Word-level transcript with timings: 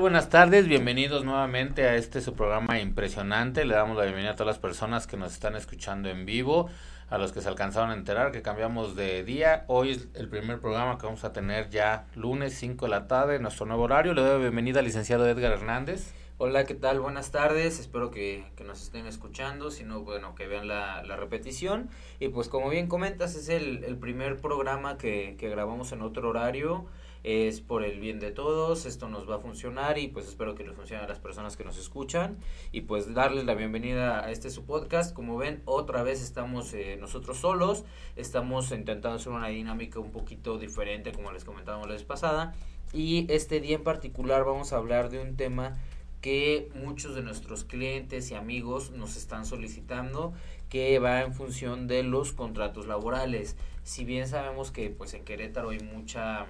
Buenas 0.00 0.28
tardes, 0.28 0.66
bienvenidos 0.66 1.24
nuevamente 1.24 1.84
a 1.84 1.94
este 1.94 2.20
su 2.20 2.34
programa 2.34 2.80
impresionante. 2.80 3.64
Le 3.64 3.74
damos 3.74 3.96
la 3.96 4.02
bienvenida 4.02 4.32
a 4.32 4.34
todas 4.34 4.48
las 4.48 4.58
personas 4.58 5.06
que 5.06 5.16
nos 5.16 5.32
están 5.32 5.54
escuchando 5.54 6.08
en 6.08 6.26
vivo, 6.26 6.68
a 7.08 7.16
los 7.16 7.32
que 7.32 7.40
se 7.40 7.48
alcanzaron 7.48 7.90
a 7.90 7.94
enterar 7.94 8.32
que 8.32 8.42
cambiamos 8.42 8.96
de 8.96 9.22
día. 9.22 9.64
Hoy 9.68 9.92
es 9.92 10.08
el 10.14 10.28
primer 10.28 10.58
programa 10.60 10.98
que 10.98 11.06
vamos 11.06 11.22
a 11.22 11.32
tener 11.32 11.70
ya 11.70 12.06
lunes 12.16 12.54
5 12.54 12.86
de 12.86 12.90
la 12.90 13.06
tarde, 13.06 13.38
nuestro 13.38 13.66
nuevo 13.66 13.84
horario. 13.84 14.14
Le 14.14 14.22
doy 14.22 14.32
la 14.32 14.38
bienvenida 14.38 14.80
al 14.80 14.84
licenciado 14.84 15.28
Edgar 15.28 15.52
Hernández. 15.52 16.12
Hola, 16.38 16.64
¿qué 16.64 16.74
tal? 16.74 16.98
Buenas 16.98 17.30
tardes. 17.30 17.78
Espero 17.78 18.10
que, 18.10 18.44
nos 18.66 18.82
estén 18.82 19.06
escuchando. 19.06 19.70
Si 19.70 19.84
no, 19.84 20.00
bueno, 20.00 20.34
que 20.34 20.48
vean 20.48 20.66
la, 20.66 21.04
la 21.04 21.16
repetición. 21.16 21.88
Y 22.18 22.28
pues 22.28 22.48
como 22.48 22.68
bien 22.68 22.88
comentas, 22.88 23.36
es 23.36 23.48
el, 23.48 23.84
el 23.84 23.96
primer 23.96 24.38
programa 24.38 24.98
que, 24.98 25.36
que 25.38 25.48
grabamos 25.48 25.92
en 25.92 26.02
otro 26.02 26.28
horario 26.28 26.84
es 27.24 27.62
por 27.62 27.84
el 27.84 28.00
bien 28.00 28.20
de 28.20 28.30
todos, 28.30 28.84
esto 28.84 29.08
nos 29.08 29.28
va 29.28 29.36
a 29.36 29.38
funcionar 29.38 29.96
y 29.96 30.08
pues 30.08 30.28
espero 30.28 30.54
que 30.54 30.62
les 30.62 30.76
funcione 30.76 31.02
a 31.02 31.08
las 31.08 31.18
personas 31.18 31.56
que 31.56 31.64
nos 31.64 31.78
escuchan 31.78 32.36
y 32.70 32.82
pues 32.82 33.14
darles 33.14 33.46
la 33.46 33.54
bienvenida 33.54 34.22
a 34.22 34.30
este 34.30 34.50
su 34.50 34.66
podcast. 34.66 35.14
Como 35.14 35.38
ven, 35.38 35.62
otra 35.64 36.02
vez 36.02 36.22
estamos 36.22 36.74
eh, 36.74 36.98
nosotros 37.00 37.38
solos, 37.38 37.84
estamos 38.14 38.70
intentando 38.72 39.16
hacer 39.16 39.32
una 39.32 39.48
dinámica 39.48 40.00
un 40.00 40.12
poquito 40.12 40.58
diferente 40.58 41.12
como 41.12 41.32
les 41.32 41.46
comentábamos 41.46 41.88
la 41.88 41.94
vez 41.94 42.04
pasada 42.04 42.54
y 42.92 43.26
este 43.32 43.58
día 43.58 43.76
en 43.76 43.84
particular 43.84 44.44
vamos 44.44 44.74
a 44.74 44.76
hablar 44.76 45.08
de 45.08 45.20
un 45.20 45.36
tema 45.36 45.78
que 46.20 46.70
muchos 46.74 47.14
de 47.14 47.22
nuestros 47.22 47.64
clientes 47.64 48.30
y 48.30 48.34
amigos 48.34 48.90
nos 48.90 49.16
están 49.16 49.46
solicitando 49.46 50.34
que 50.68 50.98
va 50.98 51.22
en 51.22 51.32
función 51.32 51.86
de 51.86 52.02
los 52.02 52.32
contratos 52.32 52.86
laborales. 52.86 53.56
Si 53.82 54.04
bien 54.04 54.28
sabemos 54.28 54.70
que 54.70 54.90
pues 54.90 55.14
en 55.14 55.24
Querétaro 55.24 55.70
hay 55.70 55.80
mucha 55.80 56.46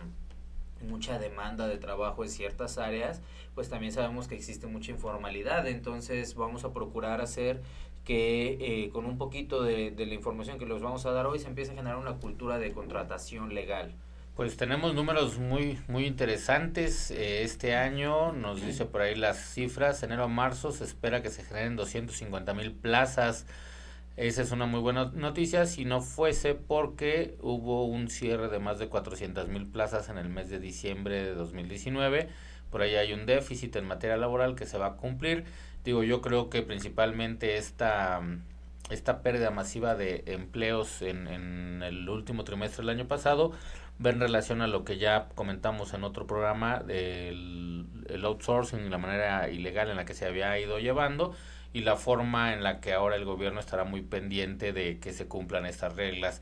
mucha 0.82 1.18
demanda 1.18 1.66
de 1.66 1.78
trabajo 1.78 2.24
en 2.24 2.30
ciertas 2.30 2.78
áreas, 2.78 3.22
pues 3.54 3.68
también 3.68 3.92
sabemos 3.92 4.28
que 4.28 4.34
existe 4.34 4.66
mucha 4.66 4.90
informalidad, 4.90 5.66
entonces 5.66 6.34
vamos 6.34 6.64
a 6.64 6.72
procurar 6.72 7.20
hacer 7.20 7.62
que 8.04 8.58
eh, 8.60 8.90
con 8.90 9.06
un 9.06 9.16
poquito 9.16 9.62
de, 9.62 9.90
de, 9.90 10.06
la 10.06 10.14
información 10.14 10.58
que 10.58 10.66
les 10.66 10.82
vamos 10.82 11.06
a 11.06 11.12
dar 11.12 11.26
hoy 11.26 11.38
se 11.38 11.48
empiece 11.48 11.72
a 11.72 11.74
generar 11.74 11.96
una 11.96 12.14
cultura 12.14 12.58
de 12.58 12.72
contratación 12.72 13.54
legal. 13.54 13.94
Pues 14.36 14.56
tenemos 14.56 14.94
números 14.94 15.38
muy 15.38 15.78
muy 15.86 16.06
interesantes. 16.06 17.12
Eh, 17.12 17.44
este 17.44 17.76
año, 17.76 18.32
nos 18.32 18.60
dice 18.60 18.84
por 18.84 19.00
ahí 19.00 19.14
las 19.14 19.38
cifras, 19.38 20.02
enero 20.02 20.24
a 20.24 20.28
marzo 20.28 20.72
se 20.72 20.82
espera 20.82 21.22
que 21.22 21.30
se 21.30 21.44
generen 21.44 21.76
250 21.76 22.52
mil 22.52 22.72
plazas 22.72 23.46
esa 24.16 24.42
es 24.42 24.52
una 24.52 24.66
muy 24.66 24.80
buena 24.80 25.06
noticia 25.14 25.66
si 25.66 25.84
no 25.84 26.00
fuese 26.00 26.54
porque 26.54 27.36
hubo 27.40 27.84
un 27.84 28.08
cierre 28.08 28.48
de 28.48 28.60
más 28.60 28.78
de 28.78 28.88
400 28.88 29.48
mil 29.48 29.66
plazas 29.66 30.08
en 30.08 30.18
el 30.18 30.28
mes 30.28 30.50
de 30.50 30.60
diciembre 30.60 31.24
de 31.24 31.34
2019. 31.34 32.28
Por 32.70 32.82
ahí 32.82 32.94
hay 32.94 33.12
un 33.12 33.26
déficit 33.26 33.74
en 33.76 33.86
materia 33.86 34.16
laboral 34.16 34.54
que 34.54 34.66
se 34.66 34.78
va 34.78 34.86
a 34.86 34.96
cumplir. 34.96 35.44
Digo, 35.84 36.04
yo 36.04 36.20
creo 36.20 36.48
que 36.48 36.62
principalmente 36.62 37.56
esta, 37.56 38.22
esta 38.90 39.20
pérdida 39.22 39.50
masiva 39.50 39.96
de 39.96 40.22
empleos 40.26 41.02
en, 41.02 41.26
en 41.26 41.82
el 41.82 42.08
último 42.08 42.44
trimestre 42.44 42.82
del 42.82 42.90
año 42.90 43.08
pasado 43.08 43.52
va 44.04 44.10
en 44.10 44.20
relación 44.20 44.62
a 44.62 44.66
lo 44.66 44.84
que 44.84 44.98
ya 44.98 45.28
comentamos 45.34 45.92
en 45.92 46.04
otro 46.04 46.26
programa 46.26 46.80
del 46.80 47.86
el 48.08 48.24
outsourcing 48.24 48.80
y 48.86 48.88
la 48.88 48.98
manera 48.98 49.48
ilegal 49.50 49.90
en 49.90 49.96
la 49.96 50.04
que 50.04 50.14
se 50.14 50.26
había 50.26 50.58
ido 50.58 50.78
llevando 50.78 51.34
y 51.74 51.80
la 51.80 51.96
forma 51.96 52.54
en 52.54 52.62
la 52.62 52.80
que 52.80 52.94
ahora 52.94 53.16
el 53.16 53.26
gobierno 53.26 53.60
estará 53.60 53.84
muy 53.84 54.00
pendiente 54.00 54.72
de 54.72 54.98
que 55.00 55.12
se 55.12 55.26
cumplan 55.26 55.66
estas 55.66 55.96
reglas. 55.96 56.40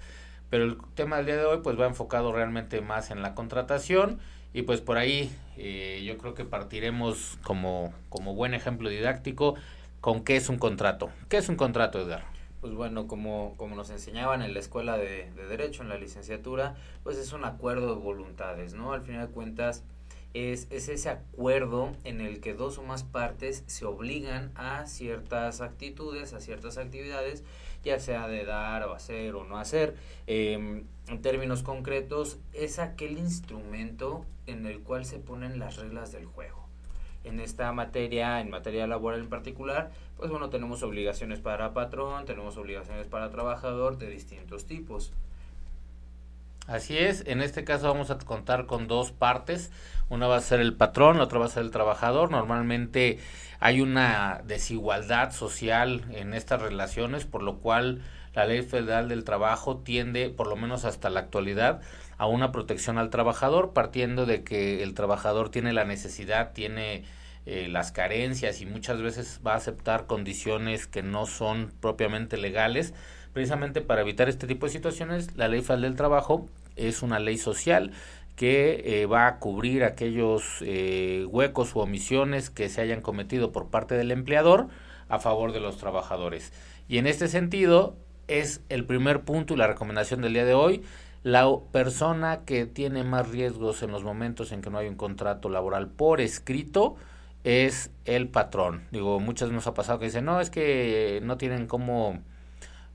Pero 0.50 0.64
el 0.64 0.76
tema 0.94 1.16
del 1.16 1.26
día 1.26 1.36
de 1.38 1.46
hoy 1.46 1.60
pues 1.64 1.80
va 1.80 1.86
enfocado 1.86 2.32
realmente 2.32 2.82
más 2.82 3.10
en 3.10 3.22
la 3.22 3.34
contratación 3.34 4.20
y 4.52 4.62
pues 4.62 4.82
por 4.82 4.98
ahí 4.98 5.34
eh, 5.56 6.02
yo 6.04 6.18
creo 6.18 6.34
que 6.34 6.44
partiremos 6.44 7.38
como, 7.42 7.94
como 8.10 8.34
buen 8.34 8.52
ejemplo 8.52 8.90
didáctico 8.90 9.54
con 10.02 10.22
qué 10.22 10.36
es 10.36 10.50
un 10.50 10.58
contrato. 10.58 11.10
¿Qué 11.30 11.38
es 11.38 11.48
un 11.48 11.56
contrato, 11.56 11.98
Edgar? 11.98 12.24
Pues 12.60 12.74
bueno, 12.74 13.06
como, 13.06 13.54
como 13.56 13.74
nos 13.74 13.88
enseñaban 13.88 14.42
en 14.42 14.52
la 14.52 14.60
escuela 14.60 14.98
de, 14.98 15.32
de 15.32 15.46
Derecho, 15.46 15.82
en 15.82 15.88
la 15.88 15.96
licenciatura, 15.96 16.76
pues 17.02 17.16
es 17.16 17.32
un 17.32 17.44
acuerdo 17.44 17.94
de 17.94 18.02
voluntades, 18.02 18.74
¿no? 18.74 18.92
Al 18.92 19.00
final 19.00 19.28
de 19.28 19.32
cuentas, 19.32 19.82
es, 20.34 20.66
es, 20.70 20.88
ese 20.88 21.08
acuerdo 21.08 21.92
en 22.04 22.20
el 22.20 22.40
que 22.40 22.54
dos 22.54 22.78
o 22.78 22.82
más 22.82 23.02
partes 23.02 23.64
se 23.66 23.84
obligan 23.84 24.52
a 24.54 24.86
ciertas 24.86 25.60
actitudes, 25.60 26.32
a 26.32 26.40
ciertas 26.40 26.78
actividades, 26.78 27.44
ya 27.84 27.98
sea 27.98 28.28
de 28.28 28.44
dar 28.44 28.84
o 28.84 28.94
hacer 28.94 29.34
o 29.34 29.44
no 29.44 29.58
hacer. 29.58 29.96
Eh, 30.26 30.84
en 31.08 31.22
términos 31.22 31.62
concretos, 31.62 32.38
es 32.52 32.78
aquel 32.78 33.18
instrumento 33.18 34.24
en 34.46 34.66
el 34.66 34.80
cual 34.80 35.04
se 35.04 35.18
ponen 35.18 35.58
las 35.58 35.76
reglas 35.76 36.12
del 36.12 36.26
juego. 36.26 36.62
En 37.24 37.38
esta 37.38 37.72
materia, 37.72 38.40
en 38.40 38.50
materia 38.50 38.86
laboral 38.86 39.20
en 39.20 39.28
particular, 39.28 39.92
pues 40.16 40.30
bueno, 40.30 40.50
tenemos 40.50 40.82
obligaciones 40.82 41.40
para 41.40 41.72
patrón, 41.72 42.24
tenemos 42.24 42.56
obligaciones 42.56 43.06
para 43.06 43.30
trabajador 43.30 43.98
de 43.98 44.10
distintos 44.10 44.66
tipos. 44.66 45.12
Así 46.72 46.96
es, 46.96 47.22
en 47.26 47.42
este 47.42 47.64
caso 47.64 47.86
vamos 47.86 48.10
a 48.10 48.16
contar 48.16 48.64
con 48.64 48.88
dos 48.88 49.12
partes, 49.12 49.70
una 50.08 50.26
va 50.26 50.38
a 50.38 50.40
ser 50.40 50.58
el 50.58 50.72
patrón, 50.72 51.18
la 51.18 51.24
otra 51.24 51.38
va 51.38 51.44
a 51.44 51.50
ser 51.50 51.64
el 51.64 51.70
trabajador. 51.70 52.30
Normalmente 52.30 53.18
hay 53.60 53.82
una 53.82 54.40
desigualdad 54.46 55.32
social 55.32 56.02
en 56.12 56.32
estas 56.32 56.62
relaciones, 56.62 57.26
por 57.26 57.42
lo 57.42 57.58
cual 57.58 58.00
la 58.32 58.46
ley 58.46 58.62
federal 58.62 59.10
del 59.10 59.24
trabajo 59.24 59.80
tiende, 59.80 60.30
por 60.30 60.46
lo 60.46 60.56
menos 60.56 60.86
hasta 60.86 61.10
la 61.10 61.20
actualidad, 61.20 61.82
a 62.16 62.26
una 62.26 62.52
protección 62.52 62.96
al 62.96 63.10
trabajador, 63.10 63.74
partiendo 63.74 64.24
de 64.24 64.42
que 64.42 64.82
el 64.82 64.94
trabajador 64.94 65.50
tiene 65.50 65.74
la 65.74 65.84
necesidad, 65.84 66.54
tiene 66.54 67.04
eh, 67.44 67.68
las 67.68 67.92
carencias 67.92 68.62
y 68.62 68.66
muchas 68.66 69.02
veces 69.02 69.42
va 69.46 69.52
a 69.52 69.56
aceptar 69.56 70.06
condiciones 70.06 70.86
que 70.86 71.02
no 71.02 71.26
son 71.26 71.70
propiamente 71.82 72.38
legales 72.38 72.94
Precisamente 73.32 73.80
para 73.80 74.02
evitar 74.02 74.28
este 74.28 74.46
tipo 74.46 74.66
de 74.66 74.72
situaciones, 74.72 75.36
la 75.36 75.48
ley 75.48 75.62
federal 75.62 75.82
del 75.82 75.96
trabajo 75.96 76.48
es 76.76 77.02
una 77.02 77.18
ley 77.18 77.38
social 77.38 77.92
que 78.36 79.02
eh, 79.02 79.06
va 79.06 79.26
a 79.26 79.38
cubrir 79.38 79.84
aquellos 79.84 80.58
eh, 80.62 81.26
huecos 81.28 81.74
u 81.74 81.80
omisiones 81.80 82.50
que 82.50 82.68
se 82.68 82.80
hayan 82.80 83.00
cometido 83.00 83.52
por 83.52 83.68
parte 83.68 83.94
del 83.94 84.10
empleador 84.10 84.68
a 85.08 85.18
favor 85.18 85.52
de 85.52 85.60
los 85.60 85.76
trabajadores. 85.76 86.52
Y 86.88 86.98
en 86.98 87.06
este 87.06 87.28
sentido 87.28 87.96
es 88.28 88.62
el 88.68 88.84
primer 88.84 89.22
punto 89.22 89.54
y 89.54 89.56
la 89.56 89.66
recomendación 89.66 90.22
del 90.22 90.32
día 90.32 90.44
de 90.44 90.54
hoy. 90.54 90.82
La 91.22 91.48
persona 91.70 92.40
que 92.44 92.66
tiene 92.66 93.04
más 93.04 93.28
riesgos 93.28 93.82
en 93.82 93.92
los 93.92 94.02
momentos 94.02 94.50
en 94.50 94.62
que 94.62 94.70
no 94.70 94.78
hay 94.78 94.88
un 94.88 94.96
contrato 94.96 95.48
laboral 95.48 95.88
por 95.88 96.20
escrito 96.20 96.96
es 97.44 97.90
el 98.04 98.28
patrón. 98.28 98.84
Digo, 98.90 99.20
muchas 99.20 99.50
nos 99.50 99.66
ha 99.66 99.74
pasado 99.74 99.98
que 99.98 100.06
dicen, 100.06 100.24
no, 100.24 100.40
es 100.40 100.50
que 100.50 101.20
no 101.22 101.36
tienen 101.36 101.66
cómo 101.66 102.20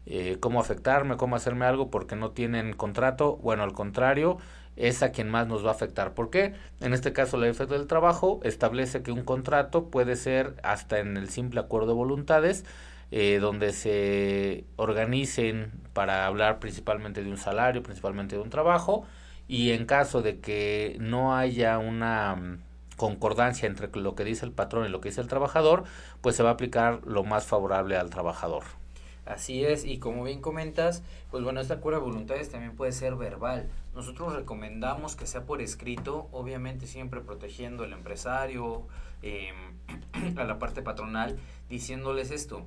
eh, 0.10 0.38
cómo 0.40 0.62
afectarme, 0.62 1.18
cómo 1.18 1.36
hacerme 1.36 1.66
algo 1.66 1.92
porque 1.92 2.16
no 2.16 2.32
tienen 2.32 2.74
contrato. 2.74 3.36
Bueno, 3.38 3.64
al 3.64 3.74
contrario, 3.74 4.38
es 4.78 5.04
a 5.04 5.12
quien 5.12 5.30
más 5.30 5.48
nos 5.48 5.66
va 5.66 5.72
a 5.72 5.74
afectar. 5.74 6.14
¿Por 6.14 6.30
qué? 6.30 6.54
En 6.80 6.94
este 6.94 7.12
caso, 7.12 7.38
la 7.38 7.48
ley 7.48 7.56
del 7.68 7.88
trabajo 7.88 8.40
establece 8.44 9.04
que 9.04 9.12
un 9.12 9.26
contrato 9.26 9.90
puede 9.90 10.16
ser 10.16 10.56
hasta 10.64 11.00
en 11.00 11.18
el 11.18 11.30
simple 11.30 11.60
acuerdo 11.60 11.88
de 11.88 11.94
voluntades, 11.94 12.64
eh, 13.12 13.40
donde 13.42 13.74
se 13.74 14.66
organicen 14.78 15.72
para 15.94 16.26
hablar 16.26 16.60
principalmente 16.60 17.24
de 17.24 17.30
un 17.30 17.38
salario, 17.38 17.84
principalmente 17.84 18.38
de 18.38 18.42
un 18.42 18.50
trabajo, 18.50 19.06
y 19.48 19.72
en 19.72 19.86
caso 19.86 20.22
de 20.22 20.40
que 20.40 20.98
no 21.02 21.36
haya 21.36 21.80
una 21.80 22.36
mm, 22.36 22.60
concordancia 22.96 23.68
entre 23.68 23.90
lo 24.00 24.16
que 24.16 24.24
dice 24.24 24.46
el 24.46 24.52
patrón 24.54 24.86
y 24.86 24.90
lo 24.90 25.02
que 25.02 25.10
dice 25.10 25.22
el 25.22 25.28
trabajador, 25.28 25.84
pues 26.22 26.36
se 26.38 26.44
va 26.44 26.52
a 26.52 26.54
aplicar 26.54 27.02
lo 27.06 27.24
más 27.24 27.46
favorable 27.46 27.98
al 27.98 28.10
trabajador. 28.10 28.64
Así 29.28 29.66
es, 29.66 29.84
y 29.84 30.00
como 30.00 30.24
bien 30.24 30.40
comentas, 30.40 31.04
pues 31.32 31.44
bueno, 31.44 31.60
esta 31.60 31.82
cura 31.82 31.98
de 31.98 32.04
voluntades 32.04 32.50
también 32.50 32.76
puede 32.76 32.94
ser 32.94 33.16
verbal. 33.16 33.70
Nosotros 33.94 34.34
recomendamos 34.34 35.18
que 35.18 35.28
sea 35.28 35.46
por 35.46 35.62
escrito, 35.62 36.30
obviamente 36.32 36.88
siempre 36.88 37.20
protegiendo 37.20 37.84
al 37.84 37.92
empresario, 37.92 38.88
eh, 39.22 39.52
a 40.38 40.44
la 40.46 40.60
parte 40.60 40.82
patronal, 40.82 41.38
diciéndoles 41.70 42.32
esto. 42.32 42.64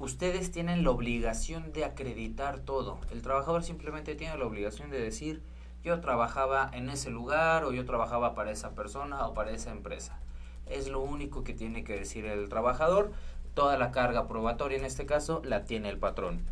Ustedes 0.00 0.50
tienen 0.50 0.82
la 0.82 0.90
obligación 0.90 1.72
de 1.72 1.84
acreditar 1.84 2.58
todo. 2.58 2.98
El 3.12 3.22
trabajador 3.22 3.62
simplemente 3.62 4.16
tiene 4.16 4.36
la 4.36 4.46
obligación 4.46 4.90
de 4.90 5.00
decir, 5.00 5.40
yo 5.84 6.00
trabajaba 6.00 6.68
en 6.72 6.90
ese 6.90 7.10
lugar 7.10 7.64
o 7.64 7.72
yo 7.72 7.84
trabajaba 7.84 8.34
para 8.34 8.50
esa 8.50 8.74
persona 8.74 9.24
o 9.28 9.34
para 9.34 9.52
esa 9.52 9.70
empresa. 9.70 10.18
Es 10.66 10.88
lo 10.88 11.00
único 11.00 11.44
que 11.44 11.54
tiene 11.54 11.84
que 11.84 11.96
decir 11.96 12.24
el 12.26 12.48
trabajador 12.48 13.12
toda 13.54 13.76
la 13.76 13.90
carga 13.90 14.28
probatoria 14.28 14.78
en 14.78 14.84
este 14.84 15.06
caso 15.06 15.42
la 15.44 15.64
tiene 15.64 15.88
el 15.88 15.98
patrón. 15.98 16.44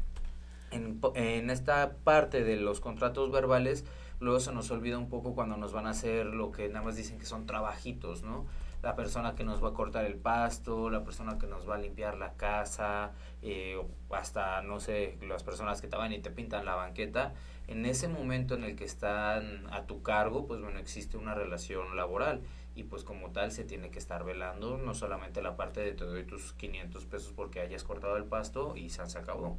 En, 0.70 1.00
en, 1.14 1.50
esta 1.50 1.96
parte 2.04 2.44
de 2.44 2.56
los 2.56 2.80
contratos 2.80 3.32
verbales, 3.32 3.84
luego 4.20 4.38
se 4.38 4.52
nos 4.52 4.70
olvida 4.70 4.98
un 4.98 5.08
poco 5.08 5.34
cuando 5.34 5.56
nos 5.56 5.72
van 5.72 5.86
a 5.86 5.90
hacer 5.90 6.26
lo 6.26 6.52
que 6.52 6.68
nada 6.68 6.84
más 6.84 6.96
dicen 6.96 7.18
que 7.18 7.26
son 7.26 7.46
trabajitos, 7.46 8.22
¿no? 8.22 8.46
La 8.82 8.94
persona 8.94 9.34
que 9.34 9.44
nos 9.44 9.62
va 9.62 9.70
a 9.70 9.74
cortar 9.74 10.04
el 10.04 10.14
pasto, 10.14 10.88
la 10.88 11.04
persona 11.04 11.38
que 11.38 11.46
nos 11.46 11.68
va 11.68 11.74
a 11.74 11.78
limpiar 11.78 12.16
la 12.16 12.34
casa, 12.34 13.12
eh, 13.42 13.78
hasta, 14.10 14.62
no 14.62 14.80
sé, 14.80 15.18
las 15.26 15.42
personas 15.42 15.80
que 15.80 15.88
te 15.88 15.96
van 15.96 16.12
y 16.12 16.20
te 16.20 16.30
pintan 16.30 16.64
la 16.64 16.76
banqueta. 16.76 17.34
En 17.66 17.84
ese 17.84 18.08
momento 18.08 18.54
en 18.54 18.64
el 18.64 18.76
que 18.76 18.84
están 18.84 19.66
a 19.70 19.84
tu 19.84 20.02
cargo, 20.02 20.46
pues 20.46 20.60
bueno, 20.62 20.78
existe 20.78 21.18
una 21.18 21.34
relación 21.34 21.94
laboral 21.94 22.40
y 22.74 22.84
pues 22.84 23.04
como 23.04 23.30
tal 23.30 23.50
se 23.52 23.64
tiene 23.64 23.90
que 23.90 23.98
estar 23.98 24.24
velando 24.24 24.78
no 24.78 24.94
solamente 24.94 25.42
la 25.42 25.56
parte 25.56 25.80
de 25.80 25.92
te 25.92 26.04
doy 26.04 26.24
tus 26.24 26.52
500 26.54 27.04
pesos 27.06 27.32
porque 27.34 27.60
hayas 27.60 27.84
cortado 27.84 28.16
el 28.16 28.24
pasto 28.24 28.76
y 28.76 28.90
se 28.90 29.02
acabó. 29.02 29.58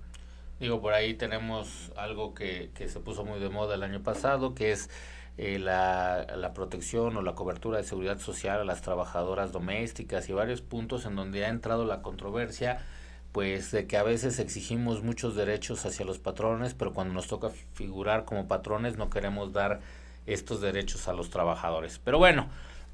Digo, 0.59 0.79
por 0.79 0.93
ahí 0.93 1.15
tenemos 1.15 1.91
algo 1.97 2.35
que, 2.35 2.69
que 2.75 2.87
se 2.87 2.99
puso 2.99 3.25
muy 3.25 3.39
de 3.39 3.49
moda 3.49 3.73
el 3.73 3.81
año 3.81 4.03
pasado, 4.03 4.53
que 4.53 4.71
es 4.71 4.91
eh, 5.37 5.57
la, 5.57 6.27
la, 6.35 6.53
protección 6.53 7.17
o 7.17 7.23
la 7.23 7.33
cobertura 7.33 7.79
de 7.79 7.83
seguridad 7.83 8.19
social 8.19 8.61
a 8.61 8.63
las 8.63 8.81
trabajadoras 8.81 9.51
domésticas 9.51 10.29
y 10.29 10.33
varios 10.33 10.61
puntos 10.61 11.05
en 11.05 11.15
donde 11.15 11.45
ha 11.45 11.49
entrado 11.49 11.85
la 11.85 12.03
controversia 12.03 12.85
pues 13.31 13.71
de 13.71 13.87
que 13.87 13.97
a 13.97 14.03
veces 14.03 14.39
exigimos 14.39 15.03
muchos 15.03 15.35
derechos 15.35 15.85
hacia 15.85 16.05
los 16.05 16.19
patrones, 16.19 16.73
pero 16.73 16.93
cuando 16.93 17.13
nos 17.13 17.27
toca 17.27 17.49
figurar 17.73 18.25
como 18.25 18.47
patrones 18.47 18.97
no 18.97 19.09
queremos 19.09 19.53
dar 19.53 19.79
estos 20.25 20.61
derechos 20.61 21.07
a 21.07 21.13
los 21.13 21.29
trabajadores. 21.29 21.99
Pero 22.03 22.17
bueno, 22.17 22.49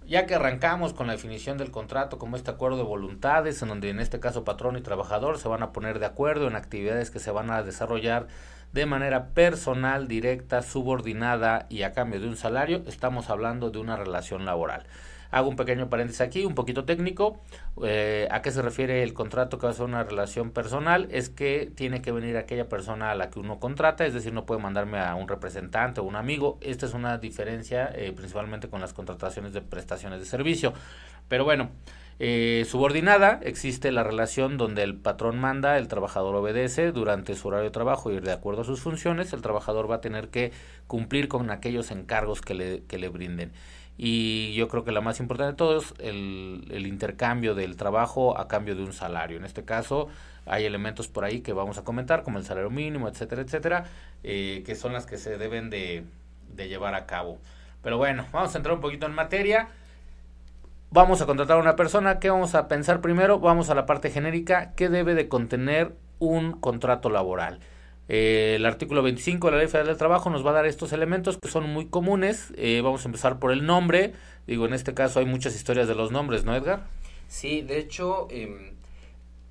ya 0.08 0.26
que 0.26 0.36
arrancamos 0.36 0.94
con 0.94 1.08
la 1.08 1.14
definición 1.14 1.58
del 1.58 1.72
contrato 1.72 2.18
como 2.18 2.38
este 2.38 2.52
acuerdo 2.52 2.78
de 2.78 2.84
voluntades, 2.84 3.62
en 3.62 3.68
donde 3.68 3.90
en 3.90 4.00
este 4.00 4.20
caso 4.20 4.46
patrón 4.46 4.78
y 4.78 4.82
trabajador 4.82 5.38
se 5.38 5.50
van 5.50 5.64
a 5.64 5.74
poner 5.74 6.00
de 6.00 6.06
acuerdo 6.06 6.48
en 6.48 6.56
actividades 6.56 7.12
que 7.12 7.20
se 7.20 7.32
van 7.32 7.52
a 7.52 7.64
desarrollar 7.64 8.28
de 8.72 8.86
manera 8.86 9.30
personal, 9.30 10.08
directa, 10.08 10.62
subordinada 10.62 11.68
y 11.70 11.84
a 11.84 11.92
cambio 11.94 12.20
de 12.20 12.28
un 12.28 12.38
salario, 12.38 12.84
estamos 12.88 13.30
hablando 13.30 13.70
de 13.70 13.80
una 13.80 13.98
relación 13.98 14.46
laboral. 14.46 14.86
Hago 15.32 15.50
un 15.50 15.56
pequeño 15.56 15.90
paréntesis 15.90 16.22
aquí, 16.22 16.46
un 16.46 16.56
poquito 16.56 16.86
técnico. 16.86 17.42
Eh, 17.84 18.28
¿A 18.32 18.42
qué 18.42 18.52
se 18.52 18.62
refiere 18.62 19.04
el 19.04 19.14
contrato 19.14 19.58
que 19.58 19.66
va 19.66 19.72
a 19.72 19.76
ser 19.76 19.86
una 19.86 20.04
relación 20.04 20.52
personal? 20.52 21.08
Es 21.12 21.30
que 21.30 21.72
tiene 21.76 22.02
que 22.02 22.12
venir 22.12 22.38
aquella 22.38 22.70
persona 22.70 23.12
a 23.12 23.16
la 23.16 23.30
que 23.30 23.40
uno 23.40 23.60
contrata, 23.60 24.06
es 24.06 24.14
decir, 24.14 24.34
no 24.34 24.46
puede 24.46 24.62
mandarme 24.62 25.00
a 25.00 25.16
un 25.16 25.28
representante 25.28 26.02
o 26.02 26.04
un 26.04 26.16
amigo. 26.16 26.58
Esta 26.62 26.86
es 26.86 26.94
una 26.94 27.18
diferencia 27.18 27.92
eh, 27.94 28.14
principalmente 28.16 28.70
con 28.70 28.82
las 28.82 28.94
contrataciones 28.94 29.54
de 29.54 29.62
prestaciones 29.62 30.20
de 30.20 30.26
servicio. 30.26 30.74
Pero 31.28 31.44
bueno, 31.44 31.70
eh, 32.20 32.66
subordinada 32.68 33.40
existe 33.44 33.92
la 33.92 34.04
relación 34.04 34.58
donde 34.58 34.82
el 34.82 34.96
patrón 34.96 35.40
manda, 35.40 35.78
el 35.78 35.88
trabajador 35.88 36.36
obedece 36.36 36.92
durante 36.92 37.36
su 37.36 37.48
horario 37.50 37.66
de 37.66 37.72
trabajo 37.72 38.12
y 38.12 38.20
de 38.20 38.32
acuerdo 38.32 38.62
a 38.62 38.66
sus 38.66 38.82
funciones, 38.82 39.34
el 39.34 39.42
trabajador 39.42 39.90
va 39.90 39.96
a 39.96 40.02
tener 40.02 40.30
que 40.30 40.52
cumplir 40.88 41.28
con 41.28 41.52
aquellos 41.52 41.92
encargos 41.92 42.42
que 42.42 42.56
le, 42.56 42.84
que 42.86 42.98
le 42.98 43.10
brinden 43.10 43.52
y 43.98 44.54
yo 44.54 44.68
creo 44.68 44.84
que 44.84 44.92
la 44.92 45.02
más 45.02 45.20
importante 45.20 45.54
de 45.54 45.58
todo 45.58 45.80
es 45.80 45.94
el, 46.00 46.68
el, 46.70 46.86
intercambio 46.86 47.56
del 47.56 47.76
trabajo 47.76 48.38
a 48.38 48.48
cambio 48.48 48.76
de 48.76 48.84
un 48.84 48.94
salario. 48.94 49.38
En 49.38 49.46
este 49.46 49.66
caso 49.66 50.08
hay 50.46 50.66
elementos 50.66 51.08
por 51.08 51.26
ahí 51.26 51.42
que 51.42 51.52
vamos 51.52 51.78
a 51.78 51.84
comentar, 51.84 52.24
como 52.24 52.38
el 52.38 52.46
salario 52.46 52.70
mínimo, 52.70 53.08
etcétera, 53.08 53.42
etcétera, 53.42 53.86
eh, 54.24 54.64
que 54.66 54.76
son 54.76 54.94
las 54.94 55.06
que 55.08 55.18
se 55.18 55.38
deben 55.38 55.70
de, 55.70 56.04
de 56.54 56.68
llevar 56.68 56.94
a 56.94 57.08
cabo. 57.08 57.40
Pero 57.82 57.98
bueno, 57.98 58.28
vamos 58.32 58.54
a 58.54 58.58
entrar 58.58 58.76
un 58.76 58.82
poquito 58.82 59.08
en 59.08 59.14
materia. 59.14 59.70
Vamos 60.92 61.22
a 61.22 61.26
contratar 61.26 61.58
a 61.58 61.62
una 61.62 61.76
persona. 61.76 62.20
¿Qué 62.20 62.30
vamos 62.30 62.56
a 62.56 62.68
pensar 62.68 63.02
primero? 63.02 63.40
Vamos 63.40 63.70
a 63.70 63.76
la 63.76 63.86
parte 63.86 64.10
genérica. 64.12 64.74
¿Qué 64.76 64.90
debe 64.90 65.16
de 65.16 65.28
contener 65.28 65.94
un 66.20 66.54
contrato 66.54 67.10
laboral? 67.10 67.60
Eh, 68.10 68.54
el 68.56 68.66
artículo 68.66 69.04
25 69.04 69.48
de 69.48 69.52
la 69.52 69.58
Ley 69.60 69.68
Federal 69.68 69.88
del 69.88 69.98
Trabajo 69.98 70.30
nos 70.30 70.46
va 70.46 70.52
a 70.52 70.54
dar 70.54 70.66
estos 70.66 70.94
elementos 70.94 71.38
que 71.38 71.50
son 71.50 71.70
muy 71.70 71.88
comunes. 71.88 72.54
Eh, 72.56 72.82
vamos 72.82 73.06
a 73.06 73.10
empezar 73.10 73.40
por 73.40 73.52
el 73.52 73.66
nombre. 73.66 74.14
Digo, 74.46 74.66
en 74.66 74.74
este 74.74 74.94
caso 74.94 75.20
hay 75.20 75.26
muchas 75.26 75.56
historias 75.56 75.88
de 75.88 75.96
los 75.96 76.12
nombres, 76.12 76.46
¿no, 76.46 76.56
Edgar? 76.56 76.88
Sí, 77.28 77.62
de 77.62 77.80
hecho, 77.80 78.28
eh, 78.30 78.74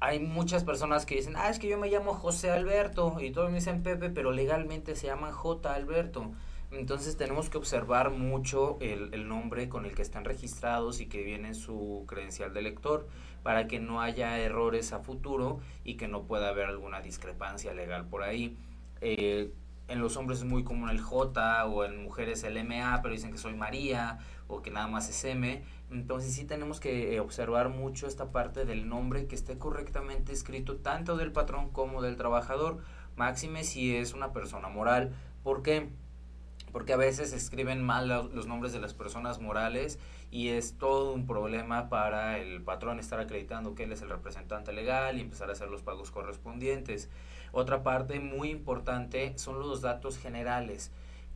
hay 0.00 0.20
muchas 0.20 0.64
personas 0.64 1.04
que 1.04 1.16
dicen, 1.16 1.34
ah, 1.36 1.50
es 1.50 1.58
que 1.58 1.68
yo 1.68 1.76
me 1.78 1.90
llamo 1.90 2.14
José 2.14 2.50
Alberto 2.50 3.16
y 3.20 3.30
todos 3.30 3.50
me 3.50 3.56
dicen 3.56 3.82
Pepe, 3.82 4.08
pero 4.08 4.32
legalmente 4.32 4.96
se 4.96 5.06
llaman 5.06 5.32
J. 5.32 5.74
Alberto. 5.74 6.32
Entonces 6.72 7.16
tenemos 7.16 7.48
que 7.48 7.58
observar 7.58 8.10
mucho 8.10 8.76
el, 8.80 9.14
el 9.14 9.28
nombre 9.28 9.68
con 9.68 9.86
el 9.86 9.94
que 9.94 10.02
están 10.02 10.24
registrados 10.24 11.00
y 11.00 11.06
que 11.06 11.22
viene 11.22 11.54
su 11.54 12.04
credencial 12.08 12.52
de 12.54 12.62
lector 12.62 13.06
para 13.46 13.68
que 13.68 13.78
no 13.78 14.00
haya 14.00 14.40
errores 14.40 14.92
a 14.92 14.98
futuro 14.98 15.60
y 15.84 15.96
que 15.96 16.08
no 16.08 16.24
pueda 16.24 16.48
haber 16.48 16.66
alguna 16.66 17.00
discrepancia 17.00 17.72
legal 17.72 18.04
por 18.08 18.24
ahí. 18.24 18.56
Eh, 19.00 19.52
en 19.86 20.00
los 20.00 20.16
hombres 20.16 20.40
es 20.40 20.44
muy 20.44 20.64
común 20.64 20.90
el 20.90 21.00
J 21.00 21.64
o 21.66 21.84
en 21.84 22.02
mujeres 22.02 22.42
el 22.42 22.58
MA, 22.64 22.98
pero 23.02 23.14
dicen 23.14 23.30
que 23.30 23.38
soy 23.38 23.54
María 23.54 24.18
o 24.48 24.62
que 24.62 24.72
nada 24.72 24.88
más 24.88 25.08
es 25.08 25.24
M. 25.24 25.62
Entonces 25.92 26.34
sí 26.34 26.44
tenemos 26.44 26.80
que 26.80 27.14
eh, 27.14 27.20
observar 27.20 27.68
mucho 27.68 28.08
esta 28.08 28.32
parte 28.32 28.64
del 28.64 28.88
nombre 28.88 29.28
que 29.28 29.36
esté 29.36 29.58
correctamente 29.58 30.32
escrito 30.32 30.78
tanto 30.78 31.16
del 31.16 31.30
patrón 31.30 31.70
como 31.70 32.02
del 32.02 32.16
trabajador. 32.16 32.78
Máxime 33.14 33.62
si 33.62 33.94
es 33.94 34.12
una 34.12 34.32
persona 34.32 34.66
moral. 34.66 35.14
¿Por 35.44 35.62
qué? 35.62 35.88
Porque 36.72 36.92
a 36.92 36.96
veces 36.96 37.32
escriben 37.32 37.82
mal 37.82 38.08
los 38.08 38.46
nombres 38.46 38.72
de 38.72 38.80
las 38.80 38.92
personas 38.92 39.40
morales 39.40 39.98
y 40.30 40.48
es 40.48 40.76
todo 40.76 41.12
un 41.12 41.26
problema 41.26 41.88
para 41.88 42.38
el 42.38 42.62
patrón 42.62 42.98
estar 42.98 43.18
acreditando 43.20 43.74
que 43.74 43.84
él 43.84 43.92
es 43.92 44.02
el 44.02 44.10
representante 44.10 44.72
legal 44.72 45.16
y 45.16 45.22
empezar 45.22 45.48
a 45.48 45.52
hacer 45.52 45.68
los 45.68 45.82
pagos 45.82 46.10
correspondientes. 46.10 47.08
Otra 47.52 47.82
parte 47.82 48.20
muy 48.20 48.50
importante 48.50 49.32
son 49.38 49.60
los 49.60 49.80
datos 49.80 50.18
generales, 50.18 50.90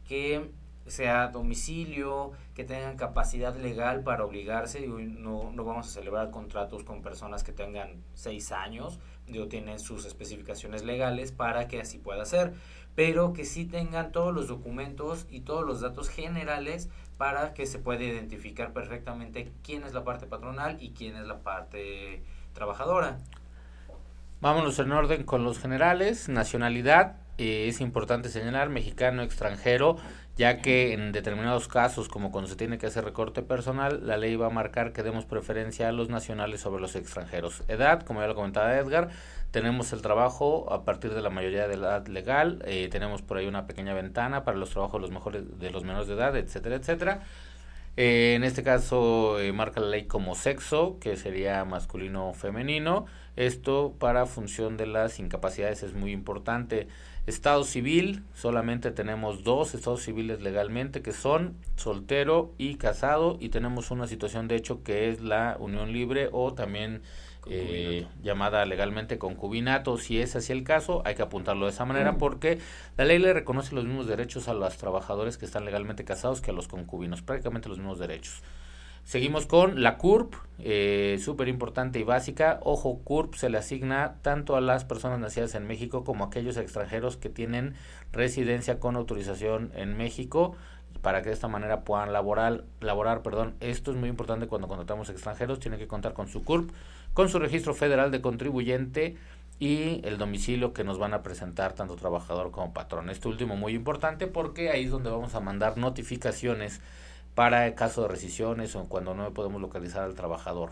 que 0.07 0.51
sea 0.87 1.29
domicilio, 1.29 2.33
que 2.55 2.65
tengan 2.65 2.97
capacidad 2.97 3.55
legal 3.57 4.03
para 4.03 4.25
obligarse, 4.25 4.87
no, 4.87 5.53
no 5.53 5.65
vamos 5.65 5.87
a 5.87 5.91
celebrar 5.91 6.31
contratos 6.31 6.85
con 6.85 7.03
personas 7.03 7.45
que 7.45 7.53
tengan 7.53 8.03
seis 8.15 8.51
años, 8.51 8.99
digo, 9.27 9.47
tienen 9.47 9.79
sus 9.79 10.05
especificaciones 10.05 10.85
legales 10.85 11.33
para 11.33 11.69
que 11.69 11.81
así 11.81 11.99
pueda 11.99 12.25
ser, 12.25 12.55
pero 12.95 13.33
que 13.33 13.45
sí 13.45 13.65
tengan 13.65 14.13
todos 14.13 14.35
los 14.35 14.49
documentos 14.49 15.27
y 15.31 15.41
todos 15.41 15.67
los 15.67 15.81
datos 15.81 16.09
generales 16.09 16.89
para 17.17 17.55
que 17.55 17.67
se 17.67 17.79
pueda 17.79 18.03
identificar 18.03 18.73
perfectamente 18.73 19.53
quién 19.63 19.85
es 19.85 19.93
la 19.93 20.05
parte 20.05 20.27
patronal 20.27 20.79
y 20.81 20.91
quién 20.91 21.17
es 21.17 21.27
la 21.27 21.41
parte 21.41 22.23
trabajadora. 22.55 23.19
Vámonos 24.41 24.79
en 24.79 24.91
orden 24.93 25.25
con 25.25 25.45
los 25.45 25.59
generales. 25.59 26.31
Nacionalidad, 26.31 27.17
eh, 27.37 27.69
es 27.69 27.83
importante 27.83 28.31
señalar, 28.31 28.71
mexicano, 28.71 29.23
extranjero, 29.23 29.99
ya 30.37 30.59
que 30.63 30.93
en 30.93 31.13
determinados 31.13 31.69
casos, 31.69 32.09
como 32.09 32.31
cuando 32.31 32.49
se 32.49 32.57
tiene 32.57 32.79
que 32.79 32.87
hacer 32.87 33.05
recorte 33.05 33.43
personal, 33.43 34.07
la 34.07 34.17
ley 34.17 34.37
va 34.37 34.47
a 34.47 34.51
marcar 34.51 34.93
que 34.93 35.03
demos 35.03 35.25
preferencia 35.25 35.89
a 35.89 35.93
los 35.93 36.09
nacionales 36.09 36.61
sobre 36.61 36.81
los 36.81 36.97
extranjeros. 36.97 37.63
Edad, 37.69 38.03
como 38.03 38.21
ya 38.21 38.27
lo 38.27 38.35
comentaba 38.35 38.77
Edgar, 38.77 39.11
tenemos 39.51 39.93
el 39.93 40.03
trabajo 40.03 40.73
a 40.73 40.85
partir 40.85 41.13
de 41.13 41.23
la 41.23 41.31
mayoría 41.31 41.69
de 41.69 41.75
edad 41.75 42.07
legal, 42.07 42.63
eh, 42.67 42.89
tenemos 42.91 43.23
por 43.23 43.37
ahí 43.37 43.47
una 43.47 43.67
pequeña 43.67 43.95
ventana 43.95 44.45
para 44.45 44.57
los 44.57 44.71
trabajos 44.71 44.95
de 44.95 45.01
los, 45.01 45.11
mejores, 45.11 45.59
de 45.59 45.71
los 45.71 45.85
menores 45.85 46.09
de 46.09 46.15
edad, 46.15 46.37
etcétera, 46.37 46.77
etcétera. 46.77 47.23
Eh, 47.97 48.35
en 48.35 48.45
este 48.45 48.63
caso 48.63 49.41
eh, 49.41 49.53
marca 49.53 49.81
la 49.81 49.89
ley 49.89 50.05
como 50.05 50.35
sexo, 50.35 50.99
que 51.01 51.17
sería 51.17 51.65
masculino 51.65 52.31
o 52.31 52.35
femenino. 52.35 53.07
Esto 53.37 53.95
para 53.99 54.27
función 54.27 54.77
de 54.77 54.87
las 54.87 55.19
incapacidades 55.19 55.83
es 55.83 55.95
muy 55.95 56.13
importante. 56.13 56.89
Estado 57.31 57.65
civil, 57.65 58.23
solamente 58.35 58.91
tenemos 58.91 59.43
dos 59.43 59.75
estados 59.75 60.03
civiles 60.03 60.43
legalmente, 60.43 61.01
que 61.01 61.13
son 61.13 61.57
soltero 61.77 62.53
y 62.59 62.75
casado, 62.75 63.39
y 63.41 63.49
tenemos 63.49 63.91
una 63.91 64.07
situación 64.07 64.49
de 64.49 64.57
hecho 64.57 64.83
que 64.83 65.09
es 65.09 65.21
la 65.21 65.57
unión 65.59 65.93
libre 65.93 66.29
o 66.33 66.53
también 66.53 67.03
eh, 67.47 68.07
llamada 68.23 68.67
legalmente 68.67 69.19
concubinato. 69.19 69.97
Si 69.97 70.21
es 70.21 70.37
así 70.37 70.53
el 70.53 70.65
caso, 70.65 71.03
hay 71.05 71.15
que 71.15 71.23
apuntarlo 71.23 71.67
de 71.67 71.73
esa 71.73 71.85
manera 71.85 72.19
porque 72.19 72.59
la 72.97 73.05
ley 73.05 73.19
le 73.19 73.33
reconoce 73.33 73.75
los 73.75 73.85
mismos 73.85 74.07
derechos 74.07 74.49
a 74.49 74.55
los 74.55 74.77
trabajadores 74.77 75.39
que 75.39 75.47
están 75.47 75.65
legalmente 75.65 76.05
casados 76.05 76.41
que 76.41 76.51
a 76.51 76.55
los 76.55 76.69
concubinos, 76.69 77.23
prácticamente 77.23 77.69
los 77.69 77.79
mismos 77.79 77.99
derechos. 77.99 78.43
Seguimos 79.05 79.47
con 79.47 79.83
la 79.83 79.97
CURP, 79.97 80.35
eh, 80.59 81.19
súper 81.23 81.49
importante 81.49 81.99
y 81.99 82.05
básica. 82.05 82.61
Ojo, 82.63 83.01
CURP 83.03 83.35
se 83.35 83.51
le 83.51 83.59
asigna 83.59 84.17
tanto 84.23 84.57
a 84.57 84.61
las 84.61 84.85
personas 84.85 85.19
nacidas 85.19 85.55
en 85.55 85.67
México 85.67 86.05
como 86.05 86.25
a 86.25 86.27
aquellos 86.29 86.57
extranjeros 86.57 87.17
que 87.17 87.29
tienen 87.29 87.75
residencia 88.13 88.79
con 88.79 88.97
autorización 88.97 89.73
en 89.75 89.97
México 89.97 90.55
para 91.03 91.23
que 91.23 91.29
de 91.29 91.35
esta 91.35 91.49
manera 91.49 91.83
puedan 91.83 92.13
laborar, 92.13 92.65
laborar, 92.81 93.23
perdón. 93.23 93.55
Esto 93.61 93.91
es 93.91 93.97
muy 93.97 94.09
importante 94.09 94.49
cuando 94.49 94.69
contratamos 94.69 95.09
extranjeros, 95.09 95.61
tiene 95.61 95.79
que 95.79 95.87
contar 95.87 96.13
con 96.13 96.29
su 96.29 96.45
CURP 96.45 96.71
con 97.13 97.29
su 97.29 97.39
registro 97.39 97.75
federal 97.75 98.11
de 98.11 98.21
contribuyente 98.21 99.17
y 99.59 100.01
el 100.05 100.17
domicilio 100.17 100.73
que 100.73 100.85
nos 100.85 100.99
van 100.99 101.13
a 101.13 101.23
presentar 101.23 101.75
tanto 101.75 101.97
trabajador 101.97 102.51
como 102.51 102.73
patrón. 102.73 103.11
Este 103.11 103.29
último 103.29 103.57
muy 103.57 103.75
importante 103.75 104.27
porque 104.27 104.71
ahí 104.71 104.85
es 104.85 104.91
donde 104.91 105.11
vamos 105.11 105.35
a 105.35 105.41
mandar 105.41 105.77
notificaciones 105.77 106.81
para 107.35 107.67
el 107.67 107.75
caso 107.75 108.03
de 108.03 108.09
rescisiones 108.09 108.77
o 108.77 108.85
cuando 108.89 109.15
no 109.15 109.33
podemos 109.33 109.61
localizar 109.61 110.03
al 110.03 110.15
trabajador. 110.15 110.71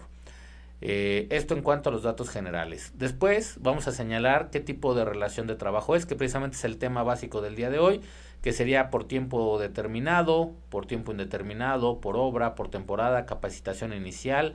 Eh, 0.80 1.26
esto 1.30 1.54
en 1.54 1.62
cuanto 1.62 1.88
a 1.88 1.92
los 1.92 2.04
datos 2.04 2.30
generales. 2.30 2.92
Después 2.94 3.56
vamos 3.60 3.88
a 3.88 3.92
señalar 3.92 4.50
qué 4.50 4.60
tipo 4.60 4.94
de 4.94 5.04
relación 5.04 5.46
de 5.46 5.56
trabajo 5.56 5.96
es, 5.96 6.06
que 6.06 6.14
precisamente 6.14 6.56
es 6.56 6.64
el 6.64 6.78
tema 6.78 7.02
básico 7.02 7.40
del 7.40 7.56
día 7.56 7.70
de 7.70 7.80
hoy, 7.80 8.00
que 8.42 8.52
sería 8.52 8.90
por 8.90 9.08
tiempo 9.08 9.58
determinado, 9.58 10.52
por 10.68 10.86
tiempo 10.86 11.10
indeterminado, 11.10 12.00
por 12.00 12.16
obra, 12.16 12.54
por 12.54 12.70
temporada, 12.70 13.26
capacitación 13.26 13.92
inicial, 13.92 14.54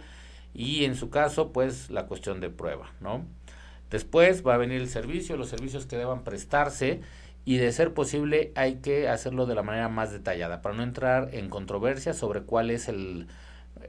y 0.53 0.85
en 0.85 0.95
su 0.95 1.09
caso 1.09 1.51
pues 1.51 1.89
la 1.89 2.05
cuestión 2.05 2.39
de 2.39 2.49
prueba, 2.49 2.91
¿no? 3.01 3.25
Después 3.89 4.45
va 4.47 4.55
a 4.55 4.57
venir 4.57 4.81
el 4.81 4.89
servicio, 4.89 5.35
los 5.35 5.49
servicios 5.49 5.85
que 5.85 5.97
deban 5.97 6.23
prestarse 6.23 7.01
y 7.45 7.57
de 7.57 7.71
ser 7.71 7.93
posible 7.93 8.51
hay 8.55 8.75
que 8.75 9.09
hacerlo 9.09 9.45
de 9.45 9.55
la 9.55 9.63
manera 9.63 9.89
más 9.89 10.11
detallada 10.11 10.61
para 10.61 10.75
no 10.75 10.83
entrar 10.83 11.29
en 11.33 11.49
controversia 11.49 12.13
sobre 12.13 12.43
cuál 12.43 12.69
es 12.69 12.87
el 12.87 13.27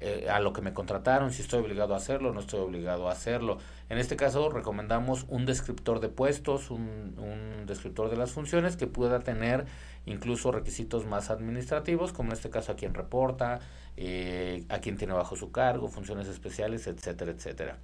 eh, 0.01 0.29
a 0.31 0.41
lo 0.41 0.53
que 0.53 0.61
me 0.61 0.73
contrataron, 0.73 1.31
si 1.33 1.43
estoy 1.43 1.61
obligado 1.61 1.95
a 1.95 1.99
hacerlo 1.99 2.31
o 2.31 2.33
no 2.33 2.41
estoy 2.41 2.61
obligado 2.61 3.09
a 3.09 3.13
hacerlo. 3.13 3.59
En 3.89 3.99
este 3.99 4.17
caso 4.17 4.49
recomendamos 4.51 5.27
un 5.29 5.47
descriptor 5.47 6.01
de 6.01 6.09
puestos, 6.09 6.71
un, 6.71 7.15
un 7.19 7.67
descriptor 7.67 8.11
de 8.11 8.17
las 8.17 8.33
funciones 8.33 8.77
que 8.77 8.87
pueda 8.87 9.21
tener 9.21 9.67
incluso 10.07 10.53
requisitos 10.53 11.07
más 11.07 11.31
administrativos, 11.31 12.13
como 12.13 12.31
en 12.31 12.35
este 12.35 12.51
caso 12.51 12.73
a 12.73 12.77
quien 12.77 12.95
reporta, 12.95 13.61
eh, 13.97 14.65
a 14.69 14.79
quien 14.79 14.97
tiene 14.97 15.15
bajo 15.15 15.37
su 15.37 15.53
cargo, 15.53 15.89
funciones 15.89 16.29
especiales, 16.29 16.87
etcétera, 16.87 17.31
etcétera. 17.31 17.79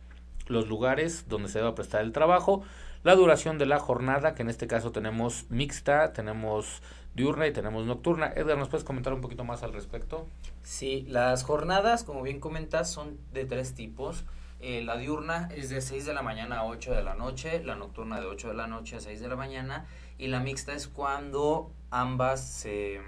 Los 0.46 0.68
lugares 0.68 1.26
donde 1.28 1.48
se 1.48 1.58
debe 1.58 1.72
prestar 1.72 2.02
el 2.02 2.12
trabajo, 2.12 2.62
la 3.02 3.14
duración 3.14 3.58
de 3.58 3.66
la 3.66 3.78
jornada, 3.78 4.34
que 4.34 4.42
en 4.42 4.50
este 4.50 4.66
caso 4.66 4.92
tenemos 4.92 5.46
mixta, 5.48 6.12
tenemos 6.12 6.82
diurna 7.14 7.46
y 7.46 7.52
tenemos 7.52 7.86
nocturna. 7.86 8.32
Edgar, 8.34 8.58
¿nos 8.58 8.68
puedes 8.68 8.84
comentar 8.84 9.12
un 9.12 9.20
poquito 9.20 9.44
más 9.44 9.62
al 9.62 9.72
respecto? 9.72 10.26
Sí, 10.62 11.06
las 11.08 11.42
jornadas, 11.42 12.04
como 12.04 12.22
bien 12.22 12.40
comentas, 12.40 12.90
son 12.90 13.18
de 13.32 13.44
tres 13.44 13.74
tipos. 13.74 14.24
Eh, 14.60 14.82
la 14.82 14.98
diurna 14.98 15.48
es 15.56 15.70
de 15.70 15.80
6 15.80 16.04
de 16.04 16.12
la 16.12 16.20
mañana 16.20 16.58
a 16.58 16.64
8 16.66 16.92
de 16.92 17.02
la 17.02 17.14
noche, 17.14 17.64
la 17.64 17.76
nocturna 17.76 18.20
de 18.20 18.26
8 18.26 18.48
de 18.48 18.54
la 18.54 18.66
noche 18.66 18.96
a 18.96 19.00
6 19.00 19.18
de 19.18 19.28
la 19.28 19.36
mañana 19.36 19.86
y 20.18 20.28
la 20.28 20.40
mixta 20.40 20.74
es 20.74 20.86
cuando 20.86 21.72
ambas 21.90 22.46
se, 22.46 23.00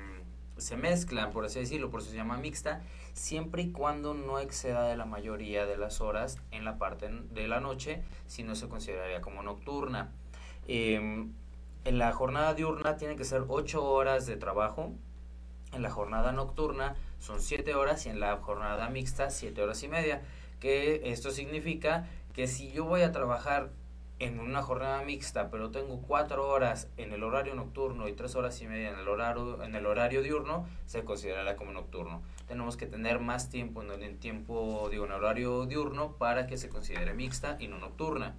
se 0.56 0.76
mezclan, 0.78 1.30
por 1.30 1.44
así 1.44 1.60
decirlo, 1.60 1.90
por 1.90 2.00
eso 2.00 2.08
se 2.08 2.16
llama 2.16 2.38
mixta, 2.38 2.80
siempre 3.12 3.62
y 3.62 3.72
cuando 3.72 4.14
no 4.14 4.38
exceda 4.38 4.88
de 4.88 4.96
la 4.96 5.04
mayoría 5.04 5.66
de 5.66 5.76
las 5.76 6.00
horas 6.00 6.38
en 6.50 6.64
la 6.64 6.78
parte 6.78 7.08
de 7.10 7.48
la 7.48 7.60
noche, 7.60 8.02
si 8.26 8.42
no 8.42 8.54
se 8.54 8.68
consideraría 8.68 9.20
como 9.20 9.42
nocturna. 9.42 10.12
Eh, 10.68 11.26
en 11.84 11.98
la 11.98 12.12
jornada 12.12 12.54
diurna 12.54 12.96
tiene 12.96 13.16
que 13.16 13.24
ser 13.24 13.44
8 13.48 13.84
horas 13.84 14.26
de 14.26 14.36
trabajo, 14.36 14.92
en 15.72 15.82
la 15.82 15.90
jornada 15.90 16.32
nocturna 16.32 16.94
son 17.18 17.40
7 17.40 17.74
horas 17.74 18.06
y 18.06 18.10
en 18.10 18.20
la 18.20 18.36
jornada 18.36 18.88
mixta 18.90 19.30
7 19.30 19.62
horas 19.62 19.82
y 19.82 19.88
media. 19.88 20.22
Que 20.60 21.10
esto 21.10 21.30
significa 21.30 22.06
que 22.34 22.46
si 22.46 22.70
yo 22.72 22.84
voy 22.84 23.02
a 23.02 23.12
trabajar 23.12 23.70
en 24.22 24.38
una 24.38 24.62
jornada 24.62 25.02
mixta, 25.02 25.50
pero 25.50 25.70
tengo 25.70 26.00
4 26.02 26.48
horas 26.48 26.88
en 26.96 27.12
el 27.12 27.24
horario 27.24 27.54
nocturno 27.54 28.08
y 28.08 28.12
3 28.12 28.34
horas 28.36 28.60
y 28.62 28.68
media 28.68 28.90
en 28.90 28.98
el 28.98 29.08
horario, 29.08 29.62
en 29.62 29.74
el 29.74 29.84
horario 29.84 30.22
diurno, 30.22 30.66
se 30.86 31.04
considerará 31.04 31.56
como 31.56 31.72
nocturno. 31.72 32.22
Tenemos 32.46 32.76
que 32.76 32.86
tener 32.86 33.18
más 33.18 33.50
tiempo 33.50 33.82
en 33.82 33.90
el 34.02 34.18
tiempo, 34.18 34.88
digo, 34.90 35.06
en 35.06 35.12
el 35.12 35.18
horario 35.18 35.66
diurno 35.66 36.12
para 36.18 36.46
que 36.46 36.56
se 36.56 36.68
considere 36.68 37.14
mixta 37.14 37.56
y 37.58 37.66
no 37.66 37.78
nocturna. 37.78 38.36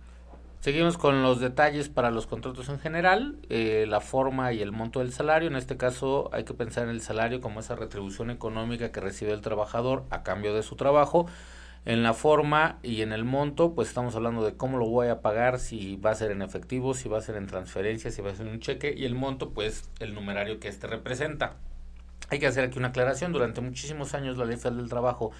Seguimos 0.61 0.97
con 0.97 1.23
los 1.23 1.41
detalles 1.41 1.89
para 1.89 2.09
los 2.09 2.25
contratos 2.25 2.69
en 2.69 2.79
general, 2.79 3.37
eh, 3.49 3.85
la 3.85 3.99
forma 3.99 4.53
y 4.53 4.61
el 4.61 4.71
monto 4.71 4.99
del 4.99 5.11
salario. 5.11 5.49
En 5.49 5.57
este 5.57 5.75
caso 5.75 6.29
hay 6.31 6.45
que 6.45 6.53
pensar 6.53 6.85
en 6.85 6.91
el 6.91 7.01
salario 7.01 7.41
como 7.41 7.59
esa 7.59 7.75
retribución 7.75 8.29
económica 8.29 8.93
que 8.93 9.01
recibe 9.01 9.33
el 9.33 9.41
trabajador 9.41 10.05
a 10.09 10.23
cambio 10.23 10.53
de 10.53 10.63
su 10.63 10.77
trabajo. 10.77 11.25
En 11.85 12.01
la 12.01 12.13
forma 12.13 12.79
y 12.81 13.01
en 13.01 13.11
el 13.11 13.25
monto, 13.25 13.73
pues 13.75 13.89
estamos 13.89 14.15
hablando 14.15 14.45
de 14.45 14.55
cómo 14.55 14.77
lo 14.77 14.87
voy 14.87 15.07
a 15.07 15.21
pagar, 15.21 15.59
si 15.59 15.97
va 15.97 16.11
a 16.11 16.15
ser 16.15 16.31
en 16.31 16.41
efectivo, 16.41 16.93
si 16.93 17.09
va 17.09 17.17
a 17.17 17.21
ser 17.21 17.35
en 17.35 17.45
transferencia, 17.45 18.09
si 18.09 18.21
va 18.21 18.31
a 18.31 18.35
ser 18.35 18.47
en 18.47 18.53
un 18.53 18.59
cheque 18.61 18.93
y 18.95 19.03
el 19.03 19.15
monto, 19.15 19.49
pues 19.49 19.89
el 19.99 20.13
numerario 20.13 20.61
que 20.61 20.69
este 20.69 20.87
representa. 20.87 21.57
Hay 22.29 22.39
que 22.39 22.47
hacer 22.47 22.63
aquí 22.63 22.79
una 22.79 22.89
aclaración. 22.89 23.33
Durante 23.33 23.59
muchísimos 23.59 24.13
años 24.13 24.37
la 24.37 24.45
Ley 24.45 24.55
Federal 24.55 24.77
del 24.77 24.89
Trabajo 24.89 25.31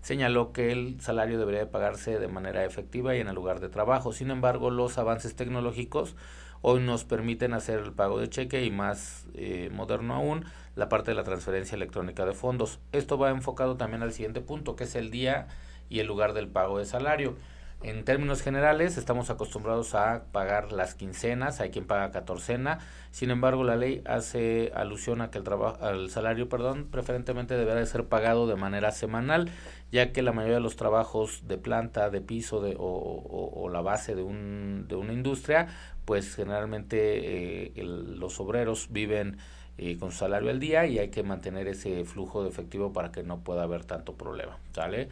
señaló 0.00 0.52
que 0.52 0.72
el 0.72 1.00
salario 1.00 1.38
debería 1.38 1.70
pagarse 1.70 2.18
de 2.18 2.26
manera 2.26 2.64
efectiva 2.64 3.14
y 3.14 3.20
en 3.20 3.28
el 3.28 3.36
lugar 3.36 3.60
de 3.60 3.68
trabajo. 3.68 4.12
Sin 4.12 4.32
embargo, 4.32 4.70
los 4.70 4.98
avances 4.98 5.36
tecnológicos 5.36 6.16
hoy 6.62 6.80
nos 6.80 7.04
permiten 7.04 7.54
hacer 7.54 7.78
el 7.78 7.92
pago 7.92 8.18
de 8.18 8.28
cheque 8.28 8.64
y 8.64 8.72
más 8.72 9.26
eh, 9.34 9.70
moderno 9.72 10.14
aún, 10.14 10.44
la 10.74 10.88
parte 10.88 11.12
de 11.12 11.14
la 11.14 11.22
transferencia 11.22 11.76
electrónica 11.76 12.26
de 12.26 12.32
fondos. 12.32 12.80
Esto 12.90 13.18
va 13.18 13.30
enfocado 13.30 13.76
también 13.76 14.02
al 14.02 14.12
siguiente 14.12 14.40
punto, 14.40 14.74
que 14.74 14.84
es 14.84 14.96
el 14.96 15.10
día 15.10 15.46
y 15.92 16.00
el 16.00 16.06
lugar 16.06 16.32
del 16.32 16.48
pago 16.48 16.78
de 16.78 16.86
salario. 16.86 17.36
En 17.82 18.04
términos 18.04 18.42
generales, 18.42 18.96
estamos 18.96 19.28
acostumbrados 19.28 19.94
a 19.94 20.24
pagar 20.30 20.72
las 20.72 20.94
quincenas, 20.94 21.60
hay 21.60 21.70
quien 21.70 21.84
paga 21.84 22.12
catorcena, 22.12 22.78
sin 23.10 23.30
embargo, 23.30 23.64
la 23.64 23.76
ley 23.76 24.02
hace 24.06 24.70
alusión 24.74 25.20
a 25.20 25.30
que 25.30 25.38
el 25.38 25.44
trabajo, 25.44 25.84
al 25.84 26.08
salario, 26.08 26.48
perdón, 26.48 26.86
preferentemente 26.90 27.56
deberá 27.56 27.80
de 27.80 27.86
ser 27.86 28.06
pagado 28.06 28.46
de 28.46 28.54
manera 28.54 28.92
semanal, 28.92 29.50
ya 29.90 30.12
que 30.12 30.22
la 30.22 30.32
mayoría 30.32 30.56
de 30.56 30.62
los 30.62 30.76
trabajos 30.76 31.42
de 31.46 31.58
planta, 31.58 32.08
de 32.08 32.20
piso 32.20 32.62
de, 32.62 32.76
o, 32.78 33.68
la 33.70 33.80
base 33.80 34.14
de, 34.14 34.22
un, 34.22 34.86
de 34.88 34.94
una 34.94 35.12
industria, 35.12 35.66
pues 36.04 36.36
generalmente 36.36 37.66
eh, 37.66 37.82
los 37.82 38.38
obreros 38.38 38.88
viven 38.92 39.38
eh, 39.76 39.98
con 39.98 40.12
su 40.12 40.18
salario 40.18 40.50
al 40.50 40.60
día 40.60 40.86
y 40.86 41.00
hay 41.00 41.08
que 41.08 41.24
mantener 41.24 41.66
ese 41.66 42.04
flujo 42.04 42.44
de 42.44 42.48
efectivo 42.48 42.92
para 42.92 43.10
que 43.10 43.24
no 43.24 43.40
pueda 43.40 43.64
haber 43.64 43.84
tanto 43.84 44.14
problema, 44.14 44.58
¿sale? 44.72 45.08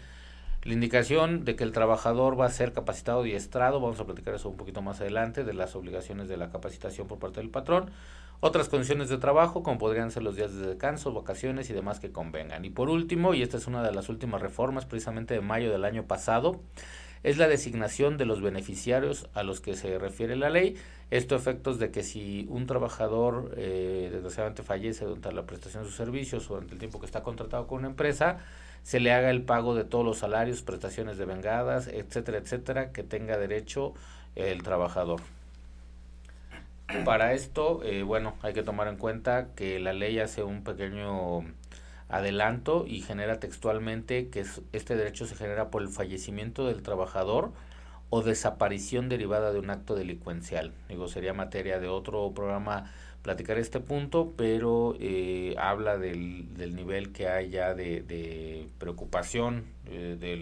La 0.63 0.75
indicación 0.75 1.47
de 1.47 1.57
que 1.57 1.65
el 1.65 1.73
trabajador 1.73 2.39
va 2.39 2.45
a 2.45 2.51
ser 2.51 2.75
capacitado 2.75 3.25
y 3.25 3.33
estrado, 3.33 3.81
vamos 3.81 3.99
a 3.99 4.05
platicar 4.05 4.35
eso 4.35 4.51
un 4.51 4.59
poquito 4.59 4.83
más 4.83 5.01
adelante, 5.01 5.43
de 5.43 5.55
las 5.55 5.75
obligaciones 5.75 6.29
de 6.29 6.37
la 6.37 6.51
capacitación 6.51 7.09
por 7.09 7.19
parte 7.19 7.41
del 7.41 7.49
patrón. 7.49 7.91
Otras 8.41 8.69
condiciones 8.69 9.09
de 9.09 9.17
trabajo, 9.17 9.63
como 9.63 9.79
podrían 9.79 10.11
ser 10.11 10.23
los 10.23 10.37
días 10.37 10.55
de 10.55 10.67
descanso, 10.67 11.15
vacaciones 11.15 11.71
y 11.71 11.73
demás 11.73 11.99
que 11.99 12.13
convengan. 12.13 12.65
Y 12.67 12.71
por 12.71 12.91
último, 12.91 13.33
y 13.33 13.43
esta 13.43 13.57
es 13.57 13.67
una 13.67 13.83
de 13.83 13.93
las 13.93 14.11
últimas 14.11 14.43
reformas 14.43 14.85
precisamente 14.85 15.33
de 15.33 15.41
mayo 15.41 15.71
del 15.71 15.85
año 15.85 16.05
pasado, 16.05 16.61
es 17.23 17.39
la 17.39 17.49
designación 17.49 18.19
de 18.19 18.27
los 18.27 18.43
beneficiarios 18.43 19.29
a 19.35 19.43
los 19.43 19.61
que 19.61 19.75
se 19.75 19.99
refiere 19.99 20.37
la 20.37 20.51
ley. 20.51 20.77
Esto 21.11 21.37
efectos 21.37 21.79
de 21.79 21.91
que 21.91 22.03
si 22.03 22.47
un 22.49 22.67
trabajador 22.67 23.55
eh, 23.57 24.09
desgraciadamente 24.13 24.63
fallece 24.63 25.05
durante 25.05 25.33
la 25.33 25.45
prestación 25.45 25.83
de 25.83 25.89
sus 25.89 25.97
servicios 25.97 26.51
o 26.51 26.55
durante 26.55 26.75
el 26.75 26.79
tiempo 26.79 27.01
que 27.01 27.07
está 27.07 27.23
contratado 27.23 27.67
con 27.67 27.81
una 27.81 27.89
empresa, 27.89 28.39
se 28.83 29.01
le 29.01 29.13
haga 29.13 29.31
el 29.31 29.43
pago 29.43 29.75
de 29.75 29.85
todos 29.85 30.05
los 30.05 30.19
salarios, 30.19 30.63
prestaciones 30.63 31.19
de 31.19 31.25
vengadas, 31.25 31.89
etcétera, 31.89 32.39
etcétera, 32.39 32.93
que 32.93 33.03
tenga 33.03 33.39
derecho 33.39 33.95
el 34.35 34.63
trabajador. 34.63 35.21
Para 37.05 37.35
esto, 37.35 37.83
eh, 37.85 38.03
bueno, 38.03 38.35
hay 38.43 38.53
que 38.53 38.63
tomar 38.63 38.89
en 38.89 38.97
cuenta 38.97 39.49
que 39.55 39.79
la 39.79 39.93
ley 39.93 40.19
hace 40.19 40.43
un 40.43 40.65
pequeño 40.65 41.45
adelanto 42.09 42.85
y 42.87 43.01
genera 43.01 43.39
textualmente 43.39 44.29
que 44.29 44.45
este 44.73 44.97
derecho 44.97 45.27
se 45.27 45.37
genera 45.37 45.71
por 45.71 45.83
el 45.83 45.89
fallecimiento 45.89 46.67
del 46.67 46.83
trabajador 46.83 47.53
o 48.11 48.23
desaparición 48.23 49.09
derivada 49.09 49.53
de 49.53 49.61
un 49.61 49.71
acto 49.71 49.95
delincuencial. 49.95 50.73
Digo, 50.89 51.09
sería 51.09 51.33
materia 51.33 51.79
de 51.79 51.89
otro 51.89 52.33
programa 52.35 52.93
platicar 53.23 53.59
este 53.59 53.81
punto, 53.81 54.33
pero 54.37 54.97
eh, 54.99 55.55
habla 55.59 55.99
del, 55.99 56.55
del, 56.55 56.75
nivel 56.75 57.13
que 57.13 57.29
hay 57.29 57.51
ya 57.51 57.75
de, 57.75 58.03
de 58.03 58.69
preocupación 58.79 59.65
eh, 59.87 60.17
de 60.19 60.37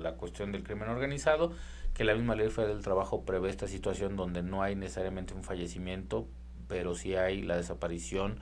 la 0.00 0.14
cuestión 0.14 0.52
del 0.52 0.62
crimen 0.62 0.88
organizado, 0.88 1.52
que 1.94 2.04
la 2.04 2.14
misma 2.14 2.36
ley 2.36 2.48
federal 2.48 2.76
del 2.76 2.84
trabajo 2.84 3.22
prevé 3.22 3.50
esta 3.50 3.66
situación 3.66 4.16
donde 4.16 4.42
no 4.42 4.62
hay 4.62 4.76
necesariamente 4.76 5.34
un 5.34 5.42
fallecimiento, 5.42 6.26
pero 6.68 6.94
sí 6.94 7.16
hay 7.16 7.42
la 7.42 7.56
desaparición 7.56 8.38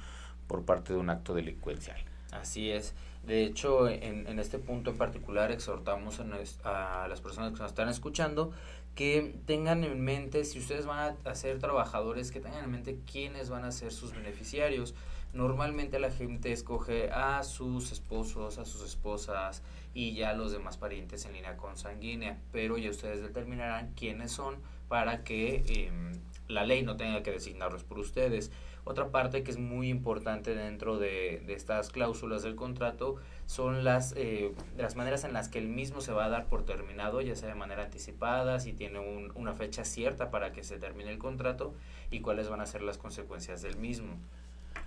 por 0.47 0.64
parte 0.64 0.92
de 0.92 0.99
un 0.99 1.11
acto 1.11 1.35
delincuencial. 1.35 1.99
Así 2.30 2.70
es. 2.70 2.94
De 3.28 3.44
hecho, 3.44 3.88
en, 3.88 4.26
en 4.26 4.38
este 4.38 4.58
punto 4.58 4.90
en 4.90 4.97
particular 4.97 5.52
exhortamos 5.52 6.18
a, 6.64 7.04
a 7.04 7.08
las 7.08 7.20
personas 7.20 7.52
que 7.52 7.58
nos 7.58 7.70
están 7.70 7.90
escuchando 7.90 8.52
que 8.94 9.37
tengan 9.47 9.85
en 9.85 10.00
mente, 10.00 10.44
si 10.44 10.58
ustedes 10.58 10.85
van 10.85 11.16
a 11.25 11.35
ser 11.37 11.61
trabajadores, 11.61 12.32
que 12.32 12.40
tengan 12.40 12.64
en 12.64 12.70
mente 12.73 12.99
quiénes 13.08 13.49
van 13.49 13.64
a 13.64 13.70
ser 13.70 13.92
sus 13.92 14.12
beneficiarios. 14.12 14.94
Normalmente 15.32 16.00
la 16.00 16.11
gente 16.11 16.50
escoge 16.50 17.11
a 17.11 17.44
sus 17.44 17.92
esposos, 17.92 18.58
a 18.58 18.64
sus 18.64 18.82
esposas 18.82 19.62
y 19.94 20.14
ya 20.14 20.32
los 20.32 20.50
demás 20.50 20.78
parientes 20.78 21.26
en 21.26 21.35
línea 21.35 21.56
consanguínea, 21.56 22.38
pero 22.50 22.78
ya 22.78 22.90
ustedes 22.90 23.20
determinarán 23.20 23.92
quiénes 23.94 24.32
son 24.32 24.56
para 24.88 25.23
que 25.23 25.62
eh, 25.68 25.92
la 26.49 26.64
ley 26.64 26.82
no 26.82 26.97
tenga 26.97 27.23
que 27.23 27.30
designarlos 27.30 27.85
por 27.85 27.99
ustedes. 27.99 28.50
Otra 28.88 29.11
parte 29.11 29.42
que 29.42 29.50
es 29.50 29.59
muy 29.59 29.90
importante 29.90 30.54
dentro 30.54 30.97
de, 30.97 31.45
estas 31.49 31.90
cláusulas 31.90 32.42
del 32.42 32.57
contrato 32.57 33.16
son 33.45 33.85
las, 33.85 34.14
eh, 34.16 34.54
las 34.78 34.97
maneras 34.97 35.25
en 35.25 35.35
las 35.35 35.50
que 35.50 35.59
el 35.59 35.68
mismo 35.68 36.00
se 36.00 36.11
va 36.11 36.25
a 36.25 36.30
dar 36.30 36.47
por 36.47 36.64
terminado, 36.64 37.21
ya 37.21 37.37
sea 37.37 37.50
de 37.50 37.54
manera 37.54 37.83
anticipada, 37.83 38.61
si 38.61 38.73
tiene 38.73 38.99
un, 38.99 39.30
una 39.35 39.52
fecha 39.52 39.85
cierta 39.85 40.30
para 40.30 40.52
que 40.52 40.64
se 40.64 40.78
termine 40.78 41.11
el 41.11 41.18
contrato 41.18 41.75
y 42.11 42.21
cuáles 42.21 42.49
van 42.49 42.62
a 42.62 42.66
ser 42.66 42.80
las 42.80 42.97
consecuencias 42.97 43.61
del 43.61 43.76
mismo. 43.76 44.14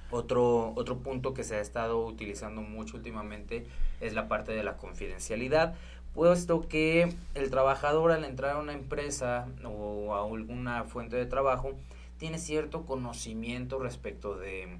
Otro, 0.09 0.73
otro 0.75 0.97
punto 0.97 1.35
que 1.35 1.43
se 1.43 1.57
ha 1.57 1.61
estado 1.61 2.03
utilizando 2.03 2.63
mucho 2.63 2.97
últimamente 2.97 3.67
es 3.99 4.15
la 4.15 4.27
parte 4.27 4.51
de 4.51 4.63
la 4.63 4.77
confidencialidad, 4.77 5.75
puesto 6.15 6.67
que 6.67 7.13
el 7.35 7.51
trabajador 7.51 8.11
al 8.11 8.25
entrar 8.25 8.55
a 8.55 8.57
una 8.57 8.73
empresa 8.73 9.47
o 9.63 10.15
a 10.15 10.25
alguna 10.25 10.85
fuente 10.85 11.17
de 11.17 11.27
trabajo 11.27 11.75
tiene 12.21 12.37
cierto 12.37 12.85
conocimiento 12.85 13.79
respecto 13.79 14.37
de 14.37 14.77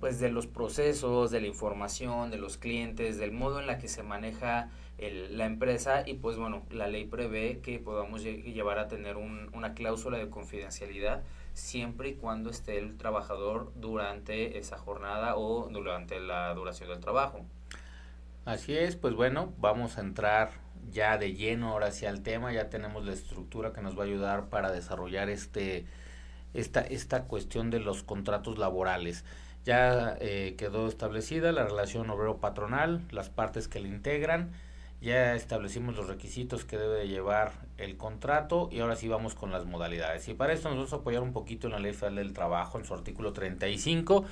pues 0.00 0.20
de 0.20 0.30
los 0.30 0.46
procesos, 0.46 1.30
de 1.30 1.40
la 1.40 1.46
información, 1.46 2.30
de 2.30 2.36
los 2.36 2.58
clientes, 2.58 3.16
del 3.16 3.32
modo 3.32 3.58
en 3.58 3.66
la 3.66 3.78
que 3.78 3.88
se 3.88 4.02
maneja 4.02 4.68
el, 4.98 5.38
la 5.38 5.46
empresa 5.46 6.06
y 6.06 6.12
pues 6.12 6.36
bueno, 6.36 6.66
la 6.70 6.86
ley 6.86 7.06
prevé 7.06 7.60
que 7.60 7.78
podamos 7.78 8.22
llevar 8.22 8.78
a 8.78 8.86
tener 8.86 9.16
un, 9.16 9.48
una 9.54 9.72
cláusula 9.72 10.18
de 10.18 10.28
confidencialidad 10.28 11.22
siempre 11.54 12.10
y 12.10 12.14
cuando 12.16 12.50
esté 12.50 12.76
el 12.76 12.98
trabajador 12.98 13.72
durante 13.74 14.58
esa 14.58 14.76
jornada 14.76 15.36
o 15.36 15.70
durante 15.70 16.20
la 16.20 16.52
duración 16.52 16.90
del 16.90 17.00
trabajo. 17.00 17.46
Así 18.44 18.76
es, 18.76 18.94
pues 18.94 19.14
bueno, 19.14 19.54
vamos 19.56 19.96
a 19.96 20.02
entrar 20.02 20.50
ya 20.90 21.16
de 21.16 21.32
lleno 21.32 21.70
ahora 21.70 21.86
hacia 21.86 22.10
el 22.10 22.22
tema, 22.22 22.52
ya 22.52 22.68
tenemos 22.68 23.06
la 23.06 23.14
estructura 23.14 23.72
que 23.72 23.80
nos 23.80 23.98
va 23.98 24.02
a 24.02 24.06
ayudar 24.06 24.50
para 24.50 24.70
desarrollar 24.70 25.30
este 25.30 25.86
esta, 26.54 26.80
esta 26.80 27.24
cuestión 27.24 27.70
de 27.70 27.80
los 27.80 28.02
contratos 28.02 28.58
laborales. 28.58 29.24
Ya 29.64 30.16
eh, 30.20 30.54
quedó 30.56 30.88
establecida 30.88 31.52
la 31.52 31.64
relación 31.64 32.08
obrero-patronal, 32.10 33.02
las 33.10 33.28
partes 33.28 33.68
que 33.68 33.80
le 33.80 33.88
integran, 33.88 34.52
ya 35.00 35.34
establecimos 35.34 35.96
los 35.96 36.08
requisitos 36.08 36.64
que 36.64 36.76
debe 36.76 36.96
de 36.96 37.08
llevar 37.08 37.52
el 37.76 37.96
contrato 37.96 38.68
y 38.72 38.80
ahora 38.80 38.96
sí 38.96 39.06
vamos 39.08 39.34
con 39.34 39.52
las 39.52 39.64
modalidades. 39.64 40.26
Y 40.28 40.34
para 40.34 40.52
esto 40.52 40.68
nos 40.68 40.78
vamos 40.78 40.92
a 40.92 40.96
apoyar 40.96 41.22
un 41.22 41.32
poquito 41.32 41.68
en 41.68 41.74
la 41.74 41.78
Ley 41.78 41.92
Federal 41.92 42.16
del 42.16 42.32
Trabajo, 42.32 42.78
en 42.78 42.84
su 42.84 42.94
artículo 42.94 43.32
35 43.32 44.24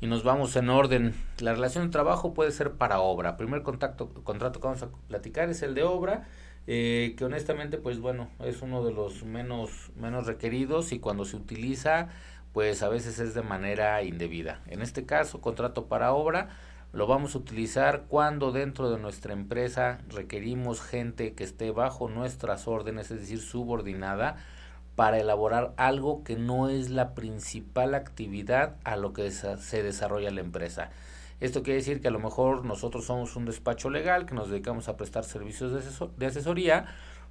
y 0.00 0.06
nos 0.06 0.24
vamos 0.24 0.56
en 0.56 0.70
orden. 0.70 1.14
La 1.38 1.52
relación 1.52 1.86
de 1.86 1.90
trabajo 1.90 2.34
puede 2.34 2.50
ser 2.50 2.72
para 2.72 3.00
obra. 3.00 3.36
Primer 3.36 3.62
contacto, 3.62 4.08
contrato 4.24 4.60
que 4.60 4.66
vamos 4.66 4.82
a 4.82 4.88
platicar 5.08 5.48
es 5.50 5.62
el 5.62 5.74
de 5.74 5.82
obra, 5.82 6.26
eh, 6.66 7.14
que 7.16 7.24
honestamente, 7.24 7.78
pues 7.78 8.00
bueno, 8.00 8.28
es 8.40 8.62
uno 8.62 8.84
de 8.84 8.92
los 8.92 9.24
menos, 9.24 9.90
menos 9.96 10.26
requeridos 10.26 10.92
y 10.92 10.98
cuando 10.98 11.24
se 11.24 11.36
utiliza, 11.36 12.08
pues 12.52 12.82
a 12.82 12.88
veces 12.88 13.18
es 13.18 13.34
de 13.34 13.42
manera 13.42 14.02
indebida. 14.02 14.60
En 14.66 14.82
este 14.82 15.06
caso, 15.06 15.40
contrato 15.40 15.86
para 15.86 16.12
obra 16.12 16.48
lo 16.92 17.06
vamos 17.06 17.34
a 17.34 17.38
utilizar 17.38 18.04
cuando 18.08 18.52
dentro 18.52 18.90
de 18.90 18.98
nuestra 18.98 19.34
empresa 19.34 19.98
requerimos 20.08 20.80
gente 20.80 21.34
que 21.34 21.44
esté 21.44 21.70
bajo 21.70 22.08
nuestras 22.08 22.66
órdenes, 22.66 23.10
es 23.10 23.20
decir, 23.20 23.40
subordinada, 23.40 24.36
para 24.94 25.18
elaborar 25.18 25.74
algo 25.76 26.24
que 26.24 26.36
no 26.36 26.70
es 26.70 26.88
la 26.88 27.14
principal 27.14 27.94
actividad 27.94 28.76
a 28.84 28.96
lo 28.96 29.12
que 29.12 29.30
se 29.30 29.82
desarrolla 29.82 30.30
la 30.30 30.40
empresa. 30.40 30.90
Esto 31.40 31.62
quiere 31.62 31.78
decir 31.78 32.00
que 32.00 32.08
a 32.08 32.10
lo 32.10 32.18
mejor 32.18 32.64
nosotros 32.64 33.04
somos 33.04 33.36
un 33.36 33.44
despacho 33.44 33.90
legal 33.90 34.26
que 34.26 34.34
nos 34.34 34.48
dedicamos 34.48 34.88
a 34.88 34.96
prestar 34.96 35.24
servicios 35.24 35.72
de, 36.16 36.26
asesoría, 36.26 36.86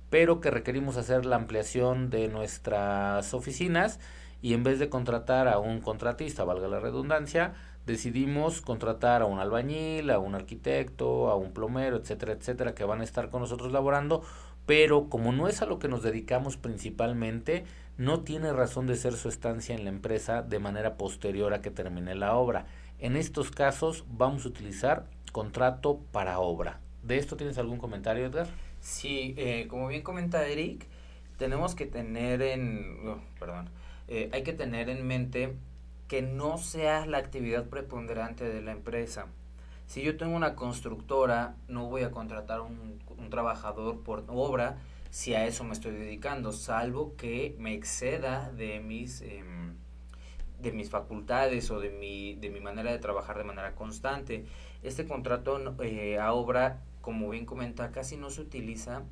pero 0.09 0.41
que 0.41 0.51
requerimos 0.51 0.97
hacer 0.97 1.25
la 1.25 1.35
ampliación 1.35 2.09
de 2.09 2.27
nuestras 2.27 3.33
oficinas 3.33 3.99
y 4.41 4.53
en 4.53 4.63
vez 4.63 4.77
de 4.77 4.89
contratar 4.89 5.47
a 5.47 5.57
un 5.57 5.81
contratista, 5.81 6.43
valga 6.43 6.67
la 6.67 6.79
redundancia, 6.79 7.53
decidimos 7.87 8.61
contratar 8.61 9.23
a 9.23 9.25
un 9.25 9.39
albañil, 9.39 10.11
a 10.11 10.19
un 10.19 10.35
arquitecto, 10.35 11.29
a 11.29 11.35
un 11.35 11.51
plomero, 11.51 11.97
etcétera, 11.97 12.33
etcétera, 12.33 12.75
que 12.75 12.83
van 12.83 13.01
a 13.01 13.03
estar 13.03 13.29
con 13.29 13.41
nosotros 13.41 13.71
laborando 13.71 14.21
pero 14.65 15.09
como 15.09 15.31
no 15.31 15.47
es 15.47 15.61
a 15.61 15.65
lo 15.65 15.79
que 15.79 15.87
nos 15.87 16.01
dedicamos 16.01 16.57
principalmente, 16.57 17.65
no 17.97 18.21
tiene 18.21 18.51
razón 18.51 18.87
de 18.87 18.95
ser 18.95 19.13
su 19.13 19.29
estancia 19.29 19.75
en 19.75 19.83
la 19.83 19.89
empresa 19.89 20.41
de 20.41 20.59
manera 20.59 20.97
posterior 20.97 21.53
a 21.53 21.61
que 21.61 21.71
termine 21.71 22.15
la 22.15 22.35
obra. 22.35 22.65
En 22.99 23.15
estos 23.15 23.51
casos 23.51 24.05
vamos 24.09 24.45
a 24.45 24.49
utilizar 24.49 25.05
contrato 25.31 25.99
para 26.11 26.39
obra. 26.39 26.79
¿De 27.03 27.17
esto 27.17 27.35
tienes 27.35 27.57
algún 27.57 27.77
comentario, 27.77 28.25
Edgar? 28.25 28.47
Sí, 28.79 29.35
eh, 29.37 29.67
como 29.69 29.87
bien 29.87 30.01
comenta 30.01 30.47
Eric, 30.47 30.87
tenemos 31.37 31.75
que 31.75 31.85
tener 31.85 32.41
en, 32.41 33.19
perdón, 33.39 33.69
eh, 34.07 34.29
hay 34.31 34.43
que 34.43 34.53
tener 34.53 34.89
en 34.89 35.05
mente 35.05 35.55
que 36.07 36.21
no 36.21 36.57
sea 36.57 37.05
la 37.05 37.17
actividad 37.17 37.65
preponderante 37.65 38.45
de 38.45 38.61
la 38.61 38.71
empresa. 38.71 39.27
Si 39.87 40.01
yo 40.01 40.17
tengo 40.17 40.35
una 40.35 40.55
constructora, 40.55 41.55
no 41.67 41.89
voy 41.89 42.03
a 42.03 42.11
contratar 42.11 42.61
un, 42.61 42.99
un 43.17 43.29
trabajador 43.29 44.01
por 44.01 44.23
obra 44.27 44.77
si 45.15 45.33
a 45.33 45.45
eso 45.45 45.63
me 45.63 45.71
estoy 45.71 45.93
dedicando, 45.93 46.51
salvo 46.51 47.15
que 47.15 47.55
me 47.57 47.73
exceda 47.73 48.51
de 48.51 48.81
mis, 48.81 49.21
em, 49.21 49.77
de 50.59 50.71
mis 50.71 50.89
facultades 50.89 51.69
o 51.71 51.79
de 51.79 51.89
mi, 51.89 52.35
de 52.35 52.49
mi 52.49 52.59
manera 52.59 52.91
de 52.91 52.99
trabajar 52.99 53.37
de 53.37 53.43
manera 53.43 53.75
constante. 53.75 54.45
Este 54.83 55.05
contrato 55.05 55.75
eh, 55.83 56.19
a 56.19 56.33
obra, 56.33 56.81
como 57.01 57.29
bien 57.29 57.45
comenta, 57.45 57.91
casi 57.91 58.17
no 58.17 58.29
se 58.29 58.41
utiliza, 58.41 59.03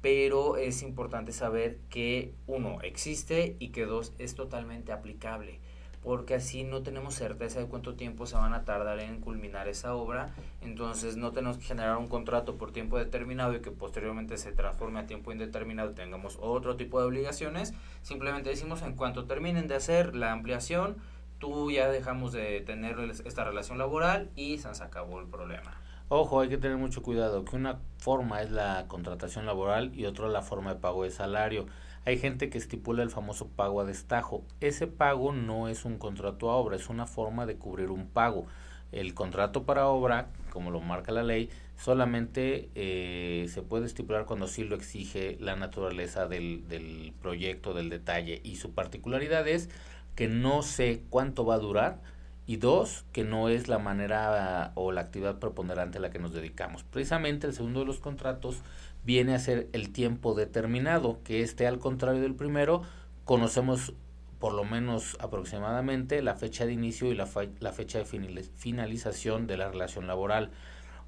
pero 0.00 0.56
es 0.56 0.82
importante 0.82 1.32
saber 1.32 1.78
que 1.90 2.34
uno 2.46 2.80
existe 2.82 3.56
y 3.58 3.68
que 3.68 3.84
dos 3.84 4.12
es 4.18 4.34
totalmente 4.34 4.92
aplicable 4.92 5.60
porque 6.02 6.34
así 6.34 6.64
no 6.64 6.82
tenemos 6.82 7.14
certeza 7.14 7.60
de 7.60 7.66
cuánto 7.66 7.94
tiempo 7.94 8.26
se 8.26 8.36
van 8.36 8.54
a 8.54 8.64
tardar 8.64 9.00
en 9.00 9.20
culminar 9.20 9.68
esa 9.68 9.94
obra, 9.94 10.34
entonces 10.62 11.16
no 11.16 11.32
tenemos 11.32 11.58
que 11.58 11.64
generar 11.64 11.96
un 11.98 12.08
contrato 12.08 12.56
por 12.56 12.72
tiempo 12.72 12.98
determinado 12.98 13.54
y 13.54 13.60
que 13.60 13.70
posteriormente 13.70 14.38
se 14.38 14.52
transforme 14.52 15.00
a 15.00 15.06
tiempo 15.06 15.32
indeterminado 15.32 15.90
tengamos 15.90 16.38
otro 16.40 16.76
tipo 16.76 17.00
de 17.00 17.06
obligaciones, 17.06 17.74
simplemente 18.02 18.50
decimos 18.50 18.82
en 18.82 18.96
cuanto 18.96 19.26
terminen 19.26 19.68
de 19.68 19.76
hacer 19.76 20.16
la 20.16 20.32
ampliación, 20.32 20.96
tú 21.38 21.70
ya 21.70 21.88
dejamos 21.88 22.32
de 22.32 22.60
tener 22.60 22.98
esta 23.24 23.44
relación 23.44 23.78
laboral 23.78 24.30
y 24.36 24.58
se 24.58 24.68
acabó 24.82 25.20
el 25.20 25.26
problema. 25.26 25.80
Ojo, 26.12 26.40
hay 26.40 26.48
que 26.48 26.58
tener 26.58 26.76
mucho 26.76 27.02
cuidado, 27.02 27.44
que 27.44 27.54
una 27.54 27.78
forma 27.98 28.42
es 28.42 28.50
la 28.50 28.86
contratación 28.88 29.46
laboral 29.46 29.94
y 29.94 30.06
otra 30.06 30.26
la 30.26 30.42
forma 30.42 30.74
de 30.74 30.80
pago 30.80 31.04
de 31.04 31.10
salario. 31.10 31.66
Hay 32.06 32.18
gente 32.18 32.48
que 32.48 32.58
estipula 32.58 33.02
el 33.02 33.10
famoso 33.10 33.48
pago 33.48 33.80
a 33.80 33.84
destajo. 33.84 34.42
Ese 34.60 34.86
pago 34.86 35.32
no 35.32 35.68
es 35.68 35.84
un 35.84 35.98
contrato 35.98 36.50
a 36.50 36.56
obra, 36.56 36.76
es 36.76 36.88
una 36.88 37.06
forma 37.06 37.46
de 37.46 37.56
cubrir 37.56 37.90
un 37.90 38.06
pago. 38.06 38.46
El 38.90 39.14
contrato 39.14 39.64
para 39.64 39.86
obra, 39.86 40.28
como 40.50 40.70
lo 40.70 40.80
marca 40.80 41.12
la 41.12 41.22
ley, 41.22 41.50
solamente 41.76 42.70
eh, 42.74 43.46
se 43.48 43.62
puede 43.62 43.86
estipular 43.86 44.24
cuando 44.24 44.48
sí 44.48 44.64
lo 44.64 44.76
exige 44.76 45.36
la 45.40 45.56
naturaleza 45.56 46.26
del, 46.26 46.66
del 46.68 47.12
proyecto, 47.20 47.74
del 47.74 47.90
detalle. 47.90 48.40
Y 48.42 48.56
su 48.56 48.72
particularidad 48.72 49.46
es 49.46 49.68
que 50.16 50.26
no 50.26 50.62
sé 50.62 51.02
cuánto 51.10 51.44
va 51.44 51.56
a 51.56 51.58
durar 51.58 52.00
y 52.46 52.56
dos, 52.56 53.04
que 53.12 53.22
no 53.22 53.48
es 53.48 53.68
la 53.68 53.78
manera 53.78 54.72
o 54.74 54.90
la 54.90 55.02
actividad 55.02 55.38
preponderante 55.38 55.98
a 55.98 56.00
la 56.00 56.10
que 56.10 56.18
nos 56.18 56.32
dedicamos. 56.32 56.82
Precisamente 56.82 57.46
el 57.46 57.52
segundo 57.52 57.80
de 57.80 57.86
los 57.86 58.00
contratos 58.00 58.56
viene 59.04 59.34
a 59.34 59.38
ser 59.38 59.68
el 59.72 59.90
tiempo 59.90 60.34
determinado, 60.34 61.18
que 61.24 61.42
este 61.42 61.66
al 61.66 61.78
contrario 61.78 62.20
del 62.20 62.34
primero, 62.34 62.82
conocemos 63.24 63.94
por 64.38 64.54
lo 64.54 64.64
menos 64.64 65.16
aproximadamente 65.20 66.22
la 66.22 66.34
fecha 66.34 66.64
de 66.64 66.72
inicio 66.72 67.12
y 67.12 67.14
la, 67.14 67.28
la 67.60 67.72
fecha 67.72 67.98
de 67.98 68.04
finalización 68.04 69.46
de 69.46 69.56
la 69.58 69.68
relación 69.68 70.06
laboral. 70.06 70.50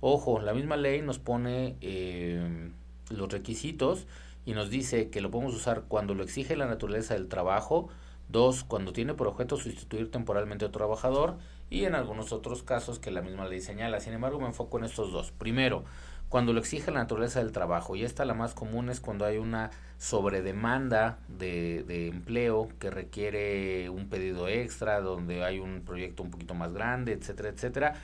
Ojo, 0.01 0.41
la 0.41 0.53
misma 0.53 0.77
ley 0.77 1.01
nos 1.01 1.19
pone 1.19 1.77
eh, 1.81 2.71
los 3.09 3.33
requisitos 3.33 4.07
y 4.45 4.53
nos 4.53 4.69
dice 4.69 5.09
que 5.09 5.21
lo 5.21 5.31
podemos 5.31 5.55
usar 5.55 5.85
cuando 5.89 6.15
lo 6.15 6.23
exige 6.23 6.57
la 6.57 6.67
naturaleza 6.67 7.15
del 7.15 7.29
trabajo, 7.29 7.89
dos, 8.29 8.65
cuando 8.65 8.93
tiene 8.93 9.15
por 9.15 9.29
objeto 9.29 9.57
sustituir 9.57 10.11
temporalmente 10.11 10.65
a 10.65 10.69
otro 10.69 10.81
trabajador 10.81 11.37
y 11.71 11.85
en 11.85 11.95
algunos 11.95 12.33
otros 12.33 12.63
casos 12.63 12.99
que 12.99 13.11
la 13.11 13.23
misma 13.23 13.47
ley 13.47 13.61
señala. 13.61 14.01
Sin 14.01 14.13
embargo, 14.13 14.41
me 14.41 14.47
enfoco 14.47 14.79
en 14.79 14.85
estos 14.85 15.11
dos. 15.11 15.31
Primero, 15.31 15.85
cuando 16.33 16.55
lo 16.55 16.61
exige 16.61 16.91
la 16.91 17.01
naturaleza 17.01 17.41
del 17.41 17.53
trabajo. 17.53 17.95
Y 17.95 18.05
esta 18.05 18.25
la 18.25 18.33
más 18.33 18.55
común 18.55 18.89
es 18.89 19.01
cuando 19.01 19.27
hay 19.27 19.37
una 19.37 19.71
sobredemanda 19.99 21.19
de, 21.29 21.85
de 21.87 22.09
empleo 22.09 22.71
que 22.79 22.91
requiere 22.91 23.91
un 23.91 24.09
pedido 24.09 24.49
extra, 24.49 25.03
donde 25.03 25.45
hay 25.45 25.59
un 25.59 25.83
proyecto 25.85 26.23
un 26.23 26.31
poquito 26.31 26.55
más 26.55 26.73
grande, 26.73 27.13
etcétera, 27.13 27.51
etcétera. 27.51 27.95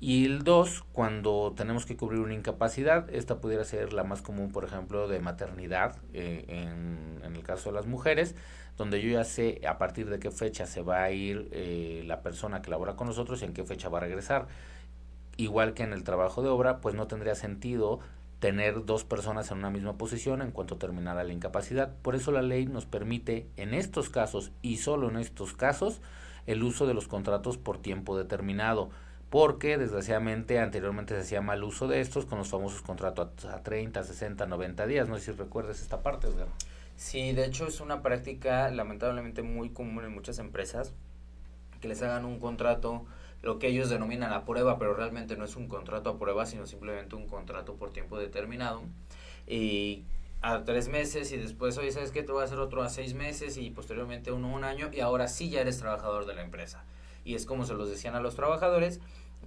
Y 0.00 0.24
el 0.24 0.42
dos, 0.42 0.84
cuando 0.92 1.52
tenemos 1.54 1.84
que 1.84 1.98
cubrir 1.98 2.20
una 2.20 2.32
incapacidad, 2.32 3.10
esta 3.10 3.42
pudiera 3.42 3.62
ser 3.62 3.92
la 3.92 4.04
más 4.04 4.22
común, 4.22 4.52
por 4.52 4.64
ejemplo, 4.64 5.06
de 5.06 5.20
maternidad, 5.20 5.96
eh, 6.14 6.46
en, 6.48 7.20
en, 7.24 7.36
el 7.36 7.42
caso 7.42 7.68
de 7.68 7.74
las 7.74 7.84
mujeres, 7.84 8.34
donde 8.78 9.02
yo 9.02 9.10
ya 9.10 9.24
sé 9.24 9.60
a 9.68 9.76
partir 9.76 10.08
de 10.08 10.18
qué 10.18 10.30
fecha 10.30 10.64
se 10.64 10.80
va 10.80 11.02
a 11.02 11.10
ir 11.10 11.50
eh, 11.52 12.04
la 12.06 12.22
persona 12.22 12.62
que 12.62 12.70
labora 12.70 12.96
con 12.96 13.06
nosotros 13.06 13.42
y 13.42 13.44
en 13.44 13.52
qué 13.52 13.64
fecha 13.64 13.90
va 13.90 13.98
a 13.98 14.00
regresar 14.00 14.46
igual 15.36 15.74
que 15.74 15.82
en 15.82 15.92
el 15.92 16.04
trabajo 16.04 16.42
de 16.42 16.48
obra, 16.48 16.80
pues 16.80 16.94
no 16.94 17.06
tendría 17.06 17.34
sentido 17.34 18.00
tener 18.40 18.84
dos 18.84 19.04
personas 19.04 19.50
en 19.50 19.58
una 19.58 19.70
misma 19.70 19.96
posición 19.96 20.42
en 20.42 20.50
cuanto 20.50 20.76
terminara 20.76 21.24
la 21.24 21.32
incapacidad. 21.32 21.94
Por 22.02 22.14
eso 22.14 22.32
la 22.32 22.42
ley 22.42 22.66
nos 22.66 22.86
permite 22.86 23.46
en 23.56 23.74
estos 23.74 24.10
casos 24.10 24.52
y 24.62 24.76
solo 24.76 25.08
en 25.08 25.16
estos 25.16 25.54
casos 25.54 26.00
el 26.46 26.62
uso 26.62 26.86
de 26.86 26.94
los 26.94 27.08
contratos 27.08 27.56
por 27.56 27.78
tiempo 27.78 28.16
determinado, 28.16 28.90
porque 29.30 29.78
desgraciadamente 29.78 30.60
anteriormente 30.60 31.14
se 31.14 31.20
hacía 31.22 31.40
mal 31.40 31.64
uso 31.64 31.88
de 31.88 32.00
estos 32.00 32.26
con 32.26 32.38
los 32.38 32.48
famosos 32.48 32.82
contratos 32.82 33.44
a 33.46 33.62
30, 33.62 34.04
60, 34.04 34.46
90 34.46 34.86
días. 34.86 35.08
No 35.08 35.16
sé 35.18 35.24
si 35.24 35.32
recuerdas 35.32 35.80
esta 35.80 36.02
parte, 36.02 36.28
Edgar. 36.28 36.48
Sí, 36.96 37.32
de 37.32 37.44
hecho 37.44 37.66
es 37.66 37.80
una 37.80 38.02
práctica 38.02 38.70
lamentablemente 38.70 39.42
muy 39.42 39.70
común 39.70 40.04
en 40.04 40.14
muchas 40.14 40.38
empresas 40.38 40.94
que 41.80 41.88
les 41.88 42.02
hagan 42.02 42.24
un 42.24 42.38
contrato 42.38 43.04
lo 43.42 43.58
que 43.58 43.68
ellos 43.68 43.88
denominan 43.88 44.32
a 44.32 44.44
prueba, 44.44 44.78
pero 44.78 44.94
realmente 44.94 45.36
no 45.36 45.44
es 45.44 45.56
un 45.56 45.68
contrato 45.68 46.10
a 46.10 46.18
prueba, 46.18 46.46
sino 46.46 46.66
simplemente 46.66 47.16
un 47.16 47.26
contrato 47.26 47.74
por 47.74 47.92
tiempo 47.92 48.18
determinado. 48.18 48.82
Y 49.46 50.04
a 50.42 50.64
tres 50.64 50.88
meses 50.88 51.32
y 51.32 51.36
después, 51.36 51.76
oye, 51.78 51.92
¿sabes 51.92 52.10
qué? 52.10 52.22
Te 52.22 52.32
voy 52.32 52.42
a 52.42 52.44
hacer 52.44 52.58
otro 52.58 52.82
a 52.82 52.88
seis 52.88 53.14
meses 53.14 53.56
y 53.56 53.70
posteriormente 53.70 54.32
uno 54.32 54.48
a 54.48 54.56
un 54.56 54.64
año 54.64 54.90
y 54.92 55.00
ahora 55.00 55.28
sí 55.28 55.50
ya 55.50 55.60
eres 55.60 55.78
trabajador 55.78 56.26
de 56.26 56.34
la 56.34 56.42
empresa. 56.42 56.84
Y 57.24 57.34
es 57.34 57.46
como 57.46 57.64
se 57.64 57.74
los 57.74 57.88
decían 57.88 58.14
a 58.14 58.20
los 58.20 58.36
trabajadores, 58.36 59.00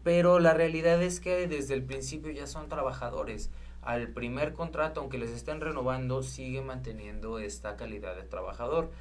pero 0.04 0.40
la 0.40 0.54
realidad 0.54 1.02
es 1.02 1.20
que 1.20 1.48
desde 1.48 1.74
el 1.74 1.84
principio 1.84 2.32
ya 2.32 2.48
son 2.48 2.70
trabajadores. 2.70 3.50
Al 3.82 4.10
primer 4.10 4.54
contrato, 4.54 5.00
aunque 5.00 5.18
les 5.18 5.30
estén 5.30 5.62
renovando, 5.62 6.22
sigue 6.22 6.62
manteniendo 6.62 7.40
esta 7.40 7.78
calidad 7.78 8.16
de 8.16 8.24
trabajador. 8.24 8.92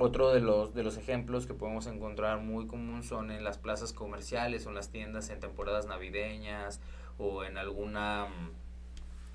Otro 0.00 0.32
de 0.32 0.40
los, 0.40 0.74
de 0.74 0.84
los 0.84 0.96
ejemplos 0.96 1.46
que 1.46 1.54
podemos 1.54 1.88
encontrar 1.88 2.38
muy 2.38 2.68
común 2.68 3.02
son 3.02 3.32
en 3.32 3.42
las 3.42 3.58
plazas 3.58 3.92
comerciales 3.92 4.64
o 4.64 4.68
en 4.68 4.76
las 4.76 4.90
tiendas 4.90 5.28
en 5.28 5.40
temporadas 5.40 5.86
navideñas 5.86 6.80
o 7.18 7.42
en 7.42 7.58
alguna... 7.58 8.28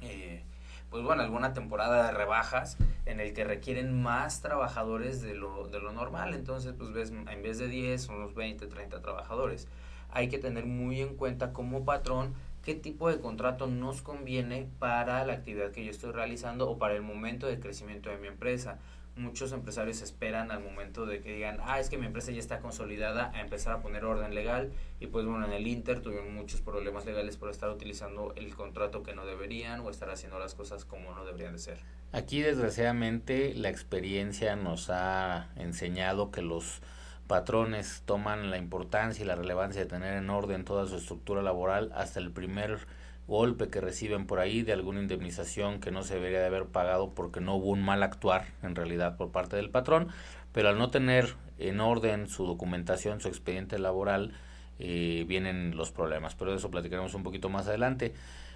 Eh, 0.01 0.41
pues 0.89 1.03
bueno, 1.03 1.23
alguna 1.23 1.53
temporada 1.53 2.05
de 2.05 2.11
rebajas 2.11 2.77
en 3.05 3.19
el 3.19 3.33
que 3.33 3.43
requieren 3.43 4.01
más 4.01 4.41
trabajadores 4.41 5.21
de 5.21 5.33
lo, 5.33 5.67
de 5.67 5.79
lo 5.79 5.91
normal. 5.91 6.33
Entonces, 6.33 6.73
pues 6.77 6.93
ves, 6.93 7.09
en 7.11 7.41
vez 7.41 7.57
de 7.57 7.67
10 7.67 8.01
son 8.01 8.19
los 8.19 8.35
20, 8.35 8.67
30 8.67 9.01
trabajadores. 9.01 9.67
Hay 10.11 10.29
que 10.29 10.37
tener 10.37 10.65
muy 10.65 11.01
en 11.01 11.15
cuenta 11.15 11.51
como 11.51 11.83
patrón 11.83 12.35
qué 12.63 12.75
tipo 12.75 13.09
de 13.09 13.19
contrato 13.19 13.67
nos 13.67 14.01
conviene 14.01 14.69
para 14.79 15.25
la 15.25 15.33
actividad 15.33 15.71
que 15.71 15.83
yo 15.83 15.91
estoy 15.91 16.11
realizando 16.11 16.69
o 16.69 16.77
para 16.77 16.93
el 16.93 17.01
momento 17.01 17.47
de 17.47 17.59
crecimiento 17.59 18.09
de 18.09 18.17
mi 18.17 18.27
empresa 18.27 18.77
muchos 19.15 19.51
empresarios 19.51 20.01
esperan 20.01 20.51
al 20.51 20.63
momento 20.63 21.05
de 21.05 21.21
que 21.21 21.33
digan, 21.33 21.59
ah, 21.63 21.79
es 21.79 21.89
que 21.89 21.97
mi 21.97 22.05
empresa 22.05 22.31
ya 22.31 22.39
está 22.39 22.59
consolidada, 22.59 23.31
a 23.33 23.41
empezar 23.41 23.73
a 23.73 23.81
poner 23.81 24.05
orden 24.05 24.33
legal. 24.33 24.71
Y 24.99 25.07
pues 25.07 25.25
bueno, 25.25 25.45
en 25.45 25.53
el 25.53 25.67
Inter 25.67 26.01
tuvieron 26.01 26.33
muchos 26.33 26.61
problemas 26.61 27.05
legales 27.05 27.37
por 27.37 27.49
estar 27.49 27.69
utilizando 27.69 28.33
el 28.35 28.55
contrato 28.55 29.03
que 29.03 29.13
no 29.13 29.25
deberían 29.25 29.81
o 29.81 29.89
estar 29.89 30.09
haciendo 30.09 30.39
las 30.39 30.55
cosas 30.55 30.85
como 30.85 31.13
no 31.13 31.25
deberían 31.25 31.53
de 31.53 31.59
ser. 31.59 31.77
Aquí 32.11 32.41
desgraciadamente 32.41 33.53
la 33.55 33.69
experiencia 33.69 34.55
nos 34.55 34.89
ha 34.89 35.49
enseñado 35.55 36.31
que 36.31 36.41
los 36.41 36.81
patrones 37.27 38.03
toman 38.05 38.51
la 38.51 38.57
importancia 38.57 39.23
y 39.23 39.27
la 39.27 39.35
relevancia 39.35 39.81
de 39.81 39.87
tener 39.87 40.13
en 40.13 40.29
orden 40.29 40.65
toda 40.65 40.85
su 40.85 40.97
estructura 40.97 41.41
laboral 41.41 41.91
hasta 41.95 42.19
el 42.19 42.31
primer 42.31 42.85
golpe 43.27 43.69
que 43.69 43.81
reciben 43.81 44.25
por 44.27 44.39
ahí 44.39 44.61
de 44.61 44.73
alguna 44.73 45.01
indemnización 45.01 45.79
que 45.79 45.91
no 45.91 46.03
se 46.03 46.15
debería 46.15 46.39
de 46.39 46.47
haber 46.47 46.65
pagado 46.65 47.11
porque 47.11 47.39
no 47.39 47.55
hubo 47.55 47.69
un 47.69 47.81
mal 47.81 48.03
actuar 48.03 48.47
en 48.61 48.75
realidad 48.75 49.17
por 49.17 49.31
parte 49.31 49.55
del 49.55 49.69
patrón, 49.69 50.09
pero 50.51 50.69
al 50.69 50.77
no 50.77 50.89
tener 50.89 51.35
en 51.59 51.79
orden 51.79 52.27
su 52.27 52.45
documentación, 52.45 53.21
su 53.21 53.27
expediente 53.27 53.79
laboral, 53.79 54.33
eh, 54.79 55.25
vienen 55.27 55.75
los 55.75 55.91
problemas. 55.91 56.35
Pero 56.35 56.51
de 56.51 56.57
eso 56.57 56.71
platicaremos 56.71 57.13
un 57.13 57.23
poquito 57.23 57.49
más 57.49 57.67
adelante. 57.67 58.13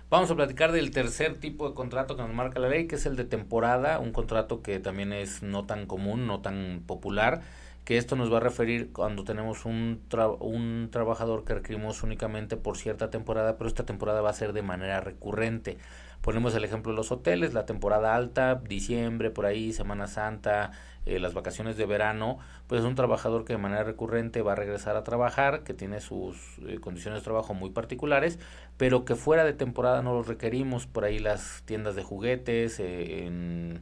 Vamos 0.10 0.32
a 0.32 0.36
platicar 0.36 0.72
del 0.72 0.92
tercer 0.92 1.38
tipo 1.38 1.68
de 1.68 1.76
contrato 1.76 2.16
que 2.16 2.22
nos 2.22 2.34
marca 2.34 2.60
la 2.60 2.70
ley, 2.70 2.88
que 2.88 2.96
es 2.96 3.06
el 3.06 3.16
de 3.16 3.26
temporada, 3.26 4.00
un 4.00 4.12
contrato 4.12 4.62
que 4.62 4.80
también 4.80 5.12
es 5.12 5.44
no 5.44 5.66
tan 5.66 5.86
común, 5.86 6.28
no 6.28 6.40
tan 6.40 6.84
popular 6.86 7.42
que 7.88 7.97
esto 7.97 8.17
nos 8.17 8.30
va 8.30 8.36
a 8.36 8.41
referir 8.41 8.91
cuando 8.91 9.23
tenemos 9.23 9.63
un, 9.63 10.02
un 10.41 10.89
trabajador 10.91 11.45
que 11.45 11.54
requerimos 11.54 12.04
únicamente 12.04 12.58
por 12.58 12.76
cierta 12.76 13.10
temporada, 13.10 13.58
pero 13.58 13.69
esta 13.69 13.86
temporada 13.86 14.19
va 14.19 14.30
a 14.30 14.34
ser 14.34 14.52
de 14.52 14.62
manera 14.62 15.00
recurrente. 15.00 15.78
Ponemos 16.19 16.54
el 16.54 16.65
ejemplo 16.65 16.91
de 16.91 16.97
los 16.97 17.13
hoteles, 17.13 17.54
la 17.54 17.65
temporada 17.65 18.13
alta, 18.13 18.56
diciembre, 18.56 19.30
por 19.30 19.45
ahí, 19.45 19.71
Semana 19.71 20.08
Santa, 20.08 20.71
eh, 21.06 21.17
las 21.19 21.34
vacaciones 21.34 21.78
de 21.78 21.86
verano, 21.86 22.39
pues 22.67 22.82
es 22.82 22.86
un 22.86 22.95
trabajador 22.95 23.45
que 23.45 23.54
de 23.54 23.60
manera 23.60 23.86
recurrente 23.86 24.41
va 24.41 24.52
a 24.52 24.56
regresar 24.56 24.97
a 24.97 25.06
trabajar, 25.06 25.63
que 25.63 25.73
tiene 25.73 26.02
sus 26.02 26.60
eh, 26.67 26.82
condiciones 26.82 27.21
de 27.21 27.23
trabajo 27.23 27.54
muy 27.54 27.69
particulares, 27.69 28.38
pero 28.76 29.06
que 29.06 29.15
fuera 29.15 29.45
de 29.45 29.54
temporada 29.54 30.02
no 30.02 30.13
los 30.13 30.28
requerimos, 30.28 30.88
por 30.88 31.06
ahí 31.06 31.19
las 31.19 31.63
tiendas 31.63 31.95
de 31.95 32.04
juguetes, 32.04 32.82
eh, 32.82 33.28
en 33.28 33.80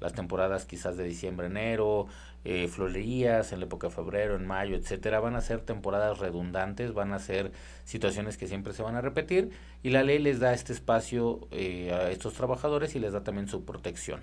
las 0.00 0.12
temporadas 0.12 0.64
quizás 0.64 0.96
de 0.96 1.04
diciembre, 1.04 1.46
enero, 1.46 2.06
eh, 2.44 2.68
florerías 2.68 3.52
en 3.52 3.60
la 3.60 3.66
época 3.66 3.88
de 3.88 3.94
febrero, 3.94 4.36
en 4.36 4.46
mayo, 4.46 4.76
etcétera, 4.76 5.20
van 5.20 5.36
a 5.36 5.40
ser 5.40 5.60
temporadas 5.60 6.18
redundantes, 6.18 6.94
van 6.94 7.12
a 7.12 7.18
ser 7.18 7.52
situaciones 7.84 8.36
que 8.36 8.46
siempre 8.46 8.72
se 8.72 8.82
van 8.82 8.96
a 8.96 9.00
repetir 9.00 9.50
y 9.82 9.90
la 9.90 10.02
ley 10.02 10.18
les 10.18 10.40
da 10.40 10.54
este 10.54 10.72
espacio 10.72 11.48
eh, 11.50 11.92
a 11.92 12.10
estos 12.10 12.34
trabajadores 12.34 12.94
y 12.94 13.00
les 13.00 13.12
da 13.12 13.24
también 13.24 13.48
su 13.48 13.64
protección. 13.64 14.22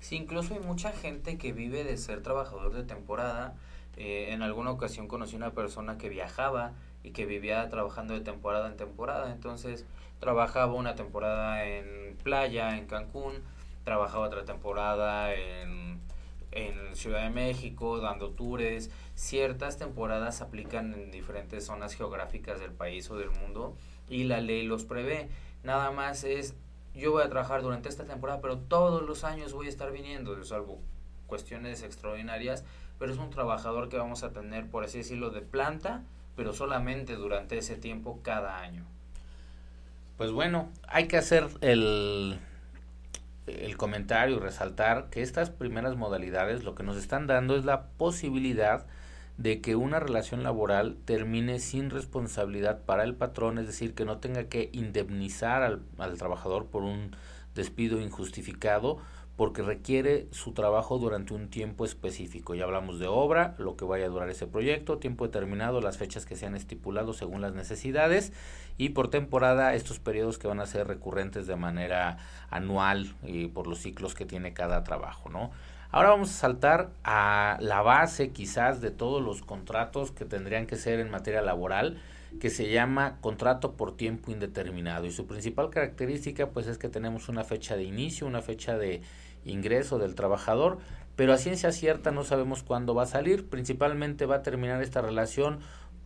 Sí, 0.00 0.16
incluso 0.16 0.54
hay 0.54 0.60
mucha 0.60 0.92
gente 0.92 1.38
que 1.38 1.52
vive 1.52 1.82
de 1.82 1.96
ser 1.96 2.22
trabajador 2.22 2.72
de 2.72 2.84
temporada. 2.84 3.54
Eh, 3.96 4.32
en 4.32 4.42
alguna 4.42 4.70
ocasión 4.70 5.08
conocí 5.08 5.34
una 5.36 5.52
persona 5.52 5.98
que 5.98 6.08
viajaba 6.08 6.72
y 7.02 7.10
que 7.10 7.26
vivía 7.26 7.68
trabajando 7.68 8.14
de 8.14 8.20
temporada 8.20 8.68
en 8.68 8.76
temporada. 8.76 9.32
Entonces 9.32 9.84
trabajaba 10.20 10.74
una 10.74 10.94
temporada 10.94 11.64
en 11.64 12.16
playa, 12.22 12.76
en 12.76 12.86
Cancún, 12.86 13.34
trabajaba 13.84 14.26
otra 14.26 14.44
temporada 14.44 15.34
en, 15.34 16.00
en 16.56 16.96
Ciudad 16.96 17.22
de 17.22 17.30
México, 17.30 18.00
dando 18.00 18.30
tours. 18.30 18.90
Ciertas 19.14 19.76
temporadas 19.76 20.40
aplican 20.40 20.94
en 20.94 21.10
diferentes 21.10 21.66
zonas 21.66 21.94
geográficas 21.94 22.58
del 22.58 22.72
país 22.72 23.10
o 23.10 23.16
del 23.16 23.30
mundo 23.30 23.76
y 24.08 24.24
la 24.24 24.40
ley 24.40 24.64
los 24.64 24.84
prevé. 24.84 25.28
Nada 25.62 25.90
más 25.90 26.24
es, 26.24 26.54
yo 26.94 27.12
voy 27.12 27.22
a 27.22 27.28
trabajar 27.28 27.62
durante 27.62 27.88
esta 27.88 28.04
temporada, 28.04 28.40
pero 28.40 28.58
todos 28.58 29.02
los 29.02 29.24
años 29.24 29.52
voy 29.52 29.66
a 29.66 29.70
estar 29.70 29.92
viniendo, 29.92 30.42
salvo 30.44 30.80
cuestiones 31.26 31.82
extraordinarias, 31.82 32.64
pero 32.98 33.12
es 33.12 33.18
un 33.18 33.30
trabajador 33.30 33.88
que 33.88 33.98
vamos 33.98 34.22
a 34.22 34.32
tener, 34.32 34.68
por 34.68 34.84
así 34.84 34.98
decirlo, 34.98 35.30
de 35.30 35.42
planta, 35.42 36.02
pero 36.36 36.52
solamente 36.52 37.14
durante 37.14 37.58
ese 37.58 37.76
tiempo 37.76 38.20
cada 38.22 38.58
año. 38.58 38.84
Pues 40.16 40.32
bueno, 40.32 40.70
hay 40.88 41.08
que 41.08 41.18
hacer 41.18 41.48
el 41.60 42.38
el 43.46 43.76
comentario 43.76 44.36
y 44.36 44.40
resaltar 44.40 45.08
que 45.10 45.22
estas 45.22 45.50
primeras 45.50 45.96
modalidades 45.96 46.64
lo 46.64 46.74
que 46.74 46.82
nos 46.82 46.96
están 46.96 47.26
dando 47.26 47.56
es 47.56 47.64
la 47.64 47.86
posibilidad 47.96 48.86
de 49.38 49.60
que 49.60 49.76
una 49.76 50.00
relación 50.00 50.42
laboral 50.42 50.96
termine 51.04 51.58
sin 51.58 51.90
responsabilidad 51.90 52.82
para 52.84 53.04
el 53.04 53.14
patrón, 53.14 53.58
es 53.58 53.66
decir, 53.66 53.94
que 53.94 54.04
no 54.04 54.18
tenga 54.18 54.44
que 54.44 54.70
indemnizar 54.72 55.62
al, 55.62 55.82
al 55.98 56.16
trabajador 56.16 56.66
por 56.66 56.82
un 56.82 57.14
despido 57.54 58.00
injustificado 58.00 58.98
porque 59.36 59.62
requiere 59.62 60.28
su 60.30 60.52
trabajo 60.52 60.98
durante 60.98 61.34
un 61.34 61.48
tiempo 61.48 61.84
específico. 61.84 62.54
Ya 62.54 62.64
hablamos 62.64 62.98
de 62.98 63.06
obra, 63.06 63.54
lo 63.58 63.76
que 63.76 63.84
vaya 63.84 64.06
a 64.06 64.08
durar 64.08 64.30
ese 64.30 64.46
proyecto, 64.46 64.98
tiempo 64.98 65.26
determinado, 65.26 65.80
las 65.82 65.98
fechas 65.98 66.24
que 66.24 66.36
se 66.36 66.46
han 66.46 66.54
estipulado 66.54 67.12
según 67.12 67.42
las 67.42 67.52
necesidades 67.52 68.32
y 68.78 68.90
por 68.90 69.08
temporada 69.08 69.74
estos 69.74 69.98
periodos 69.98 70.38
que 70.38 70.48
van 70.48 70.60
a 70.60 70.66
ser 70.66 70.86
recurrentes 70.86 71.46
de 71.46 71.56
manera 71.56 72.16
anual 72.50 73.14
y 73.22 73.48
por 73.48 73.66
los 73.66 73.78
ciclos 73.78 74.14
que 74.14 74.24
tiene 74.24 74.54
cada 74.54 74.84
trabajo, 74.84 75.28
¿no? 75.28 75.50
Ahora 75.90 76.10
vamos 76.10 76.30
a 76.30 76.34
saltar 76.34 76.90
a 77.04 77.58
la 77.60 77.80
base 77.82 78.30
quizás 78.30 78.80
de 78.80 78.90
todos 78.90 79.22
los 79.22 79.42
contratos 79.42 80.10
que 80.10 80.24
tendrían 80.24 80.66
que 80.66 80.76
ser 80.76 80.98
en 80.98 81.10
materia 81.10 81.42
laboral, 81.42 81.98
que 82.40 82.50
se 82.50 82.70
llama 82.70 83.18
contrato 83.20 83.72
por 83.72 83.96
tiempo 83.96 84.30
indeterminado 84.30 85.06
y 85.06 85.12
su 85.12 85.26
principal 85.26 85.70
característica 85.70 86.48
pues 86.50 86.66
es 86.66 86.76
que 86.76 86.88
tenemos 86.88 87.28
una 87.28 87.44
fecha 87.44 87.76
de 87.76 87.84
inicio, 87.84 88.26
una 88.26 88.42
fecha 88.42 88.76
de 88.76 89.00
ingreso 89.46 89.98
del 89.98 90.14
trabajador, 90.14 90.78
pero 91.16 91.32
a 91.32 91.38
ciencia 91.38 91.72
cierta 91.72 92.10
no 92.10 92.24
sabemos 92.24 92.62
cuándo 92.62 92.94
va 92.94 93.04
a 93.04 93.06
salir, 93.06 93.48
principalmente 93.48 94.26
va 94.26 94.36
a 94.36 94.42
terminar 94.42 94.82
esta 94.82 95.00
relación 95.00 95.60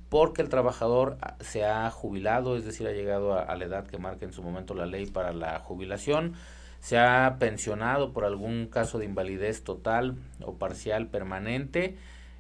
porque 0.09 0.42
el 0.42 0.48
trabajador 0.48 1.18
se 1.38 1.64
ha 1.64 1.90
jubilado, 1.90 2.57
es 2.57 2.64
decir, 2.64 2.87
ha 2.87 2.92
llegado 2.92 3.38
a, 3.38 3.55
la 3.57 3.64
edad 3.64 3.87
que 3.87 3.98
marca 3.98 4.24
en 4.24 4.33
su 4.33 4.42
momento 4.42 4.74
la 4.74 4.87
ley 4.87 5.07
para 5.07 5.33
la 5.33 5.61
jubilación, 5.61 6.35
se 6.81 6.98
ha 6.98 7.37
pensionado 7.38 8.12
por 8.12 8.24
algún 8.24 8.66
caso 8.66 8.98
de 8.98 9.05
invalidez 9.05 9.62
total 9.62 10.16
o 10.42 10.55
parcial 10.57 11.07
permanente, 11.07 11.96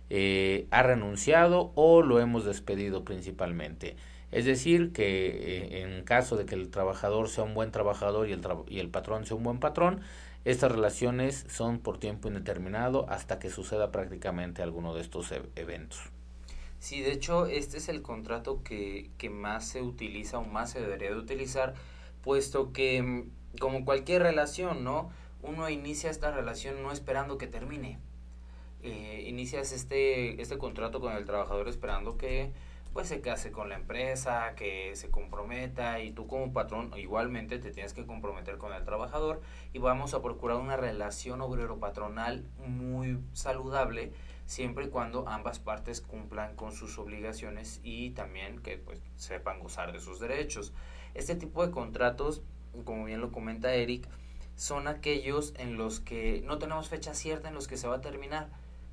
eh, 0.08 0.66
ha 0.70 0.82
renunciado 0.82 1.70
o 1.76 2.02
lo 2.02 2.18
hemos 2.18 2.44
despedido 2.44 3.04
principalmente. 3.04 3.96
Es 4.32 4.44
decir, 4.44 4.92
que 4.92 5.28
eh, 5.28 5.82
en 5.82 6.02
caso 6.04 6.36
de 6.36 6.46
que 6.46 6.56
el 6.56 6.70
trabajador 6.70 7.28
sea 7.28 7.44
un 7.44 7.54
buen 7.54 7.70
trabajador 7.70 8.28
y 8.28 8.32
el, 8.32 8.40
y 8.68 8.80
el 8.80 8.88
patrón 8.88 9.26
sea 9.26 9.36
un 9.36 9.44
buen 9.44 9.58
patrón, 9.58 10.00
estas 10.44 10.72
relaciones 10.72 11.46
son 11.48 11.80
por 11.80 11.98
tiempo 11.98 12.28
indeterminado 12.28 13.06
hasta 13.08 13.38
que 13.38 13.50
suceda 13.50 13.90
prácticamente 13.90 14.62
alguno 14.62 14.94
de 14.94 15.02
estos 15.02 15.32
eventos. 15.54 16.10
Sí, 16.78 17.02
de 17.02 17.12
hecho, 17.12 17.46
este 17.46 17.76
es 17.76 17.90
el 17.90 18.00
contrato 18.00 18.62
que, 18.62 19.10
que 19.18 19.28
más 19.28 19.66
se 19.68 19.82
utiliza 19.82 20.38
o 20.38 20.44
más 20.44 20.70
se 20.70 20.80
debería 20.80 21.10
de 21.10 21.18
utilizar, 21.18 21.74
puesto 22.22 22.72
que, 22.72 23.02
mm, 23.02 23.30
como 23.60 23.84
cualquier 23.84 24.22
relación, 24.22 24.82
¿no? 24.82 25.10
Uno 25.42 25.68
inicia 25.68 26.10
esta 26.10 26.30
relación 26.30 26.82
no 26.82 26.90
esperando 26.90 27.36
que 27.36 27.46
termine. 27.46 27.98
Eh, 28.82 29.24
inicias 29.26 29.72
este, 29.72 30.40
este 30.40 30.56
contrato 30.56 31.00
con 31.00 31.12
el 31.12 31.26
trabajador 31.26 31.68
esperando 31.68 32.16
que 32.16 32.50
pues 32.92 33.08
se 33.08 33.20
case 33.20 33.52
con 33.52 33.68
la 33.68 33.76
empresa, 33.76 34.54
que 34.56 34.96
se 34.96 35.10
comprometa 35.10 36.00
y 36.00 36.10
tú 36.10 36.26
como 36.26 36.52
patrón 36.52 36.92
igualmente 36.96 37.58
te 37.58 37.70
tienes 37.70 37.94
que 37.94 38.04
comprometer 38.04 38.58
con 38.58 38.72
el 38.72 38.84
trabajador 38.84 39.40
y 39.72 39.78
vamos 39.78 40.12
a 40.14 40.22
procurar 40.22 40.56
una 40.56 40.76
relación 40.76 41.40
obrero-patronal 41.40 42.44
muy 42.66 43.20
saludable 43.32 44.12
siempre 44.46 44.86
y 44.86 44.88
cuando 44.88 45.28
ambas 45.28 45.60
partes 45.60 46.00
cumplan 46.00 46.56
con 46.56 46.72
sus 46.72 46.98
obligaciones 46.98 47.80
y 47.84 48.10
también 48.10 48.58
que 48.60 48.78
pues 48.78 49.00
sepan 49.14 49.60
gozar 49.60 49.92
de 49.92 50.00
sus 50.00 50.18
derechos. 50.18 50.72
Este 51.14 51.36
tipo 51.36 51.64
de 51.64 51.72
contratos, 51.72 52.42
como 52.84 53.04
bien 53.04 53.20
lo 53.20 53.30
comenta 53.30 53.72
Eric, 53.72 54.08
son 54.56 54.88
aquellos 54.88 55.54
en 55.56 55.76
los 55.76 56.00
que 56.00 56.42
no 56.44 56.58
tenemos 56.58 56.88
fecha 56.88 57.14
cierta 57.14 57.48
en 57.48 57.54
los 57.54 57.68
que 57.68 57.76
se 57.76 57.86
va 57.86 57.96
a 57.96 58.00
terminar 58.00 58.50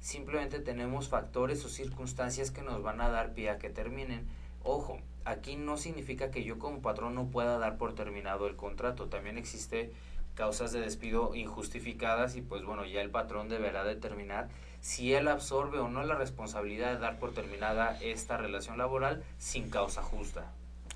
simplemente 0.08 0.60
tenemos 0.60 1.10
factores 1.10 1.66
o 1.66 1.68
circunstancias 1.68 2.50
que 2.50 2.62
nos 2.62 2.82
van 2.82 3.02
a 3.02 3.10
dar 3.10 3.34
pie 3.34 3.50
a 3.50 3.58
que 3.58 3.70
terminen. 3.70 4.26
Ojo, 4.64 5.02
aquí 5.26 5.58
no 5.58 5.76
significa 5.76 6.32
que 6.32 6.46
yo 6.46 6.60
como 6.60 6.82
patrón 6.82 7.14
no 7.14 7.28
pueda 7.28 7.58
dar 7.58 7.78
por 7.78 7.94
terminado 7.94 8.48
el 8.48 8.56
contrato, 8.56 9.08
también 9.08 9.38
existe 9.38 9.92
causas 10.34 10.72
de 10.72 10.80
despido 10.80 11.36
injustificadas 11.36 12.38
y 12.38 12.42
pues 12.42 12.64
bueno, 12.64 12.86
ya 12.86 13.02
el 13.02 13.10
patrón 13.10 13.50
deberá 13.50 13.84
determinar 13.84 14.48
si 14.80 15.14
él 15.14 15.28
absorbe 15.28 15.80
o 15.80 15.90
no 15.90 16.02
la 16.06 16.16
responsabilidad 16.16 16.94
de 16.94 17.00
dar 17.00 17.20
por 17.20 17.34
terminada 17.34 18.00
esta 18.02 18.38
relación 18.38 18.78
laboral 18.78 19.26
sin 19.38 19.70
causa 19.70 20.02
justa. 20.02 20.54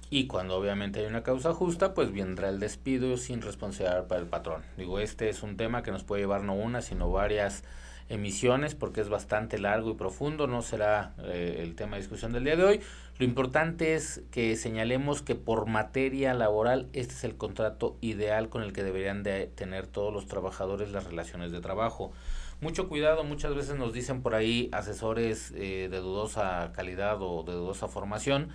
y 0.10 0.28
cuando 0.28 0.56
obviamente 0.56 1.02
hay 1.02 1.08
una 1.08 1.24
causa 1.24 1.54
justa, 1.54 1.94
pues 1.94 2.14
vendrá 2.14 2.48
el 2.48 2.62
despido 2.62 3.18
sin 3.18 3.42
responsabilidad 3.42 4.08
para 4.08 4.22
el 4.22 4.28
patrón. 4.28 4.64
Digo, 4.78 5.00
este 5.00 5.28
es 5.28 5.44
un 5.44 5.58
tema 5.58 5.84
que 5.84 5.92
nos 5.92 6.06
puede 6.06 6.22
llevar 6.22 6.44
no 6.44 6.54
una, 6.54 6.82
sino 6.82 7.12
varias 7.12 7.64
emisiones 8.12 8.76
porque 8.76 9.02
es 9.02 9.10
bastante 9.10 9.58
largo 9.58 9.92
y 9.92 9.94
profundo, 9.96 10.46
no 10.46 10.62
será 10.62 11.14
eh, 11.24 11.60
el 11.60 11.76
tema 11.76 11.96
de 11.96 12.02
discusión 12.02 12.34
del 12.34 12.44
día 12.44 12.56
de 12.56 12.64
hoy. 12.64 12.82
Lo 13.18 13.26
importante 13.26 13.94
es 13.96 14.22
que 14.32 14.56
señalemos 14.56 15.22
que 15.22 15.36
por 15.36 15.68
materia 15.68 16.34
laboral 16.34 16.90
este 16.94 17.14
es 17.14 17.24
el 17.24 17.38
contrato 17.38 17.98
ideal 18.02 18.50
con 18.50 18.64
el 18.64 18.74
que 18.74 18.84
deberían 18.84 19.24
de 19.24 19.48
tener 19.48 19.88
todos 19.88 20.14
los 20.14 20.28
trabajadores 20.28 20.92
las 20.92 21.06
relaciones 21.06 21.52
de 21.52 21.62
trabajo. 21.62 22.12
Mucho 22.60 22.90
cuidado, 22.90 23.24
muchas 23.24 23.56
veces 23.56 23.76
nos 23.76 23.94
dicen 23.94 24.22
por 24.22 24.36
ahí 24.36 24.70
asesores 24.72 25.52
eh, 25.56 25.88
de 25.90 25.98
dudosa 25.98 26.72
calidad 26.76 27.18
o 27.22 27.44
de 27.44 27.54
dudosa 27.54 27.88
formación 27.88 28.50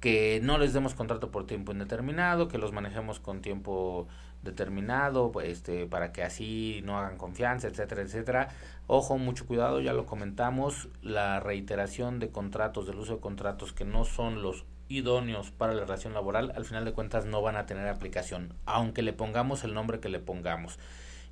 que 0.00 0.40
no 0.42 0.58
les 0.58 0.72
demos 0.72 0.94
contrato 0.94 1.30
por 1.30 1.46
tiempo 1.46 1.72
indeterminado, 1.72 2.48
que 2.48 2.58
los 2.58 2.72
manejemos 2.72 3.18
con 3.18 3.42
tiempo 3.42 4.06
determinado, 4.48 5.32
este, 5.42 5.86
para 5.86 6.12
que 6.12 6.22
así 6.22 6.80
no 6.84 6.98
hagan 6.98 7.16
confianza, 7.16 7.68
etcétera, 7.68 8.02
etcétera. 8.02 8.48
Ojo, 8.86 9.18
mucho 9.18 9.46
cuidado, 9.46 9.80
ya 9.80 9.92
lo 9.92 10.06
comentamos, 10.06 10.88
la 11.02 11.40
reiteración 11.40 12.18
de 12.18 12.30
contratos, 12.30 12.86
del 12.86 12.98
uso 12.98 13.14
de 13.14 13.20
contratos 13.20 13.72
que 13.72 13.84
no 13.84 14.04
son 14.04 14.42
los 14.42 14.64
idóneos 14.88 15.50
para 15.50 15.74
la 15.74 15.82
relación 15.82 16.14
laboral, 16.14 16.52
al 16.56 16.64
final 16.64 16.84
de 16.84 16.92
cuentas 16.92 17.26
no 17.26 17.42
van 17.42 17.56
a 17.56 17.66
tener 17.66 17.86
aplicación, 17.88 18.54
aunque 18.64 19.02
le 19.02 19.12
pongamos 19.12 19.64
el 19.64 19.74
nombre 19.74 20.00
que 20.00 20.08
le 20.08 20.18
pongamos. 20.18 20.78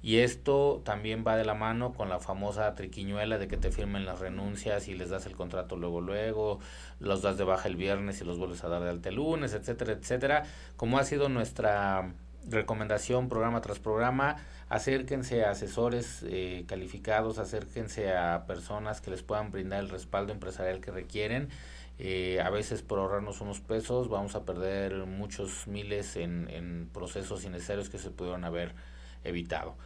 Y 0.03 0.19
esto 0.19 0.83
también 0.85 1.25
va 1.27 1.37
de 1.37 1.45
la 1.45 1.55
mano 1.55 1.93
con 1.93 2.09
la 2.09 2.21
famosa 2.21 2.73
triquiñuela 2.75 3.39
de 3.39 3.49
que 3.49 3.57
te 3.57 3.73
firmen 3.73 4.05
las 4.05 4.21
renuncias 4.21 4.89
y 4.89 4.95
les 4.95 5.11
das 5.11 5.27
el 5.27 5.35
contrato 5.35 5.77
luego, 5.77 6.01
luego, 6.01 6.61
los 7.01 7.23
das 7.23 7.39
de 7.39 7.45
baja 7.45 7.69
el 7.69 7.77
viernes 7.77 8.21
y 8.21 8.25
los 8.25 8.39
vuelves 8.39 8.63
a 8.63 8.69
dar 8.69 8.83
de 8.83 8.91
alta 8.91 9.09
el 9.09 9.17
lunes, 9.17 9.55
etcétera, 9.55 9.95
etcétera. 9.95 10.45
Como 10.77 10.99
ha 10.99 11.05
sido 11.05 11.29
nuestra 11.29 12.13
recomendación 12.49 13.29
programa 13.29 13.61
tras 13.61 13.79
programa, 13.79 14.37
acérquense 14.69 15.45
a 15.45 15.51
asesores 15.51 16.25
eh, 16.29 16.65
calificados, 16.67 17.39
acérquense 17.39 18.17
a 18.17 18.47
personas 18.47 19.01
que 19.01 19.11
les 19.11 19.23
puedan 19.23 19.51
brindar 19.51 19.81
el 19.81 19.89
respaldo 19.89 20.33
empresarial 20.33 20.81
que 20.81 20.91
requieren. 20.91 21.49
Eh, 21.99 22.41
a 22.45 22.51
veces 22.51 22.83
por 22.83 22.99
ahorrarnos 22.99 23.41
unos 23.41 23.61
pesos 23.61 24.09
vamos 24.09 24.35
a 24.35 24.45
perder 24.45 25.07
muchos 25.07 25.67
miles 25.67 26.17
en, 26.17 26.51
en 26.51 26.91
procesos 26.93 27.45
innecesarios 27.45 27.89
que 27.89 27.99
se 27.99 28.11
pudieron 28.11 28.45
haber 28.45 28.75
evitado. 29.25 29.77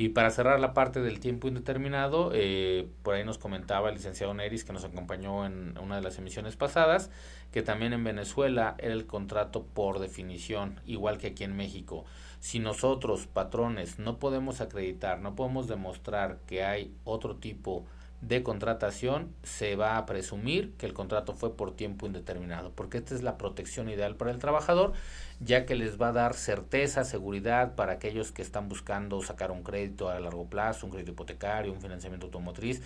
Y 0.00 0.08
para 0.08 0.30
cerrar 0.30 0.58
la 0.60 0.72
parte 0.72 1.02
del 1.02 1.20
tiempo 1.20 1.46
indeterminado, 1.46 2.30
eh, 2.32 2.88
por 3.02 3.14
ahí 3.14 3.22
nos 3.22 3.36
comentaba 3.36 3.90
el 3.90 3.96
licenciado 3.96 4.32
Neris, 4.32 4.64
que 4.64 4.72
nos 4.72 4.82
acompañó 4.82 5.44
en 5.44 5.76
una 5.78 5.96
de 5.96 6.00
las 6.00 6.16
emisiones 6.16 6.56
pasadas, 6.56 7.10
que 7.52 7.62
también 7.62 7.92
en 7.92 8.04
Venezuela 8.04 8.74
era 8.78 8.94
el 8.94 9.06
contrato 9.06 9.64
por 9.64 9.98
definición, 9.98 10.80
igual 10.86 11.18
que 11.18 11.28
aquí 11.28 11.44
en 11.44 11.56
México. 11.56 12.04
Si 12.40 12.58
nosotros, 12.58 13.26
patrones, 13.26 13.98
no 13.98 14.18
podemos 14.18 14.60
acreditar, 14.60 15.20
no 15.20 15.34
podemos 15.34 15.68
demostrar 15.68 16.38
que 16.46 16.64
hay 16.64 16.94
otro 17.04 17.36
tipo 17.36 17.84
de 18.20 18.42
contratación, 18.42 19.34
se 19.42 19.76
va 19.76 19.96
a 19.96 20.04
presumir 20.04 20.74
que 20.76 20.84
el 20.84 20.92
contrato 20.92 21.34
fue 21.34 21.56
por 21.56 21.74
tiempo 21.74 22.06
indeterminado, 22.06 22.70
porque 22.74 22.98
esta 22.98 23.14
es 23.14 23.22
la 23.22 23.38
protección 23.38 23.88
ideal 23.88 24.14
para 24.16 24.30
el 24.30 24.38
trabajador, 24.38 24.92
ya 25.40 25.64
que 25.64 25.74
les 25.74 26.00
va 26.00 26.08
a 26.08 26.12
dar 26.12 26.34
certeza, 26.34 27.04
seguridad 27.04 27.74
para 27.76 27.92
aquellos 27.92 28.30
que 28.30 28.42
están 28.42 28.68
buscando 28.68 29.22
sacar 29.22 29.50
un 29.50 29.62
crédito 29.62 30.10
a 30.10 30.20
largo 30.20 30.46
plazo, 30.46 30.84
un 30.84 30.92
crédito 30.92 31.12
hipotecario, 31.12 31.72
un 31.72 31.80
financiamiento 31.80 32.26
automotriz. 32.26 32.82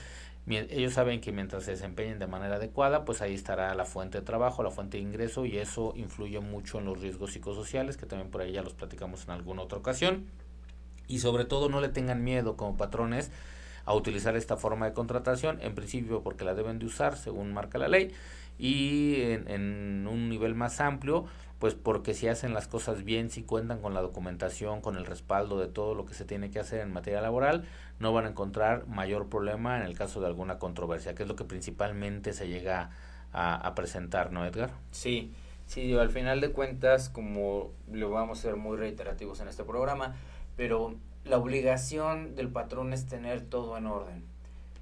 Ellos 0.46 0.92
saben 0.92 1.22
que 1.22 1.32
mientras 1.32 1.64
se 1.64 1.70
desempeñen 1.70 2.18
de 2.18 2.26
manera 2.26 2.56
adecuada, 2.56 3.06
pues 3.06 3.22
ahí 3.22 3.34
estará 3.34 3.74
la 3.74 3.86
fuente 3.86 4.18
de 4.18 4.24
trabajo, 4.24 4.62
la 4.62 4.70
fuente 4.70 4.98
de 4.98 5.02
ingreso 5.02 5.46
y 5.46 5.56
eso 5.56 5.94
influye 5.96 6.38
mucho 6.40 6.78
en 6.78 6.84
los 6.84 7.00
riesgos 7.00 7.32
psicosociales, 7.32 7.96
que 7.96 8.04
también 8.04 8.30
por 8.30 8.42
ahí 8.42 8.52
ya 8.52 8.62
los 8.62 8.74
platicamos 8.74 9.24
en 9.24 9.30
alguna 9.30 9.62
otra 9.62 9.78
ocasión. 9.78 10.26
Y 11.06 11.20
sobre 11.20 11.46
todo 11.46 11.68
no 11.70 11.80
le 11.80 11.88
tengan 11.88 12.22
miedo 12.22 12.56
como 12.56 12.76
patrones 12.76 13.30
a 13.86 13.94
utilizar 13.94 14.36
esta 14.36 14.56
forma 14.56 14.86
de 14.86 14.92
contratación, 14.92 15.60
en 15.62 15.74
principio 15.74 16.22
porque 16.22 16.44
la 16.44 16.54
deben 16.54 16.78
de 16.78 16.86
usar 16.86 17.16
según 17.16 17.52
marca 17.52 17.78
la 17.78 17.88
ley 17.88 18.12
y 18.58 19.20
en, 19.22 20.06
un 20.06 20.28
nivel 20.28 20.54
más 20.54 20.80
amplio, 20.80 21.26
pues 21.58 21.74
porque 21.74 22.14
si 22.14 22.28
hacen 22.28 22.52
las 22.52 22.68
cosas 22.68 23.04
bien, 23.04 23.30
si 23.30 23.42
cuentan 23.42 23.80
con 23.80 23.94
la 23.94 24.02
documentación, 24.02 24.80
con 24.80 24.96
el 24.96 25.06
respaldo 25.06 25.58
de 25.58 25.68
todo 25.68 25.94
lo 25.94 26.04
que 26.04 26.14
se 26.14 26.24
tiene 26.24 26.50
que 26.50 26.58
hacer 26.58 26.80
en 26.80 26.92
materia 26.92 27.20
laboral, 27.20 27.64
no 27.98 28.12
van 28.12 28.26
a 28.26 28.30
encontrar 28.30 28.86
mayor 28.86 29.28
problema 29.28 29.78
en 29.78 29.84
el 29.84 29.96
caso 29.96 30.20
de 30.20 30.26
alguna 30.26 30.58
controversia, 30.58 31.14
que 31.14 31.22
es 31.22 31.28
lo 31.28 31.36
que 31.36 31.44
principalmente 31.44 32.32
se 32.32 32.48
llega 32.48 32.90
a, 33.32 33.74
presentar, 33.74 34.30
¿no, 34.30 34.46
Edgar? 34.46 34.70
Sí, 34.92 35.32
sí, 35.66 35.92
al 35.96 36.10
final 36.10 36.40
de 36.40 36.52
cuentas, 36.52 37.08
como 37.08 37.72
lo 37.90 38.10
vamos 38.10 38.38
a 38.38 38.42
ser 38.42 38.56
muy 38.56 38.76
reiterativos 38.76 39.40
en 39.40 39.48
este 39.48 39.64
programa, 39.64 40.14
pero 40.56 40.94
la 41.24 41.38
obligación 41.38 42.36
del 42.36 42.48
patrón 42.48 42.92
es 42.92 43.06
tener 43.06 43.40
todo 43.40 43.76
en 43.76 43.86
orden. 43.86 44.33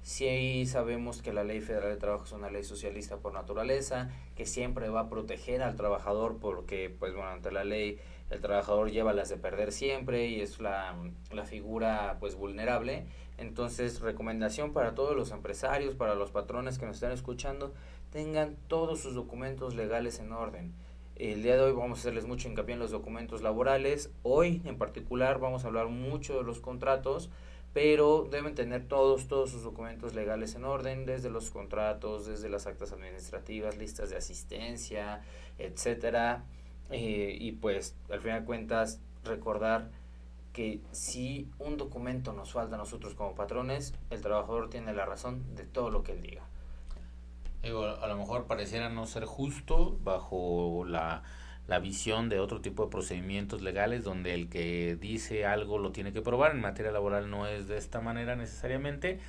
Si 0.03 0.65
sabemos 0.65 1.21
que 1.21 1.31
la 1.31 1.45
ley 1.45 1.61
federal 1.61 1.91
de 1.91 1.97
trabajo 1.97 2.25
es 2.25 2.33
una 2.33 2.51
ley 2.51 2.65
socialista 2.65 3.17
por 3.17 3.33
naturaleza, 3.33 4.11
que 4.35 4.45
siempre 4.45 4.89
va 4.89 4.99
a 4.99 5.09
proteger 5.09 5.63
al 5.63 5.77
trabajador 5.77 6.39
porque, 6.41 6.89
pues 6.89 7.15
bueno, 7.15 7.29
ante 7.29 7.53
la 7.53 7.63
ley 7.63 7.97
el 8.29 8.41
trabajador 8.41 8.91
lleva 8.91 9.13
las 9.13 9.29
de 9.29 9.37
perder 9.37 9.71
siempre 9.71 10.27
y 10.27 10.41
es 10.41 10.59
la, 10.59 10.93
la 11.31 11.45
figura 11.45 12.17
pues 12.19 12.35
vulnerable. 12.35 13.05
Entonces, 13.37 14.01
recomendación 14.01 14.73
para 14.73 14.93
todos 14.93 15.15
los 15.15 15.31
empresarios, 15.31 15.95
para 15.95 16.15
los 16.15 16.31
patrones 16.31 16.77
que 16.77 16.85
nos 16.85 16.95
están 16.95 17.13
escuchando, 17.13 17.73
tengan 18.11 18.57
todos 18.67 18.99
sus 18.99 19.15
documentos 19.15 19.73
legales 19.73 20.19
en 20.19 20.33
orden 20.33 20.73
el 21.15 21.43
día 21.43 21.55
de 21.55 21.61
hoy 21.61 21.73
vamos 21.73 21.99
a 21.99 22.01
hacerles 22.01 22.25
mucho 22.25 22.49
hincapié 22.49 22.73
en 22.73 22.79
los 22.79 22.89
documentos 22.89 23.43
laborales. 23.43 24.11
Hoy 24.23 24.63
en 24.65 24.79
particular 24.79 25.39
vamos 25.39 25.63
a 25.63 25.67
hablar 25.67 25.87
mucho 25.87 26.35
de 26.37 26.43
los 26.43 26.59
contratos, 26.59 27.29
pero 27.73 28.27
deben 28.29 28.55
tener 28.55 28.87
todos, 28.87 29.27
todos 29.27 29.49
sus 29.49 29.63
documentos 29.63 30.13
legales 30.13 30.55
en 30.55 30.63
orden, 30.63 31.05
desde 31.05 31.29
los 31.29 31.49
contratos, 31.49 32.25
desde 32.25 32.49
las 32.49 32.67
actas 32.67 32.91
administrativas, 32.91 33.77
listas 33.77 34.09
de 34.09 34.17
asistencia, 34.17 35.21
etcétera. 35.57 36.45
Eh, 36.91 37.35
y 37.39 37.53
pues 37.53 37.95
al 38.11 38.21
final 38.21 38.41
de 38.41 38.45
cuentas 38.45 39.01
recordar 39.23 39.89
que 40.51 40.81
si 40.91 41.49
un 41.57 41.77
documento 41.77 42.33
nos 42.33 42.53
falta 42.53 42.75
a 42.75 42.77
nosotros 42.77 43.15
como 43.15 43.33
patrones, 43.33 43.95
el 44.11 44.21
trabajador 44.21 44.69
tiene 44.69 44.93
la 44.93 45.05
razón 45.05 45.55
de 45.55 45.63
todo 45.63 45.89
lo 45.89 46.03
que 46.03 46.11
él 46.11 46.21
diga 46.21 46.43
a 47.63 48.07
lo 48.07 48.17
mejor 48.17 48.45
pareciera 48.45 48.89
no 48.89 49.05
ser 49.05 49.25
justo 49.25 49.97
bajo 50.03 50.83
la, 50.85 51.23
la 51.67 51.79
visión 51.79 52.29
de 52.29 52.39
otro 52.39 52.61
tipo 52.61 52.85
de 52.85 52.91
procedimientos 52.91 53.61
legales 53.61 54.03
donde 54.03 54.33
el 54.33 54.49
que 54.49 54.97
dice 54.99 55.45
algo 55.45 55.77
lo 55.77 55.91
tiene 55.91 56.11
que 56.11 56.21
probar. 56.21 56.51
En 56.51 56.61
materia 56.61 56.91
laboral 56.91 57.29
no 57.29 57.47
es 57.47 57.67
de 57.67 57.77
esta 57.77 58.01
manera 58.01 58.35
necesariamente. 58.35 59.19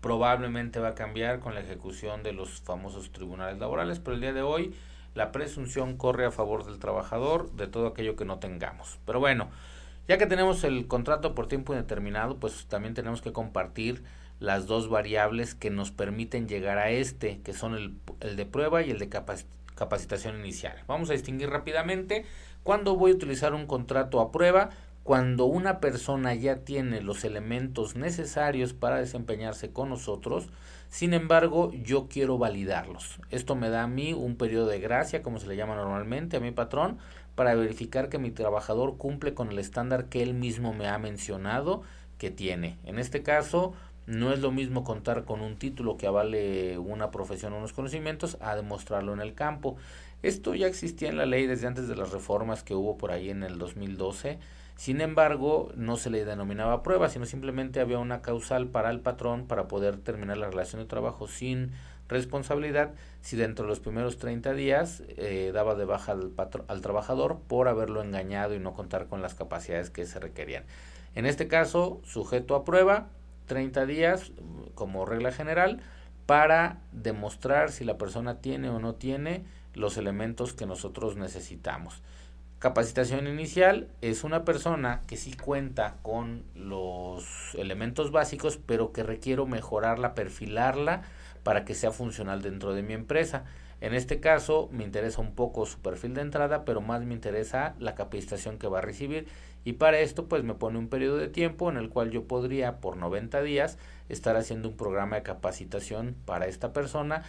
Probablemente 0.00 0.78
va 0.78 0.88
a 0.88 0.94
cambiar 0.94 1.40
con 1.40 1.54
la 1.54 1.60
ejecución 1.60 2.22
de 2.22 2.32
los 2.32 2.60
famosos 2.60 3.10
tribunales 3.10 3.58
laborales, 3.58 3.98
pero 3.98 4.14
el 4.14 4.20
día 4.20 4.32
de 4.32 4.42
hoy 4.42 4.74
la 5.14 5.32
presunción 5.32 5.96
corre 5.96 6.26
a 6.26 6.30
favor 6.30 6.64
del 6.64 6.78
trabajador 6.78 7.50
de 7.52 7.66
todo 7.66 7.88
aquello 7.88 8.14
que 8.14 8.24
no 8.24 8.38
tengamos. 8.38 8.98
Pero 9.06 9.18
bueno, 9.18 9.50
ya 10.06 10.18
que 10.18 10.26
tenemos 10.26 10.62
el 10.64 10.86
contrato 10.86 11.34
por 11.34 11.48
tiempo 11.48 11.72
indeterminado, 11.72 12.36
pues 12.38 12.66
también 12.66 12.94
tenemos 12.94 13.22
que 13.22 13.32
compartir 13.32 14.04
las 14.38 14.66
dos 14.66 14.88
variables 14.88 15.54
que 15.54 15.70
nos 15.70 15.90
permiten 15.90 16.48
llegar 16.48 16.78
a 16.78 16.90
este, 16.90 17.40
que 17.42 17.52
son 17.52 17.74
el, 17.74 17.94
el 18.20 18.36
de 18.36 18.46
prueba 18.46 18.82
y 18.82 18.90
el 18.90 18.98
de 18.98 19.08
capacitación 19.08 19.63
inicial. 20.38 20.76
Vamos 20.86 21.10
a 21.10 21.14
distinguir 21.14 21.50
rápidamente 21.50 22.24
cuándo 22.62 22.96
voy 22.96 23.12
a 23.12 23.14
utilizar 23.14 23.54
un 23.54 23.66
contrato 23.66 24.20
a 24.20 24.32
prueba, 24.32 24.70
cuando 25.02 25.44
una 25.44 25.80
persona 25.80 26.34
ya 26.34 26.64
tiene 26.64 27.02
los 27.02 27.24
elementos 27.24 27.94
necesarios 27.94 28.72
para 28.72 28.96
desempeñarse 28.96 29.70
con 29.70 29.90
nosotros, 29.90 30.48
sin 30.88 31.12
embargo, 31.12 31.72
yo 31.72 32.06
quiero 32.08 32.38
validarlos. 32.38 33.18
Esto 33.30 33.54
me 33.54 33.68
da 33.68 33.82
a 33.82 33.88
mí 33.88 34.12
un 34.12 34.36
periodo 34.36 34.68
de 34.68 34.78
gracia, 34.78 35.22
como 35.22 35.38
se 35.40 35.48
le 35.48 35.56
llama 35.56 35.74
normalmente 35.74 36.36
a 36.36 36.40
mi 36.40 36.52
patrón, 36.52 36.98
para 37.34 37.54
verificar 37.54 38.08
que 38.08 38.18
mi 38.18 38.30
trabajador 38.30 38.96
cumple 38.96 39.34
con 39.34 39.50
el 39.50 39.58
estándar 39.58 40.08
que 40.08 40.22
él 40.22 40.34
mismo 40.34 40.72
me 40.72 40.88
ha 40.88 40.96
mencionado 40.98 41.82
que 42.16 42.30
tiene. 42.30 42.78
En 42.84 42.98
este 42.98 43.22
caso, 43.22 43.74
no 44.06 44.32
es 44.32 44.40
lo 44.40 44.50
mismo 44.50 44.84
contar 44.84 45.24
con 45.24 45.40
un 45.40 45.56
título 45.56 45.96
que 45.96 46.06
avale 46.06 46.78
una 46.78 47.10
profesión 47.10 47.52
o 47.52 47.58
unos 47.58 47.72
conocimientos 47.72 48.36
a 48.40 48.54
demostrarlo 48.56 49.12
en 49.12 49.20
el 49.20 49.34
campo. 49.34 49.76
Esto 50.22 50.54
ya 50.54 50.66
existía 50.66 51.08
en 51.08 51.16
la 51.16 51.26
ley 51.26 51.46
desde 51.46 51.66
antes 51.66 51.88
de 51.88 51.96
las 51.96 52.10
reformas 52.10 52.62
que 52.62 52.74
hubo 52.74 52.96
por 52.96 53.12
ahí 53.12 53.30
en 53.30 53.42
el 53.42 53.58
2012. 53.58 54.38
Sin 54.76 55.00
embargo, 55.00 55.70
no 55.76 55.96
se 55.96 56.10
le 56.10 56.24
denominaba 56.24 56.82
prueba, 56.82 57.08
sino 57.08 57.26
simplemente 57.26 57.80
había 57.80 57.98
una 57.98 58.22
causal 58.22 58.66
para 58.66 58.90
el 58.90 59.00
patrón 59.00 59.46
para 59.46 59.68
poder 59.68 59.96
terminar 59.96 60.36
la 60.36 60.48
relación 60.48 60.82
de 60.82 60.88
trabajo 60.88 61.28
sin 61.28 61.72
responsabilidad 62.08 62.92
si 63.22 63.36
dentro 63.36 63.64
de 63.64 63.70
los 63.70 63.80
primeros 63.80 64.18
30 64.18 64.52
días 64.52 65.02
eh, 65.08 65.52
daba 65.54 65.74
de 65.74 65.84
baja 65.84 66.12
al, 66.12 66.32
al 66.68 66.80
trabajador 66.82 67.38
por 67.46 67.68
haberlo 67.68 68.02
engañado 68.02 68.54
y 68.54 68.58
no 68.58 68.74
contar 68.74 69.06
con 69.06 69.22
las 69.22 69.34
capacidades 69.34 69.90
que 69.90 70.04
se 70.04 70.20
requerían. 70.20 70.64
En 71.14 71.24
este 71.26 71.48
caso, 71.48 72.00
sujeto 72.04 72.56
a 72.56 72.64
prueba, 72.64 73.08
30 73.46 73.86
días 73.86 74.32
como 74.74 75.04
regla 75.04 75.32
general 75.32 75.80
para 76.26 76.78
demostrar 76.92 77.70
si 77.70 77.84
la 77.84 77.98
persona 77.98 78.40
tiene 78.40 78.70
o 78.70 78.78
no 78.78 78.94
tiene 78.94 79.44
los 79.74 79.96
elementos 79.96 80.54
que 80.54 80.66
nosotros 80.66 81.16
necesitamos. 81.16 82.02
Capacitación 82.58 83.26
inicial 83.26 83.88
es 84.00 84.24
una 84.24 84.44
persona 84.44 85.02
que 85.06 85.18
sí 85.18 85.34
cuenta 85.36 85.96
con 86.00 86.44
los 86.54 87.54
elementos 87.56 88.10
básicos, 88.10 88.58
pero 88.64 88.92
que 88.92 89.02
requiero 89.02 89.46
mejorarla, 89.46 90.14
perfilarla 90.14 91.02
para 91.42 91.66
que 91.66 91.74
sea 91.74 91.90
funcional 91.90 92.40
dentro 92.40 92.72
de 92.72 92.82
mi 92.82 92.94
empresa. 92.94 93.44
En 93.82 93.92
este 93.92 94.18
caso 94.18 94.70
me 94.72 94.82
interesa 94.82 95.20
un 95.20 95.34
poco 95.34 95.66
su 95.66 95.78
perfil 95.80 96.14
de 96.14 96.22
entrada, 96.22 96.64
pero 96.64 96.80
más 96.80 97.02
me 97.02 97.12
interesa 97.12 97.74
la 97.78 97.94
capacitación 97.94 98.58
que 98.58 98.68
va 98.68 98.78
a 98.78 98.82
recibir 98.82 99.26
y 99.64 99.74
para 99.74 99.98
esto 99.98 100.28
pues 100.28 100.44
me 100.44 100.54
pone 100.54 100.78
un 100.78 100.88
periodo 100.88 101.16
de 101.16 101.28
tiempo 101.28 101.70
en 101.70 101.76
el 101.76 101.88
cual 101.88 102.10
yo 102.10 102.24
podría 102.24 102.80
por 102.80 102.96
90 102.96 103.42
días 103.42 103.78
estar 104.08 104.36
haciendo 104.36 104.68
un 104.68 104.76
programa 104.76 105.16
de 105.16 105.22
capacitación 105.22 106.14
para 106.26 106.46
esta 106.46 106.72
persona 106.72 107.22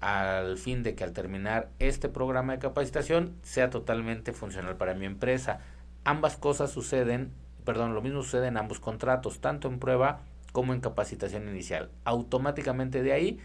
al 0.00 0.56
fin 0.56 0.82
de 0.82 0.94
que 0.94 1.04
al 1.04 1.12
terminar 1.12 1.68
este 1.78 2.08
programa 2.08 2.54
de 2.54 2.58
capacitación 2.58 3.36
sea 3.42 3.70
totalmente 3.70 4.32
funcional 4.32 4.76
para 4.76 4.94
mi 4.94 5.04
empresa. 5.04 5.60
Ambas 6.04 6.36
cosas 6.36 6.70
suceden, 6.70 7.32
perdón, 7.64 7.94
lo 7.94 8.00
mismo 8.00 8.22
sucede 8.22 8.46
en 8.46 8.56
ambos 8.56 8.80
contratos, 8.80 9.40
tanto 9.40 9.68
en 9.68 9.78
prueba 9.78 10.20
como 10.52 10.72
en 10.72 10.80
capacitación 10.80 11.48
inicial. 11.48 11.90
Automáticamente 12.04 13.02
de 13.02 13.12
ahí 13.12 13.40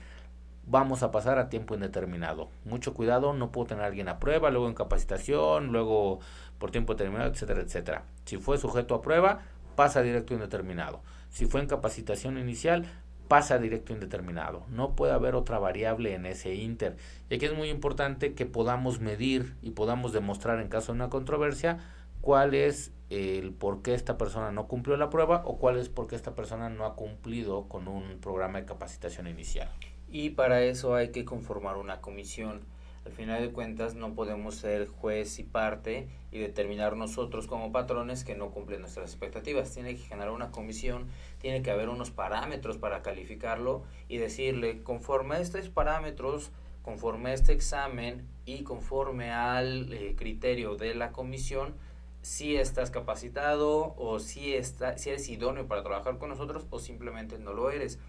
vamos 0.65 1.03
a 1.03 1.11
pasar 1.11 1.37
a 1.37 1.49
tiempo 1.49 1.75
indeterminado. 1.75 2.49
Mucho 2.63 2.93
cuidado, 2.93 3.33
no 3.33 3.51
puedo 3.51 3.67
tener 3.67 3.83
a 3.83 3.87
alguien 3.87 4.07
a 4.07 4.19
prueba, 4.19 4.49
luego 4.49 4.67
en 4.67 4.73
capacitación, 4.73 5.67
luego 5.71 6.19
por 6.59 6.71
tiempo 6.71 6.93
determinado, 6.93 7.31
etcétera, 7.31 7.61
etcétera. 7.61 8.03
Si 8.25 8.37
fue 8.37 8.57
sujeto 8.57 8.95
a 8.95 9.01
prueba, 9.01 9.41
pasa 9.75 10.01
directo 10.01 10.33
indeterminado. 10.33 11.01
Si 11.29 11.45
fue 11.45 11.61
en 11.61 11.67
capacitación 11.67 12.37
inicial, 12.37 12.85
pasa 13.27 13.57
directo 13.57 13.93
indeterminado. 13.93 14.65
No 14.69 14.95
puede 14.95 15.13
haber 15.13 15.35
otra 15.35 15.59
variable 15.59 16.13
en 16.13 16.25
ese 16.25 16.55
inter. 16.55 16.95
Y 17.29 17.35
aquí 17.35 17.45
es 17.45 17.53
muy 17.53 17.69
importante 17.69 18.33
que 18.33 18.45
podamos 18.45 18.99
medir 18.99 19.55
y 19.61 19.71
podamos 19.71 20.13
demostrar 20.13 20.59
en 20.59 20.69
caso 20.69 20.91
de 20.91 20.97
una 20.97 21.09
controversia 21.09 21.79
cuál 22.21 22.53
es 22.53 22.91
el 23.09 23.53
por 23.53 23.81
qué 23.81 23.93
esta 23.93 24.17
persona 24.17 24.51
no 24.51 24.67
cumplió 24.67 24.97
la 24.97 25.09
prueba 25.09 25.43
o 25.45 25.57
cuál 25.57 25.77
es 25.77 25.89
por 25.89 26.07
qué 26.07 26.15
esta 26.15 26.33
persona 26.33 26.69
no 26.69 26.85
ha 26.85 26.95
cumplido 26.95 27.67
con 27.67 27.87
un 27.87 28.19
programa 28.19 28.59
de 28.59 28.65
capacitación 28.65 29.27
inicial. 29.27 29.69
Y 30.09 30.31
para 30.31 30.61
eso 30.63 30.95
hay 30.95 31.09
que 31.09 31.25
conformar 31.25 31.77
una 31.77 32.01
comisión 32.01 32.61
al 33.05 33.11
final 33.11 33.39
de 33.39 33.51
cuentas 33.51 33.93
no 33.93 34.15
podemos 34.15 34.55
ser 34.55 34.87
juez 34.87 35.37
y 35.37 35.43
parte 35.43 36.07
y 36.31 36.39
determinar 36.39 36.97
nosotros 36.97 37.45
como 37.45 37.71
patrones 37.71 38.23
que 38.23 38.35
no 38.35 38.49
cumplen 38.49 38.81
nuestras 38.81 39.11
expectativas. 39.11 39.71
Tiene 39.71 39.95
que 39.95 40.01
generar 40.01 40.31
una 40.31 40.49
comisión, 40.49 41.05
tiene 41.39 41.61
que 41.61 41.69
haber 41.69 41.89
unos 41.89 42.09
parámetros 42.09 42.77
para 42.77 43.03
calificarlo 43.03 43.83
y 44.07 44.17
decirle, 44.17 44.81
conforme 44.81 45.35
a 45.35 45.39
estos 45.39 45.69
parámetros, 45.69 46.51
conforme 46.81 47.29
a 47.29 47.33
este 47.35 47.53
examen 47.53 48.27
y 48.43 48.63
conforme 48.63 49.31
al 49.31 49.93
eh, 49.93 50.15
criterio 50.17 50.75
de 50.75 50.95
la 50.95 51.11
comisión, 51.11 51.75
si 52.23 52.55
estás 52.55 52.89
capacitado 52.89 53.93
o 53.97 54.19
si, 54.19 54.55
está, 54.55 54.97
si 54.97 55.11
eres 55.11 55.29
idóneo 55.29 55.67
para 55.67 55.83
trabajar 55.83 56.17
con 56.17 56.29
nosotros 56.29 56.65
o 56.71 56.79
simplemente 56.79 57.37
no 57.37 57.53
lo 57.53 57.69
eres. 57.69 57.99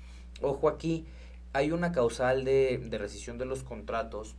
Ojo 0.41 0.71
aquí, 0.71 1.07
hay 1.53 1.71
una 1.71 1.93
causal 1.93 2.47
de, 2.47 2.79
de 2.79 2.97
rescisión 2.97 3.37
de 3.37 3.45
los 3.45 3.63
contratos 3.63 4.37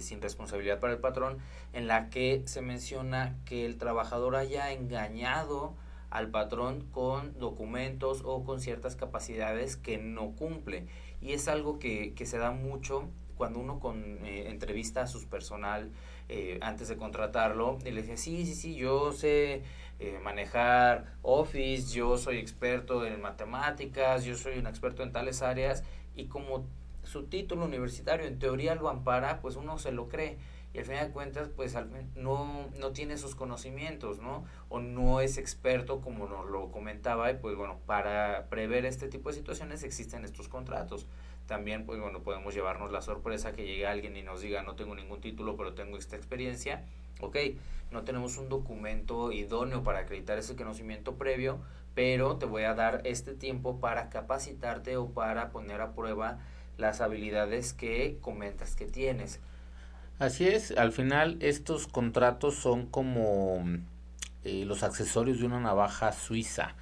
sin 0.00 0.20
responsabilidad 0.20 0.80
para 0.80 0.92
el 0.92 1.00
patrón, 1.00 1.38
en 1.72 1.86
la 1.86 2.10
que 2.10 2.42
se 2.46 2.62
menciona 2.62 3.36
que 3.44 3.66
el 3.66 3.76
trabajador 3.78 4.36
haya 4.36 4.72
engañado 4.72 5.74
al 6.10 6.30
patrón 6.30 6.86
con 6.92 7.38
documentos 7.38 8.22
o 8.24 8.44
con 8.44 8.60
ciertas 8.60 8.94
capacidades 8.94 9.76
que 9.76 9.98
no 9.98 10.32
cumple. 10.36 10.86
Y 11.20 11.32
es 11.32 11.48
algo 11.48 11.78
que, 11.78 12.14
que 12.14 12.26
se 12.26 12.38
da 12.38 12.52
mucho 12.52 13.08
cuando 13.36 13.58
uno 13.58 13.80
con, 13.80 14.24
eh, 14.24 14.48
entrevista 14.48 15.02
a 15.02 15.06
su 15.06 15.28
personal 15.28 15.90
eh, 16.28 16.58
antes 16.62 16.88
de 16.88 16.96
contratarlo 16.96 17.78
y 17.84 17.90
le 17.90 18.02
dice, 18.02 18.16
sí, 18.16 18.46
sí, 18.46 18.54
sí, 18.54 18.74
yo 18.74 19.12
sé 19.12 19.62
eh, 19.98 20.18
manejar 20.22 21.16
Office, 21.22 21.94
yo 21.94 22.16
soy 22.16 22.38
experto 22.38 23.04
en 23.04 23.20
matemáticas, 23.20 24.24
yo 24.24 24.36
soy 24.36 24.58
un 24.58 24.66
experto 24.66 25.02
en 25.02 25.12
tales 25.12 25.42
áreas 25.42 25.84
y 26.14 26.26
como 26.26 26.66
su 27.14 27.26
título 27.26 27.64
universitario 27.64 28.26
en 28.26 28.40
teoría 28.40 28.74
lo 28.74 28.88
ampara, 28.88 29.40
pues 29.40 29.54
uno 29.54 29.78
se 29.78 29.92
lo 29.92 30.08
cree 30.08 30.36
y 30.72 30.78
al 30.78 30.84
final 30.84 31.06
de 31.06 31.12
cuentas 31.12 31.48
pues 31.48 31.76
no, 32.16 32.68
no 32.80 32.90
tiene 32.90 33.14
esos 33.14 33.36
conocimientos, 33.36 34.18
¿no? 34.18 34.44
O 34.68 34.80
no 34.80 35.20
es 35.20 35.38
experto 35.38 36.00
como 36.00 36.26
nos 36.26 36.50
lo 36.50 36.72
comentaba 36.72 37.30
y 37.30 37.34
pues 37.34 37.54
bueno, 37.54 37.78
para 37.86 38.48
prever 38.48 38.84
este 38.84 39.06
tipo 39.06 39.28
de 39.28 39.36
situaciones 39.36 39.84
existen 39.84 40.24
estos 40.24 40.48
contratos. 40.48 41.06
También 41.46 41.86
pues 41.86 42.00
bueno, 42.00 42.24
podemos 42.24 42.52
llevarnos 42.52 42.90
la 42.90 43.00
sorpresa 43.00 43.52
que 43.52 43.64
llegue 43.64 43.86
alguien 43.86 44.16
y 44.16 44.22
nos 44.22 44.40
diga 44.40 44.64
no 44.64 44.74
tengo 44.74 44.96
ningún 44.96 45.20
título 45.20 45.56
pero 45.56 45.74
tengo 45.74 45.96
esta 45.96 46.16
experiencia. 46.16 46.84
Ok, 47.20 47.36
no 47.92 48.02
tenemos 48.02 48.38
un 48.38 48.48
documento 48.48 49.30
idóneo 49.30 49.84
para 49.84 50.00
acreditar 50.00 50.36
ese 50.36 50.56
conocimiento 50.56 51.14
previo, 51.14 51.60
pero 51.94 52.38
te 52.38 52.46
voy 52.46 52.64
a 52.64 52.74
dar 52.74 53.02
este 53.04 53.34
tiempo 53.34 53.78
para 53.78 54.10
capacitarte 54.10 54.96
o 54.96 55.10
para 55.10 55.50
poner 55.50 55.80
a 55.80 55.94
prueba 55.94 56.40
las 56.78 57.00
habilidades 57.00 57.72
que 57.72 58.18
comentas 58.20 58.76
que 58.76 58.86
tienes. 58.86 59.40
Así 60.18 60.46
es, 60.46 60.70
al 60.76 60.92
final 60.92 61.38
estos 61.40 61.86
contratos 61.86 62.54
son 62.54 62.86
como 62.86 63.64
eh, 64.44 64.64
los 64.64 64.82
accesorios 64.82 65.40
de 65.40 65.46
una 65.46 65.60
navaja 65.60 66.12
suiza. 66.12 66.76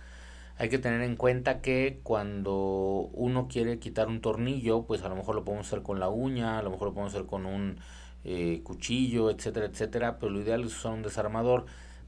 Hay 0.59 0.69
que 0.69 0.79
tener 0.79 1.01
en 1.01 1.17
cuenta 1.17 1.61
que 1.61 2.01
cuando 2.03 3.11
uno 3.15 3.49
quiere 3.49 3.79
quitar 3.79 4.09
un 4.09 4.21
tornillo, 4.21 4.83
pues 4.83 5.03
a 5.03 5.09
lo 5.09 5.17
mejor 5.17 5.35
lo 5.35 5.45
podemos 5.45 5.67
hacer 5.67 5.83
con 5.83 5.99
la 5.99 6.09
uña, 6.09 6.59
a 6.59 6.63
lo 6.63 6.71
mejor 6.71 6.89
lo 6.89 6.95
podemos 6.95 7.15
hacer 7.15 7.27
con 7.27 7.47
un 7.47 7.79
eh, 8.25 8.61
cuchillo, 8.63 9.31
etcétera, 9.31 9.67
etcétera, 9.67 10.19
pero 10.19 10.31
lo 10.31 10.41
ideal 10.41 10.63
es 10.63 10.77
usar 10.77 10.93
un 10.93 11.03
desarmador 11.03 11.65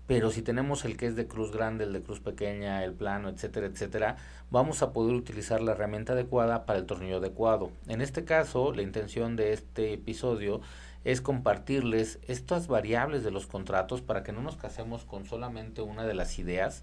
pero 0.06 0.30
si 0.30 0.42
tenemos 0.42 0.84
el 0.84 0.96
que 0.96 1.06
es 1.06 1.16
de 1.16 1.26
cruz 1.26 1.50
grande, 1.50 1.84
el 1.84 1.92
de 1.92 2.02
cruz 2.02 2.20
pequeña, 2.20 2.84
el 2.84 2.92
plano, 2.92 3.28
etcétera, 3.28 3.66
etcétera, 3.66 4.16
vamos 4.50 4.82
a 4.82 4.92
poder 4.92 5.14
utilizar 5.14 5.60
la 5.62 5.72
herramienta 5.72 6.12
adecuada 6.12 6.66
para 6.66 6.78
el 6.78 6.86
tornillo 6.86 7.18
adecuado. 7.18 7.70
En 7.88 8.02
este 8.02 8.24
caso, 8.24 8.72
la 8.72 8.82
intención 8.82 9.36
de 9.36 9.52
este 9.52 9.94
episodio 9.94 10.60
es 11.04 11.20
compartirles 11.20 12.18
estas 12.26 12.66
variables 12.66 13.24
de 13.24 13.30
los 13.30 13.46
contratos 13.46 14.02
para 14.02 14.22
que 14.22 14.32
no 14.32 14.42
nos 14.42 14.56
casemos 14.56 15.04
con 15.04 15.24
solamente 15.24 15.82
una 15.82 16.04
de 16.04 16.14
las 16.14 16.38
ideas, 16.38 16.82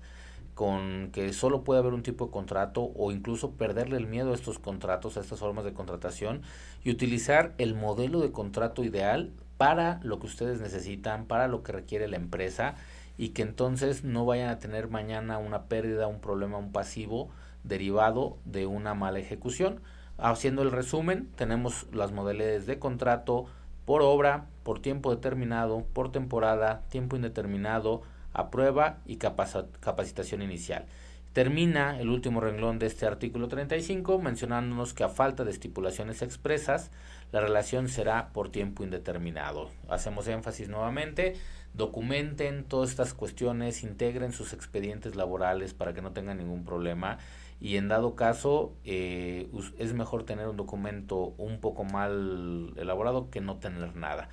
con 0.55 1.09
que 1.11 1.31
solo 1.33 1.63
puede 1.63 1.79
haber 1.79 1.93
un 1.93 2.03
tipo 2.03 2.25
de 2.25 2.31
contrato 2.31 2.91
o 2.95 3.11
incluso 3.11 3.51
perderle 3.51 3.97
el 3.97 4.07
miedo 4.07 4.31
a 4.31 4.35
estos 4.35 4.59
contratos, 4.59 5.17
a 5.17 5.21
estas 5.21 5.39
formas 5.39 5.63
de 5.63 5.73
contratación 5.73 6.41
y 6.83 6.91
utilizar 6.91 7.53
el 7.57 7.73
modelo 7.73 8.19
de 8.19 8.31
contrato 8.31 8.83
ideal 8.83 9.31
para 9.57 9.99
lo 10.03 10.19
que 10.19 10.25
ustedes 10.25 10.59
necesitan, 10.59 11.25
para 11.25 11.47
lo 11.47 11.63
que 11.63 11.71
requiere 11.71 12.07
la 12.07 12.17
empresa 12.17 12.75
y 13.21 13.29
que 13.29 13.43
entonces 13.43 14.03
no 14.03 14.25
vayan 14.25 14.49
a 14.49 14.57
tener 14.57 14.89
mañana 14.89 15.37
una 15.37 15.65
pérdida, 15.65 16.07
un 16.07 16.19
problema, 16.19 16.57
un 16.57 16.71
pasivo 16.71 17.29
derivado 17.63 18.39
de 18.45 18.65
una 18.65 18.95
mala 18.95 19.19
ejecución. 19.19 19.79
Haciendo 20.17 20.63
el 20.63 20.71
resumen, 20.71 21.29
tenemos 21.35 21.85
las 21.93 22.11
modalidades 22.11 22.65
de 22.65 22.79
contrato 22.79 23.45
por 23.85 24.01
obra, 24.01 24.47
por 24.63 24.81
tiempo 24.81 25.13
determinado, 25.13 25.85
por 25.93 26.11
temporada, 26.11 26.81
tiempo 26.89 27.15
indeterminado, 27.15 28.01
a 28.33 28.49
prueba 28.49 28.97
y 29.05 29.17
capacitación 29.17 30.41
inicial. 30.41 30.87
Termina 31.31 31.99
el 31.99 32.09
último 32.09 32.41
renglón 32.41 32.79
de 32.79 32.87
este 32.87 33.05
artículo 33.05 33.47
35 33.47 34.17
mencionándonos 34.17 34.95
que 34.95 35.03
a 35.03 35.09
falta 35.09 35.43
de 35.43 35.51
estipulaciones 35.51 36.23
expresas, 36.23 36.89
la 37.31 37.41
relación 37.41 37.87
será 37.87 38.33
por 38.33 38.49
tiempo 38.49 38.83
indeterminado. 38.83 39.69
Hacemos 39.87 40.27
énfasis 40.27 40.69
nuevamente 40.69 41.35
documenten 41.73 42.65
todas 42.65 42.89
estas 42.89 43.13
cuestiones, 43.13 43.83
integren 43.83 44.33
sus 44.33 44.53
expedientes 44.53 45.15
laborales 45.15 45.73
para 45.73 45.93
que 45.93 46.01
no 46.01 46.11
tengan 46.11 46.37
ningún 46.37 46.65
problema 46.65 47.17
y 47.59 47.77
en 47.77 47.87
dado 47.87 48.15
caso 48.15 48.73
eh, 48.83 49.49
es 49.77 49.93
mejor 49.93 50.23
tener 50.23 50.47
un 50.47 50.57
documento 50.57 51.33
un 51.37 51.59
poco 51.59 51.83
mal 51.83 52.73
elaborado 52.75 53.29
que 53.29 53.41
no 53.41 53.57
tener 53.57 53.95
nada. 53.95 54.29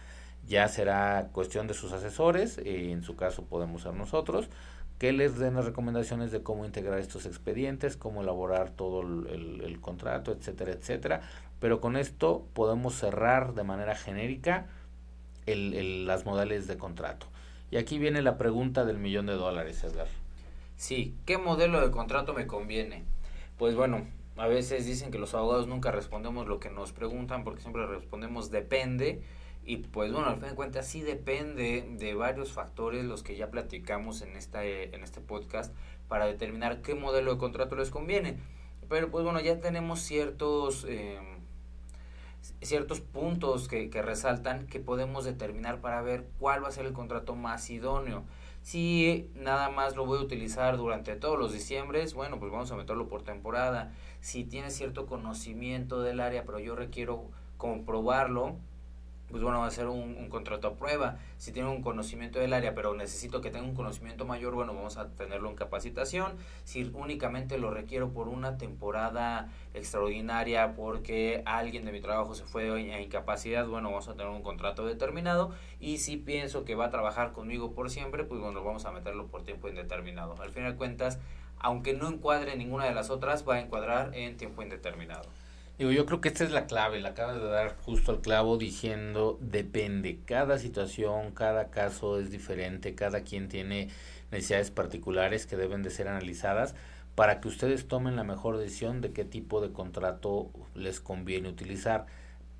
Ya 0.47 0.67
será 0.69 1.29
cuestión 1.33 1.67
de 1.67 1.75
sus 1.75 1.93
asesores, 1.93 2.59
eh, 2.59 2.91
en 2.91 3.03
su 3.03 3.17
caso 3.17 3.45
podemos 3.45 3.83
ser 3.83 3.93
nosotros, 3.95 4.49
que 4.99 5.13
les 5.13 5.39
den 5.39 5.55
las 5.55 5.67
recomendaciones 5.67 6.33
de 6.33 6.43
cómo 6.43 6.65
integrar 6.65 6.99
estos 6.99 7.27
expedientes, 7.27 7.97
cómo 7.97 8.23
elaborar 8.23 8.71
todo 8.71 9.03
el, 9.03 9.61
el 9.63 9.81
contrato, 9.81 10.33
etcétera, 10.33 10.73
etcétera. 10.73 11.21
Pero 11.61 11.81
con 11.81 11.97
esto 11.97 12.47
podemos 12.53 12.95
cerrar 12.95 13.55
de 13.55 13.65
manera 13.65 13.97
genérica 13.97 14.67
el, 15.47 16.07
las 16.07 16.25
modales 16.25 16.67
de 16.67 16.79
contrato. 16.79 17.27
Y 17.71 17.77
aquí 17.77 17.99
viene 17.99 18.23
la 18.23 18.39
pregunta 18.39 18.85
del 18.85 18.99
millón 18.99 19.27
de 19.27 19.35
dólares, 19.35 19.83
Edgar. 19.85 20.09
Sí, 20.77 21.15
¿qué 21.27 21.39
modelo 21.39 21.81
de 21.81 21.91
contrato 21.91 22.33
me 22.33 22.47
conviene? 22.47 23.05
Pues 23.59 23.75
bueno, 23.75 24.07
a 24.37 24.47
veces 24.47 24.87
dicen 24.87 25.11
que 25.11 25.19
los 25.19 25.35
abogados 25.35 25.67
nunca 25.67 25.91
respondemos 25.91 26.47
lo 26.47 26.61
que 26.61 26.71
nos 26.71 26.93
preguntan 26.93 27.45
porque 27.45 27.61
siempre 27.61 27.87
respondemos 27.87 28.51
depende. 28.51 29.23
Y 29.65 29.79
pues 29.79 30.13
bueno, 30.13 30.29
al 30.29 30.39
fin 30.39 30.51
de 30.51 30.55
cuentas 30.55 30.87
sí 30.87 31.03
depende 31.03 31.85
de 31.99 32.15
varios 32.15 32.53
factores 32.53 33.05
los 33.05 33.23
que 33.23 33.37
ya 33.37 33.51
platicamos 33.51 34.23
en, 34.23 34.37
esta, 34.37 34.65
en 34.65 35.03
este 35.03 35.21
podcast 35.21 35.75
para 36.07 36.25
determinar 36.27 36.81
qué 36.81 36.95
modelo 36.95 37.33
de 37.33 37.39
contrato 37.39 37.77
les 37.77 37.91
conviene. 37.91 38.39
Pero 38.89 39.11
pues 39.11 39.25
bueno, 39.25 39.41
ya 39.41 39.61
tenemos 39.61 40.01
ciertos... 40.01 40.87
Eh, 40.89 41.19
ciertos 42.61 43.01
puntos 43.01 43.69
que, 43.69 43.91
que 43.91 44.03
resaltan 44.03 44.67
que 44.67 44.81
podemos 44.81 45.25
determinar 45.25 45.81
para 45.81 46.03
ver 46.03 46.27
cuál 46.39 46.63
va 46.63 46.69
a 46.69 46.73
ser 46.73 46.87
el 46.87 46.93
contrato 46.93 47.35
más 47.35 47.69
idóneo. 47.71 48.25
Si 48.63 49.31
nada 49.35 49.71
más 49.71 49.97
lo 49.97 50.05
voy 50.05 50.19
a 50.19 50.23
utilizar 50.23 50.77
durante 50.77 51.17
todos 51.17 51.39
los 51.39 51.53
diciembres, 51.53 52.15
bueno, 52.15 52.39
pues 52.39 52.53
vamos 52.53 52.71
a 52.71 52.77
meterlo 52.77 53.09
por 53.09 53.23
temporada. 53.23 53.93
Si 54.21 54.45
tiene 54.45 54.71
cierto 54.71 55.07
conocimiento 55.07 56.03
del 56.03 56.21
área, 56.21 56.45
pero 56.45 56.59
yo 56.59 56.75
requiero 56.75 57.31
comprobarlo, 57.57 58.57
pues 59.31 59.43
bueno, 59.43 59.61
va 59.61 59.67
a 59.67 59.71
ser 59.71 59.89
un, 59.89 60.29
contrato 60.29 60.69
a 60.69 60.75
prueba. 60.75 61.19
Si 61.37 61.53
tiene 61.53 61.69
un 61.69 61.83
conocimiento 61.83 62.39
del 62.39 62.53
área, 62.53 62.75
pero 62.75 62.95
necesito 62.95 63.41
que 63.41 63.51
tenga 63.51 63.67
un 63.67 63.75
conocimiento 63.75 64.25
mayor, 64.25 64.55
bueno, 64.55 64.75
vamos 64.75 64.97
a 64.97 65.09
tenerlo 65.09 65.51
en 65.51 65.57
capacitación. 65.57 66.33
Si 66.65 66.91
únicamente 66.95 67.59
lo 67.59 67.71
requiero 67.71 68.11
por 68.11 68.29
una 68.29 68.57
temporada 68.57 69.49
extraordinaria 69.75 70.75
porque 70.75 71.43
alguien 71.45 71.85
de 71.85 71.93
mi 71.93 72.01
trabajo 72.01 72.35
se 72.35 72.45
fue 72.45 72.71
a 72.71 73.01
incapacidad, 73.01 73.67
bueno, 73.67 73.91
vamos 73.91 74.09
a 74.09 74.13
tener 74.13 74.29
un 74.29 74.43
contrato 74.43 74.87
determinado. 74.87 75.53
Y 75.79 75.99
si 75.99 76.17
pienso 76.17 76.65
que 76.65 76.75
va 76.75 76.87
a 76.87 76.91
trabajar 76.91 77.33
conmigo 77.33 77.73
por 77.73 77.91
siempre, 77.91 78.25
pues 78.25 78.41
bueno, 78.41 78.65
vamos 78.65 78.87
a 78.87 78.93
meterlo 78.93 79.27
por 79.27 79.43
tiempo 79.43 79.69
indeterminado. 79.69 80.35
Al 80.41 80.51
final 80.51 80.73
de 80.73 80.79
cuentas, 80.79 81.19
aunque 81.59 81.93
no 81.93 82.09
encuadre 82.09 82.57
ninguna 82.57 82.87
de 82.87 82.95
las 82.95 83.11
otras, 83.11 83.47
va 83.47 83.57
a 83.57 83.61
encuadrar 83.61 84.15
en 84.15 84.37
tiempo 84.37 84.63
indeterminado. 84.63 85.29
Digo, 85.79 85.93
yo 85.93 86.07
creo 86.07 86.21
que 86.21 86.27
esta 86.27 86.43
es 86.43 86.51
la 86.51 86.67
clave, 86.67 87.01
la 87.01 87.11
acabas 87.11 87.37
de 87.37 87.47
dar 87.47 87.77
justo 87.77 88.11
al 88.11 88.21
clavo 88.21 88.59
diciendo, 88.59 89.39
depende, 89.41 90.19
cada 90.25 90.59
situación, 90.59 91.31
cada 91.31 91.71
caso 91.71 92.19
es 92.19 92.33
diferente, 92.33 92.97
cada 92.97 93.21
quien 93.21 93.49
tiene 93.49 93.89
necesidades 94.33 94.73
particulares 94.73 95.47
que 95.47 95.57
deben 95.57 95.85
de 95.85 95.91
ser 95.91 96.09
analizadas 96.09 96.75
para 97.15 97.41
que 97.41 97.47
ustedes 97.47 97.87
tomen 97.87 98.17
la 98.17 98.25
mejor 98.25 98.57
decisión 98.59 99.01
de 99.01 99.13
qué 99.13 99.25
tipo 99.25 99.61
de 99.61 99.71
contrato 99.71 100.51
les 100.75 100.99
conviene 100.99 101.49
utilizar. 101.49 102.07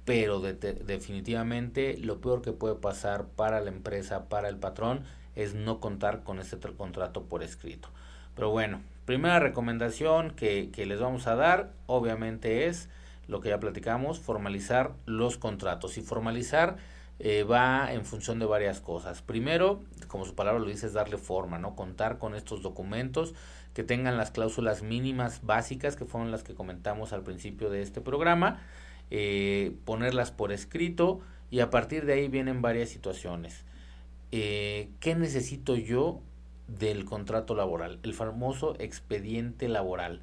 Pero 0.05 0.41
definitivamente 0.41 1.99
lo 1.99 2.21
peor 2.21 2.41
que 2.41 2.53
puede 2.53 2.77
pasar 2.77 3.27
para 3.27 3.61
la 3.61 3.71
empresa, 3.71 4.29
para 4.29 4.49
el 4.49 4.59
patrón, 4.59 5.03
es 5.35 5.55
no 5.55 5.81
contar 5.81 6.23
con 6.23 6.39
este 6.39 6.57
contrato 6.57 7.25
por 7.25 7.43
escrito. 7.43 7.89
Pero 8.37 8.51
bueno, 8.51 8.81
primera 9.07 9.41
recomendación 9.41 10.31
que, 10.31 10.71
que 10.71 10.87
les 10.87 11.01
vamos 11.01 11.27
a 11.27 11.35
dar, 11.35 11.73
obviamente 11.87 12.67
es 12.67 12.89
lo 13.29 13.41
que 13.41 13.51
ya 13.51 13.61
platicamos, 13.61 14.19
formalizar 14.19 14.95
los 15.07 15.39
contratos. 15.39 15.99
Y 15.99 16.01
formalizar 16.01 16.77
eh, 17.21 17.45
va 17.45 17.93
en 17.93 18.05
función 18.05 18.39
de 18.39 18.47
varias 18.47 18.81
cosas. 18.81 19.23
Primero, 19.23 19.85
como 20.09 20.25
su 20.25 20.35
palabra 20.35 20.61
lo 20.61 20.67
dice, 20.67 20.87
es 20.87 20.93
darle 20.93 21.19
forma, 21.19 21.59
¿no? 21.59 21.77
Contar 21.77 22.19
con 22.19 22.35
estos 22.35 22.63
documentos 22.63 23.35
que 23.75 23.85
tengan 23.85 24.17
las 24.17 24.31
cláusulas 24.31 24.83
mínimas 24.83 25.41
básicas, 25.45 25.95
que 25.95 26.05
fueron 26.05 26.31
las 26.31 26.43
que 26.43 26.55
comentamos 26.55 27.13
al 27.13 27.23
principio 27.23 27.71
de 27.71 27.83
este 27.83 28.01
programa, 28.01 28.61
eh, 29.11 29.77
ponerlas 29.85 30.33
por 30.33 30.53
escrito 30.53 31.21
y 31.51 31.61
a 31.61 31.71
partir 31.71 32.05
de 32.05 32.15
ahí 32.15 32.29
vienen 32.29 32.63
varias 32.63 32.89
situaciones. 32.89 33.65
Eh, 34.33 34.91
¿Qué 35.01 35.15
necesito 35.15 35.77
yo 35.77 36.21
del 36.67 37.05
contrato 37.05 37.55
laboral? 37.55 37.99
El 38.03 38.15
famoso 38.15 38.75
expediente 38.79 39.69
laboral. 39.69 40.21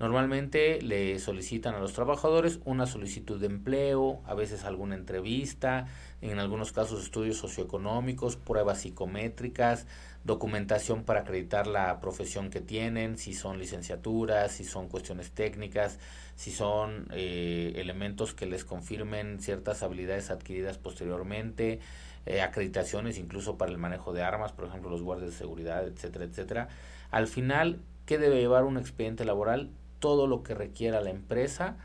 Normalmente 0.00 0.82
le 0.82 1.18
solicitan 1.20 1.76
a 1.76 1.78
los 1.78 1.92
trabajadores 1.92 2.58
una 2.64 2.86
solicitud 2.86 3.40
de 3.40 3.46
empleo, 3.46 4.22
a 4.26 4.34
veces 4.34 4.64
alguna 4.64 4.96
entrevista, 4.96 5.86
en 6.20 6.40
algunos 6.40 6.72
casos 6.72 7.04
estudios 7.04 7.36
socioeconómicos, 7.36 8.36
pruebas 8.36 8.80
psicométricas, 8.80 9.86
documentación 10.24 11.04
para 11.04 11.20
acreditar 11.20 11.68
la 11.68 12.00
profesión 12.00 12.50
que 12.50 12.60
tienen, 12.60 13.18
si 13.18 13.34
son 13.34 13.58
licenciaturas, 13.58 14.50
si 14.50 14.64
son 14.64 14.88
cuestiones 14.88 15.30
técnicas, 15.30 16.00
si 16.34 16.50
son 16.50 17.06
eh, 17.12 17.74
elementos 17.76 18.34
que 18.34 18.46
les 18.46 18.64
confirmen 18.64 19.38
ciertas 19.40 19.84
habilidades 19.84 20.30
adquiridas 20.30 20.76
posteriormente, 20.76 21.78
eh, 22.26 22.40
acreditaciones 22.40 23.18
incluso 23.18 23.58
para 23.58 23.70
el 23.70 23.78
manejo 23.78 24.12
de 24.12 24.24
armas, 24.24 24.50
por 24.50 24.66
ejemplo 24.66 24.90
los 24.90 25.02
guardias 25.02 25.30
de 25.30 25.36
seguridad, 25.36 25.86
etcétera, 25.86 26.24
etcétera. 26.24 26.68
Al 27.12 27.28
final, 27.28 27.80
¿qué 28.06 28.18
debe 28.18 28.40
llevar 28.40 28.64
un 28.64 28.76
expediente 28.76 29.24
laboral? 29.24 29.70
Todo 29.98 30.26
lo 30.26 30.42
que 30.42 30.54
requiera 30.54 31.00
la 31.00 31.10
empresa 31.10 31.76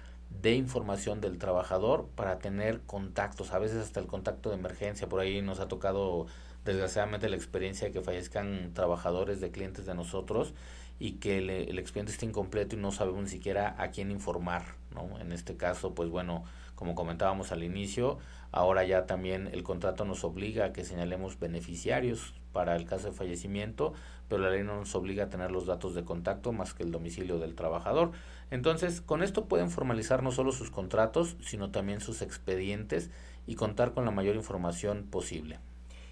de 0.41 0.53
información 0.55 1.21
del 1.21 1.37
trabajador 1.37 2.07
para 2.15 2.39
tener 2.39 2.81
contactos, 2.81 3.51
a 3.51 3.59
veces 3.59 3.77
hasta 3.77 3.99
el 3.99 4.07
contacto 4.07 4.49
de 4.49 4.55
emergencia, 4.55 5.09
por 5.09 5.19
ahí 5.19 5.41
nos 5.41 5.59
ha 5.59 5.67
tocado 5.67 6.27
desgraciadamente 6.65 7.29
la 7.29 7.35
experiencia 7.35 7.87
de 7.87 7.93
que 7.93 8.01
fallezcan 8.01 8.71
trabajadores 8.73 9.41
de 9.41 9.51
clientes 9.51 9.85
de 9.85 9.95
nosotros 9.95 10.53
y 10.99 11.13
que 11.13 11.37
el, 11.37 11.79
expediente 11.79 12.11
esté 12.11 12.25
incompleto 12.25 12.75
y 12.75 12.79
no 12.79 12.91
sabemos 12.91 13.23
ni 13.23 13.29
siquiera 13.29 13.75
a 13.77 13.89
quién 13.89 14.11
informar, 14.11 14.75
¿no? 14.93 15.17
En 15.19 15.31
este 15.31 15.55
caso, 15.55 15.95
pues 15.95 16.09
bueno, 16.09 16.43
como 16.75 16.93
comentábamos 16.93 17.51
al 17.51 17.63
inicio, 17.63 18.19
ahora 18.51 18.83
ya 18.83 19.05
también 19.05 19.49
el 19.51 19.63
contrato 19.63 20.03
nos 20.03 20.23
obliga 20.23 20.65
a 20.65 20.73
que 20.73 20.83
señalemos 20.83 21.39
beneficiarios 21.39 22.33
para 22.51 22.75
el 22.75 22.85
caso 22.85 23.07
de 23.07 23.13
fallecimiento, 23.13 23.93
pero 24.29 24.41
la 24.41 24.51
ley 24.51 24.63
no 24.63 24.75
nos 24.75 24.95
obliga 24.95 25.25
a 25.25 25.29
tener 25.29 25.51
los 25.51 25.65
datos 25.65 25.95
de 25.95 26.05
contacto 26.05 26.53
más 26.53 26.73
que 26.73 26.83
el 26.83 26.91
domicilio 26.91 27.39
del 27.39 27.55
trabajador. 27.55 28.11
Entonces, 28.51 29.01
con 29.01 29.23
esto 29.23 29.45
pueden 29.45 29.69
formalizar 29.69 30.23
no 30.23 30.31
solo 30.31 30.51
sus 30.51 30.71
contratos, 30.71 31.35
sino 31.41 31.71
también 31.71 31.99
sus 31.99 32.21
expedientes 32.21 33.09
y 33.47 33.55
contar 33.55 33.93
con 33.93 34.05
la 34.05 34.11
mayor 34.11 34.35
información 34.35 35.07
posible. 35.09 35.59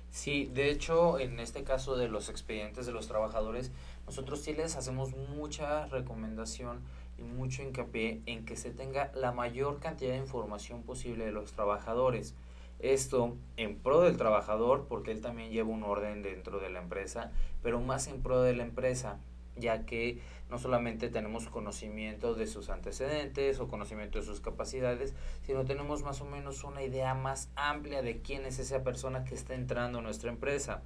Sí, 0.09 0.49
de 0.53 0.71
hecho, 0.71 1.19
en 1.19 1.39
este 1.39 1.63
caso 1.63 1.95
de 1.95 2.07
los 2.07 2.29
expedientes 2.29 2.85
de 2.85 2.91
los 2.91 3.07
trabajadores, 3.07 3.71
nosotros 4.07 4.41
sí 4.41 4.53
les 4.53 4.75
hacemos 4.75 5.15
mucha 5.35 5.85
recomendación 5.85 6.79
y 7.17 7.23
mucho 7.23 7.61
hincapié 7.61 8.21
en 8.25 8.45
que 8.45 8.55
se 8.55 8.71
tenga 8.71 9.11
la 9.13 9.31
mayor 9.31 9.79
cantidad 9.79 10.13
de 10.13 10.17
información 10.17 10.81
posible 10.83 11.25
de 11.25 11.31
los 11.31 11.51
trabajadores. 11.51 12.33
Esto 12.79 13.35
en 13.57 13.79
pro 13.79 14.01
del 14.01 14.17
trabajador, 14.17 14.85
porque 14.87 15.11
él 15.11 15.21
también 15.21 15.51
lleva 15.51 15.69
un 15.69 15.83
orden 15.83 16.21
dentro 16.21 16.59
de 16.59 16.69
la 16.69 16.79
empresa, 16.79 17.31
pero 17.63 17.81
más 17.81 18.07
en 18.07 18.21
pro 18.21 18.41
de 18.41 18.55
la 18.55 18.63
empresa, 18.63 19.19
ya 19.55 19.85
que 19.85 20.19
no 20.49 20.59
solamente 20.59 21.09
tenemos 21.09 21.47
conocimiento 21.47 22.35
de 22.35 22.45
sus 22.45 22.69
antecedentes 22.69 23.59
o 23.59 23.67
conocimiento 23.67 24.19
de 24.19 24.25
sus 24.25 24.41
capacidades, 24.41 25.15
sino 25.41 25.65
tenemos 25.65 26.03
más 26.03 26.21
o 26.21 26.25
menos 26.25 26.63
una 26.63 26.83
idea 26.83 27.15
más 27.15 27.49
amplia 27.55 28.03
de 28.03 28.21
quién 28.21 28.45
es 28.45 28.59
esa 28.59 28.83
persona 28.83 29.23
que 29.23 29.33
está 29.33 29.55
entrando 29.55 29.99
a 29.99 30.01
nuestra 30.03 30.29
empresa. 30.29 30.83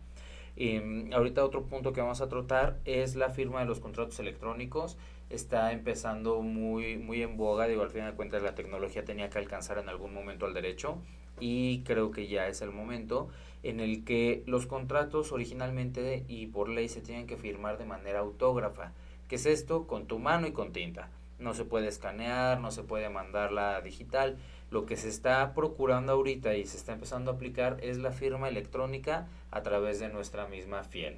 Y 0.56 0.80
mm, 0.80 1.14
ahorita 1.14 1.44
otro 1.44 1.66
punto 1.66 1.94
que 1.94 2.02
vamos 2.02 2.22
a 2.22 2.30
tratar 2.30 2.80
es 2.86 3.16
la 3.16 3.30
firma 3.30 3.60
de 3.60 3.66
los 3.66 3.80
contratos 3.80 4.20
electrónicos. 4.20 4.98
Está 5.30 5.72
empezando 5.72 6.42
muy, 6.42 6.98
muy 6.98 7.22
en 7.22 7.38
boga, 7.38 7.68
digo, 7.68 7.84
al 7.84 7.90
final 7.90 8.12
de 8.12 8.18
cuentas 8.18 8.42
la 8.42 8.56
tecnología 8.56 9.06
tenía 9.06 9.30
que 9.30 9.40
alcanzar 9.40 9.78
en 9.78 9.90
algún 9.90 10.14
momento 10.14 10.46
al 10.46 10.54
derecho 10.54 11.02
y 11.42 11.80
creo 11.80 12.12
que 12.12 12.28
ya 12.28 12.48
es 12.48 12.62
el 12.62 12.72
momento 12.72 13.28
en 13.64 13.80
el 13.80 14.04
que 14.04 14.44
los 14.46 14.66
contratos 14.66 15.32
originalmente 15.32 16.24
y 16.28 16.48
por 16.48 16.70
ley 16.70 16.88
se 16.88 17.02
tienen 17.02 17.28
que 17.28 17.38
firmar 17.38 17.78
de 17.78 17.86
manera 17.86 18.20
autógrafa. 18.20 18.94
¿Qué 19.28 19.36
es 19.36 19.46
esto? 19.46 19.88
Con 19.88 20.08
tu 20.08 20.20
mano 20.20 20.48
y 20.48 20.52
con 20.52 20.72
tinta. 20.72 21.10
No 21.40 21.54
se 21.54 21.66
puede 21.66 21.88
escanear, 21.88 22.60
no 22.60 22.72
se 22.72 22.84
puede 22.84 23.10
mandarla 23.10 23.82
digital. 23.82 24.38
Lo 24.70 24.86
que 24.86 24.96
se 24.96 25.10
está 25.10 25.54
procurando 25.54 26.14
ahorita 26.14 26.56
y 26.56 26.66
se 26.66 26.78
está 26.78 26.94
empezando 26.94 27.32
a 27.32 27.36
aplicar 27.36 27.78
es 27.82 27.98
la 27.98 28.12
firma 28.12 28.48
electrónica 28.48 29.28
a 29.52 29.62
través 29.64 30.00
de 30.00 30.10
nuestra 30.10 30.48
misma 30.48 30.84
fiel. 30.84 31.18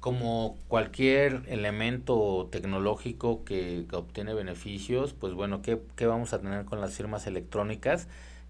Como 0.00 0.56
cualquier 0.68 1.42
elemento 1.48 2.48
tecnológico 2.52 3.44
que, 3.44 3.86
obtiene 3.92 4.34
beneficios, 4.34 5.14
pues 5.14 5.32
bueno, 5.32 5.62
¿qué, 5.62 5.80
¿qué 5.96 6.06
vamos 6.06 6.32
a 6.32 6.40
tener 6.40 6.64
con 6.66 6.80
las 6.80 6.94
firmas 6.94 7.26
electrónicas? 7.26 8.06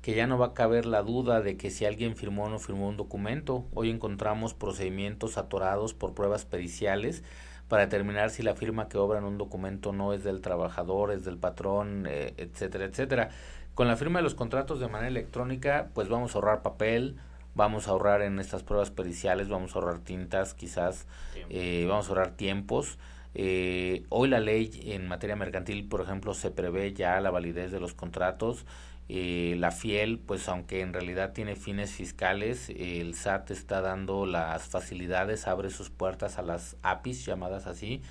Que 0.06 0.14
ya 0.14 0.28
no 0.28 0.38
va 0.38 0.46
a 0.46 0.54
caber 0.54 0.86
la 0.86 1.02
duda 1.02 1.40
de 1.40 1.56
que 1.56 1.68
si 1.68 1.84
alguien 1.84 2.14
firmó 2.14 2.44
o 2.44 2.48
no 2.48 2.60
firmó 2.60 2.86
un 2.86 2.96
documento. 2.96 3.66
Hoy 3.74 3.90
encontramos 3.90 4.54
procedimientos 4.54 5.36
atorados 5.36 5.94
por 5.94 6.14
pruebas 6.14 6.44
periciales 6.44 7.24
para 7.66 7.86
determinar 7.86 8.30
si 8.30 8.44
la 8.44 8.54
firma 8.54 8.88
que 8.88 8.98
obra 8.98 9.18
en 9.18 9.24
un 9.24 9.36
documento 9.36 9.92
no 9.92 10.12
es 10.12 10.22
del 10.22 10.42
trabajador, 10.42 11.10
es 11.10 11.24
del 11.24 11.38
patrón, 11.38 12.06
eh, 12.08 12.34
etcétera, 12.36 12.84
etcétera. 12.84 13.30
Con 13.74 13.88
la 13.88 13.96
firma 13.96 14.20
de 14.20 14.22
los 14.22 14.36
contratos 14.36 14.78
de 14.78 14.86
manera 14.86 15.08
electrónica, 15.08 15.90
pues 15.92 16.08
vamos 16.08 16.36
a 16.36 16.38
ahorrar 16.38 16.62
papel, 16.62 17.16
vamos 17.56 17.88
a 17.88 17.90
ahorrar 17.90 18.22
en 18.22 18.38
estas 18.38 18.62
pruebas 18.62 18.92
periciales, 18.92 19.48
vamos 19.48 19.74
a 19.74 19.80
ahorrar 19.80 19.98
tintas, 19.98 20.54
quizás, 20.54 21.08
eh, 21.50 21.84
vamos 21.88 22.06
a 22.06 22.08
ahorrar 22.10 22.30
tiempos. 22.30 22.96
Eh, 23.34 24.04
hoy 24.10 24.28
la 24.28 24.38
ley 24.38 24.70
en 24.84 25.08
materia 25.08 25.34
mercantil, 25.34 25.88
por 25.88 26.00
ejemplo, 26.00 26.32
se 26.32 26.52
prevé 26.52 26.92
ya 26.92 27.20
la 27.20 27.32
validez 27.32 27.72
de 27.72 27.80
los 27.80 27.92
contratos 27.92 28.64
eh, 29.08 29.54
la 29.58 29.70
FIEL, 29.70 30.18
pues 30.18 30.48
aunque 30.48 30.80
en 30.80 30.92
realidad 30.92 31.32
tiene 31.32 31.54
fines 31.54 31.92
fiscales, 31.92 32.70
el 32.70 33.14
SAT 33.14 33.52
está 33.52 33.80
dando 33.80 34.26
las 34.26 34.64
facilidades, 34.64 35.46
abre 35.46 35.70
sus 35.70 35.90
puertas 35.90 36.38
a 36.38 36.42
las 36.42 36.76
APIs 36.82 37.24
llamadas 37.24 37.66
así, 37.66 38.02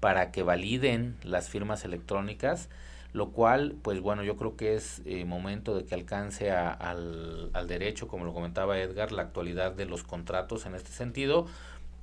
para 0.00 0.30
que 0.30 0.42
validen 0.42 1.16
las 1.22 1.48
firmas 1.48 1.84
electrónicas, 1.84 2.68
lo 3.12 3.30
cual, 3.30 3.76
pues 3.82 4.00
bueno, 4.00 4.24
yo 4.24 4.36
creo 4.36 4.56
que 4.56 4.74
es 4.74 5.02
eh, 5.04 5.24
momento 5.24 5.74
de 5.74 5.84
que 5.84 5.94
alcance 5.94 6.50
al, 6.50 7.50
al 7.52 7.68
derecho, 7.68 8.08
como 8.08 8.24
lo 8.24 8.34
comentaba 8.34 8.78
Edgar, 8.78 9.12
la 9.12 9.22
actualidad 9.22 9.72
de 9.72 9.86
los 9.86 10.02
contratos 10.02 10.66
en 10.66 10.74
este 10.74 10.92
sentido, 10.92 11.46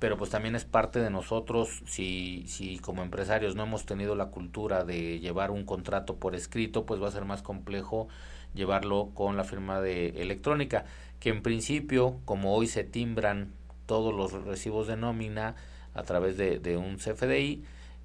pero 0.00 0.16
pues 0.16 0.30
también 0.30 0.56
es 0.56 0.64
parte 0.64 0.98
de 0.98 1.10
nosotros 1.10 1.82
si, 1.86 2.44
si 2.48 2.78
como 2.78 3.02
empresarios 3.02 3.54
no 3.54 3.64
hemos 3.64 3.84
tenido 3.84 4.16
la 4.16 4.26
cultura 4.26 4.82
de 4.82 5.20
llevar 5.20 5.50
un 5.50 5.64
contrato 5.64 6.16
por 6.16 6.34
escrito, 6.34 6.86
pues 6.86 7.00
va 7.00 7.08
a 7.08 7.12
ser 7.12 7.26
más 7.26 7.42
complejo 7.42 8.08
llevarlo 8.54 9.10
con 9.14 9.36
la 9.36 9.44
firma 9.44 9.80
de 9.80 10.08
electrónica, 10.22 10.86
que 11.20 11.28
en 11.28 11.42
principio, 11.42 12.18
como 12.24 12.54
hoy 12.56 12.66
se 12.66 12.82
timbran 12.82 13.52
todos 13.84 14.14
los 14.14 14.32
recibos 14.44 14.86
de 14.86 14.96
nómina 14.96 15.54
a 15.94 16.02
través 16.02 16.38
de, 16.38 16.58
de 16.58 16.78
un 16.78 16.96
CFDI, 16.96 17.62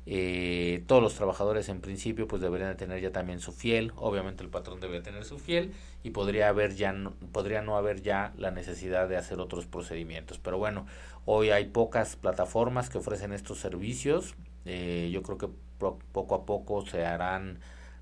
eh, 0.07 0.83
todos 0.85 1.01
los 1.01 1.15
trabajadores 1.15 1.67
en 1.69 1.81
principio 1.81 2.27
pues 2.27 2.41
deberían 2.41 2.69
de 2.69 2.75
tener 2.75 3.01
ya 3.01 3.11
también 3.11 3.39
su 3.39 3.51
fiel. 3.51 3.91
Obviamente 3.95 4.43
el 4.43 4.49
patrón 4.49 4.79
debe 4.79 5.01
tener 5.01 5.25
su 5.25 5.39
fiel 5.39 5.73
y 6.03 6.11
podría 6.11 6.49
haber 6.49 6.75
ya 6.75 6.93
no, 6.93 7.13
podría 7.31 7.61
no 7.61 7.77
haber 7.77 8.01
ya 8.01 8.33
la 8.37 8.51
necesidad 8.51 9.07
de 9.09 9.17
hacer 9.17 9.39
otros 9.39 9.65
procedimientos. 9.65 10.39
Pero 10.39 10.57
bueno 10.57 10.85
hoy 11.25 11.49
hay 11.49 11.65
pocas 11.65 12.15
plataformas 12.15 12.89
que 12.89 12.99
ofrecen 12.99 13.33
estos 13.33 13.59
servicios. 13.59 14.35
Eh, 14.65 15.09
yo 15.11 15.23
creo 15.23 15.37
que 15.37 15.49
poco 15.77 16.35
a 16.35 16.45
poco 16.45 16.85
se 16.85 17.05
harán 17.05 17.59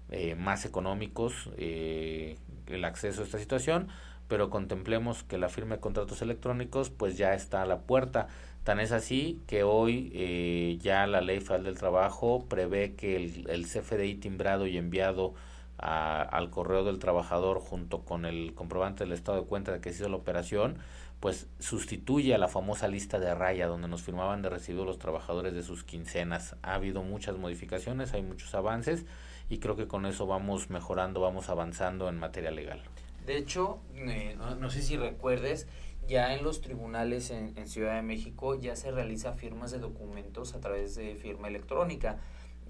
eh, 0.09 0.35
más 0.35 0.65
económicos 0.65 1.49
eh, 1.57 2.37
el 2.67 2.85
acceso 2.85 3.21
a 3.21 3.25
esta 3.25 3.39
situación 3.39 3.87
pero 4.27 4.49
contemplemos 4.49 5.23
que 5.23 5.37
la 5.37 5.49
firma 5.49 5.75
de 5.75 5.81
contratos 5.81 6.21
electrónicos 6.21 6.89
pues 6.89 7.17
ya 7.17 7.33
está 7.33 7.61
a 7.61 7.65
la 7.65 7.79
puerta 7.81 8.27
Tan 8.63 8.79
es 8.79 8.93
así 8.93 9.41
que 9.45 9.63
hoy 9.63 10.11
eh, 10.13 10.77
ya 10.81 11.05
la 11.05 11.19
Ley 11.19 11.41
Federal 11.41 11.65
del 11.65 11.77
Trabajo 11.77 12.45
prevé 12.47 12.95
que 12.95 13.17
el, 13.17 13.65
CFDI 13.65 14.15
timbrado 14.15 14.67
y 14.67 14.77
enviado 14.77 15.33
a, 15.77 16.21
al 16.21 16.49
correo 16.49 16.85
del 16.85 16.97
trabajador 16.97 17.59
junto 17.59 18.03
con 18.05 18.25
el 18.25 18.53
comprobante 18.53 19.03
del 19.03 19.11
estado 19.11 19.41
de 19.41 19.47
cuenta 19.47 19.73
de 19.73 19.81
que 19.81 19.91
se 19.91 20.03
hizo 20.03 20.09
la 20.09 20.15
operación, 20.15 20.77
pues 21.19 21.47
sustituye 21.59 22.33
a 22.33 22.37
la 22.37 22.47
famosa 22.47 22.87
lista 22.87 23.19
de 23.19 23.33
raya 23.35 23.67
donde 23.67 23.89
nos 23.89 24.01
firmaban 24.01 24.41
de 24.41 24.49
recibido 24.49 24.85
los 24.85 24.97
trabajadores 24.97 25.53
de 25.53 25.63
sus 25.63 25.83
quincenas. 25.83 26.55
Ha 26.61 26.75
habido 26.75 27.03
muchas 27.03 27.37
modificaciones, 27.37 28.13
hay 28.13 28.23
muchos 28.23 28.55
avances 28.55 29.05
y 29.49 29.59
creo 29.59 29.75
que 29.75 29.87
con 29.87 30.05
eso 30.05 30.25
vamos 30.25 30.69
mejorando, 30.69 31.19
vamos 31.19 31.49
avanzando 31.49 32.07
en 32.07 32.17
materia 32.17 32.51
legal. 32.51 32.81
De 33.25 33.37
hecho, 33.37 33.79
eh, 33.95 34.37
no 34.59 34.69
sé 34.69 34.81
si 34.81 34.97
recuerdes, 34.97 35.67
ya 36.07 36.33
en 36.35 36.43
los 36.43 36.61
tribunales 36.61 37.29
en, 37.29 37.57
en, 37.57 37.67
Ciudad 37.67 37.95
de 37.95 38.01
México 38.01 38.59
ya 38.59 38.75
se 38.75 38.91
realiza 38.91 39.33
firmas 39.33 39.71
de 39.71 39.79
documentos 39.79 40.53
a 40.53 40.59
través 40.59 40.95
de 40.95 41.15
firma 41.15 41.47
electrónica. 41.47 42.19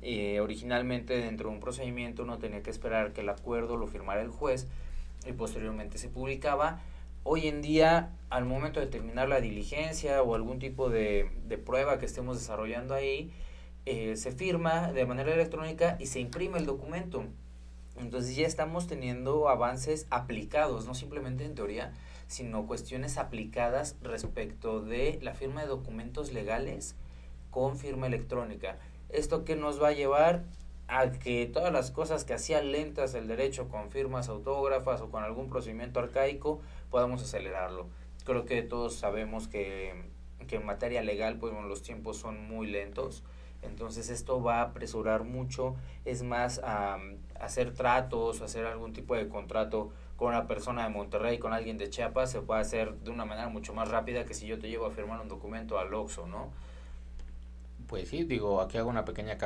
Eh, 0.02 0.42
originalmente 0.42 1.18
dentro 1.18 1.50
de 1.50 1.56
un 1.56 1.62
procedimiento 1.62 2.24
uno 2.24 2.38
tenía 2.38 2.62
que 2.62 2.70
esperar 2.70 3.14
que 3.14 3.22
el 3.22 3.30
acuerdo 3.30 3.78
lo 3.78 3.88
firmara 3.88 4.22
el 4.22 4.30
juez 4.30 4.68
y 5.26 5.32
posteriormente 5.32 5.98
se 5.98 6.10
publicaba. 6.10 6.82
Hoy 7.24 7.48
en 7.48 7.62
día, 7.62 8.12
al 8.30 8.44
momento 8.44 8.82
de 8.82 8.88
terminar 8.88 9.30
la 9.30 9.40
diligencia 9.40 10.22
o 10.22 10.36
algún 10.36 10.60
tipo 10.60 10.90
de, 10.90 11.32
de 11.48 11.58
prueba 11.58 12.00
que 12.00 12.06
estemos 12.06 12.38
desarrollando 12.38 12.94
ahí, 12.94 13.32
eh, 13.86 14.16
se 14.16 14.32
firma 14.32 14.92
de 14.92 15.06
manera 15.06 15.34
electrónica 15.34 15.98
y 16.00 16.08
se 16.08 16.20
imprime 16.20 16.58
el 16.58 16.66
documento. 16.66 17.24
Entonces 17.98 18.36
ya 18.36 18.48
estamos 18.48 18.88
teniendo 18.88 19.50
avances 19.50 20.08
aplicados, 20.10 20.86
no 20.86 20.96
simplemente 20.96 21.46
en 21.46 21.56
teoría, 21.56 21.94
sino 22.28 22.66
cuestiones 22.66 23.18
aplicadas 23.18 23.96
respecto 24.02 24.82
de 24.82 25.20
la 25.22 25.34
firma 25.34 25.62
de 25.62 25.68
documentos 25.68 26.34
legales 26.34 26.96
con 27.52 27.78
firma 27.78 28.08
electrónica. 28.08 28.78
¿Esto 29.10 29.46
que 29.46 29.56
nos 29.56 29.82
va 29.82 29.90
a 29.90 29.94
llevar? 29.94 30.44
A 30.88 31.12
que 31.12 31.46
todas 31.46 31.72
las 31.72 31.92
cosas 31.92 32.26
que 32.26 32.34
hacían 32.34 32.72
lentas 32.72 33.14
el 33.14 33.28
derecho 33.28 33.70
con 33.70 33.90
firmas 33.90 34.28
autógrafas 34.28 35.02
o 35.02 35.10
con 35.10 35.24
algún 35.24 35.50
procedimiento 35.50 36.00
arcaico, 36.00 36.60
podamos 36.90 37.22
acelerarlo. 37.24 37.88
Creo 38.26 38.46
que 38.46 38.62
todos 38.64 38.96
sabemos 38.96 39.48
que, 39.48 39.94
que 40.48 40.58
en 40.58 40.66
materia 40.66 41.02
legal, 41.02 41.38
pues 41.38 41.54
bueno, 41.54 41.68
los 41.68 41.84
tiempos 41.84 42.18
son 42.18 42.48
muy 42.48 42.68
lentos. 42.68 43.24
Entonces 43.62 44.10
esto 44.10 44.42
va 44.42 44.58
a 44.58 44.62
apresurar 44.64 45.24
mucho, 45.24 45.76
es 46.06 46.24
más, 46.24 46.60
a 46.64 46.98
hacer 47.40 47.74
tratos, 47.74 48.42
hacer 48.42 48.66
algún 48.66 48.94
tipo 48.94 49.16
de 49.16 49.30
contrato 49.30 49.92
con 50.16 50.30
una 50.30 50.48
persona 50.48 50.84
de 50.84 50.90
Monterrey, 50.90 51.40
con 51.40 51.54
alguien 51.54 51.78
de 51.78 51.90
Chiapas, 51.90 52.32
se 52.32 52.42
puede 52.42 52.62
hacer 52.62 52.96
de 53.00 53.12
una 53.12 53.26
manera 53.26 53.50
mucho 53.50 53.74
más 53.74 53.90
rápida 53.90 54.26
que 54.26 54.34
si 54.34 54.48
yo 54.48 54.60
te 54.60 54.70
llevo 54.70 54.86
a 54.86 54.92
firmar 54.92 55.20
un 55.22 55.28
documento 55.28 55.80
al 55.80 55.94
Oxxo, 55.94 56.28
¿no? 56.28 56.50
Pues 57.88 58.10
sí, 58.10 58.24
digo, 58.24 58.62
aquí 58.62 58.78
hago 58.78 58.90
una 58.90 59.06
pequeña 59.06 59.38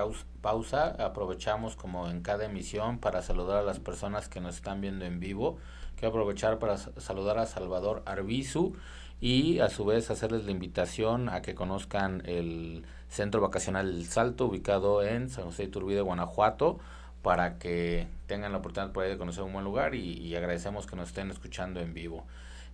pausa, 0.42 0.96
aprovechamos 1.04 1.76
como 1.76 2.10
en 2.10 2.22
cada 2.22 2.46
emisión 2.46 3.00
para 3.00 3.22
saludar 3.22 3.58
a 3.58 3.64
las 3.64 3.80
personas 3.80 4.30
que 4.30 4.40
nos 4.40 4.56
están 4.56 4.80
viendo 4.80 5.06
en 5.06 5.20
vivo, 5.20 5.58
quiero 5.96 6.10
aprovechar 6.10 6.60
para 6.60 6.78
saludar 6.78 7.40
a 7.40 7.46
Salvador 7.46 8.04
Arbizu 8.06 8.74
y 9.20 9.60
a 9.60 9.70
su 9.70 9.86
vez 9.86 10.12
hacerles 10.12 10.46
la 10.46 10.52
invitación 10.52 11.30
a 11.30 11.42
que 11.42 11.56
conozcan 11.56 12.22
el 12.26 12.86
Centro 13.10 13.42
Vacacional 13.42 13.88
El 13.88 14.06
Salto, 14.06 14.46
ubicado 14.46 15.04
en 15.04 15.30
San 15.30 15.46
José 15.46 15.64
de 15.64 15.70
Iturbide, 15.70 16.02
Guanajuato, 16.02 16.80
para 17.28 17.60
que 17.60 18.08
tengan 18.26 18.54
la 18.54 18.60
oportunidad 18.60 18.94
por 18.94 19.04
ahí 19.04 19.10
de 19.10 19.18
conocer 19.18 19.44
un 19.44 19.52
buen 19.52 19.66
lugar 19.66 19.96
y, 19.96 20.34
agradecemos 20.34 20.88
que 20.88 20.96
nos 20.96 21.10
estén 21.10 21.30
escuchando 21.30 21.82
en 21.82 21.94
vivo. 21.94 22.26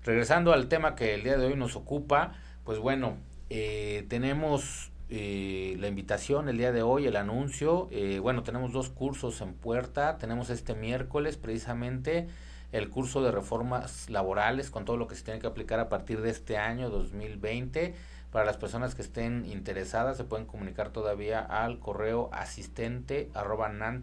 Regresando 0.04 0.54
al 0.54 0.68
tema 0.68 0.94
que 0.94 1.16
el 1.16 1.24
día 1.24 1.38
de 1.38 1.48
hoy 1.48 1.56
nos 1.56 1.76
ocupa, 1.76 2.34
pues 2.64 2.78
bueno, 2.78 3.18
eh, 3.50 4.06
tenemos 4.10 4.92
eh, 5.10 5.76
la 5.80 5.88
invitación 5.88 6.50
el 6.50 6.60
día 6.60 6.72
de 6.72 6.84
hoy, 6.84 7.08
el 7.08 7.16
anuncio. 7.16 7.88
Eh, 7.90 8.20
bueno, 8.20 8.44
tenemos 8.44 8.72
dos 8.72 8.90
cursos 8.90 9.42
en 9.42 9.56
puerta. 9.56 10.20
Tenemos 10.20 10.52
este 10.52 10.76
miércoles 10.76 11.36
precisamente 11.36 12.28
el 12.72 12.92
curso 12.92 13.24
de 13.24 13.32
reformas 13.32 14.08
laborales 14.12 14.70
con 14.70 14.86
todo 14.86 14.98
lo 14.98 15.08
que 15.08 15.16
se 15.16 15.24
tiene 15.24 15.40
que 15.40 15.48
aplicar 15.48 15.80
a 15.80 15.90
partir 15.90 16.22
de 16.22 16.30
este 16.30 16.60
año 16.60 16.92
2020 16.92 17.96
para 18.34 18.44
las 18.46 18.58
personas 18.58 18.96
que 18.96 19.04
estén 19.04 19.46
interesadas 19.46 20.18
se 20.18 20.24
pueden 20.24 20.48
comunicar 20.48 20.90
todavía 20.90 21.40
al 21.40 21.78
correo 21.78 22.32
asistente 22.34 23.30
arroba 23.36 23.68
al 23.68 24.02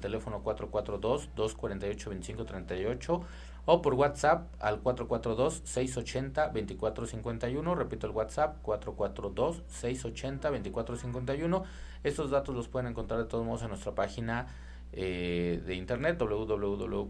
teléfono 0.00 0.42
442-248-2538 0.42 3.20
o 3.66 3.82
por 3.82 3.92
WhatsApp 3.92 4.46
al 4.58 4.82
442-680-2451. 4.82 7.76
Repito 7.76 8.06
el 8.06 8.14
WhatsApp 8.14 8.64
442-680-2451. 8.64 11.62
Estos 12.04 12.30
datos 12.30 12.54
los 12.54 12.68
pueden 12.68 12.88
encontrar 12.88 13.20
de 13.20 13.26
todos 13.26 13.44
modos 13.44 13.64
en 13.64 13.68
nuestra 13.68 13.94
página 13.94 14.46
eh, 14.92 15.62
de 15.66 15.74
internet 15.74 16.18
www.nante.mx 16.18 17.04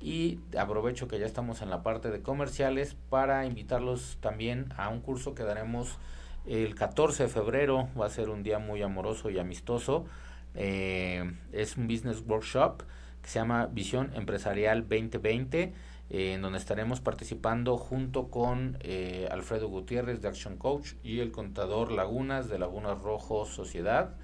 y 0.00 0.40
aprovecho 0.58 1.08
que 1.08 1.18
ya 1.18 1.26
estamos 1.26 1.62
en 1.62 1.70
la 1.70 1.82
parte 1.82 2.10
de 2.10 2.22
comerciales 2.22 2.96
para 3.08 3.46
invitarlos 3.46 4.18
también 4.20 4.72
a 4.76 4.88
un 4.88 5.00
curso 5.00 5.34
que 5.34 5.42
daremos 5.42 5.98
el 6.46 6.74
14 6.74 7.24
de 7.24 7.28
febrero, 7.28 7.88
va 7.98 8.06
a 8.06 8.10
ser 8.10 8.28
un 8.28 8.42
día 8.42 8.58
muy 8.58 8.82
amoroso 8.82 9.30
y 9.30 9.38
amistoso, 9.38 10.06
eh, 10.54 11.32
es 11.52 11.76
un 11.76 11.86
business 11.86 12.22
workshop 12.26 12.82
que 13.20 13.28
se 13.28 13.38
llama 13.38 13.66
Visión 13.66 14.12
Empresarial 14.14 14.82
2020, 14.82 15.74
eh, 16.08 16.34
en 16.34 16.42
donde 16.42 16.58
estaremos 16.58 17.00
participando 17.00 17.76
junto 17.76 18.28
con 18.28 18.78
eh, 18.80 19.28
Alfredo 19.30 19.68
Gutiérrez 19.68 20.22
de 20.22 20.28
Action 20.28 20.56
Coach 20.56 20.92
y 21.02 21.18
el 21.18 21.32
contador 21.32 21.90
Lagunas 21.90 22.48
de 22.48 22.58
Lagunas 22.58 23.00
Rojo 23.00 23.44
Sociedad 23.44 24.14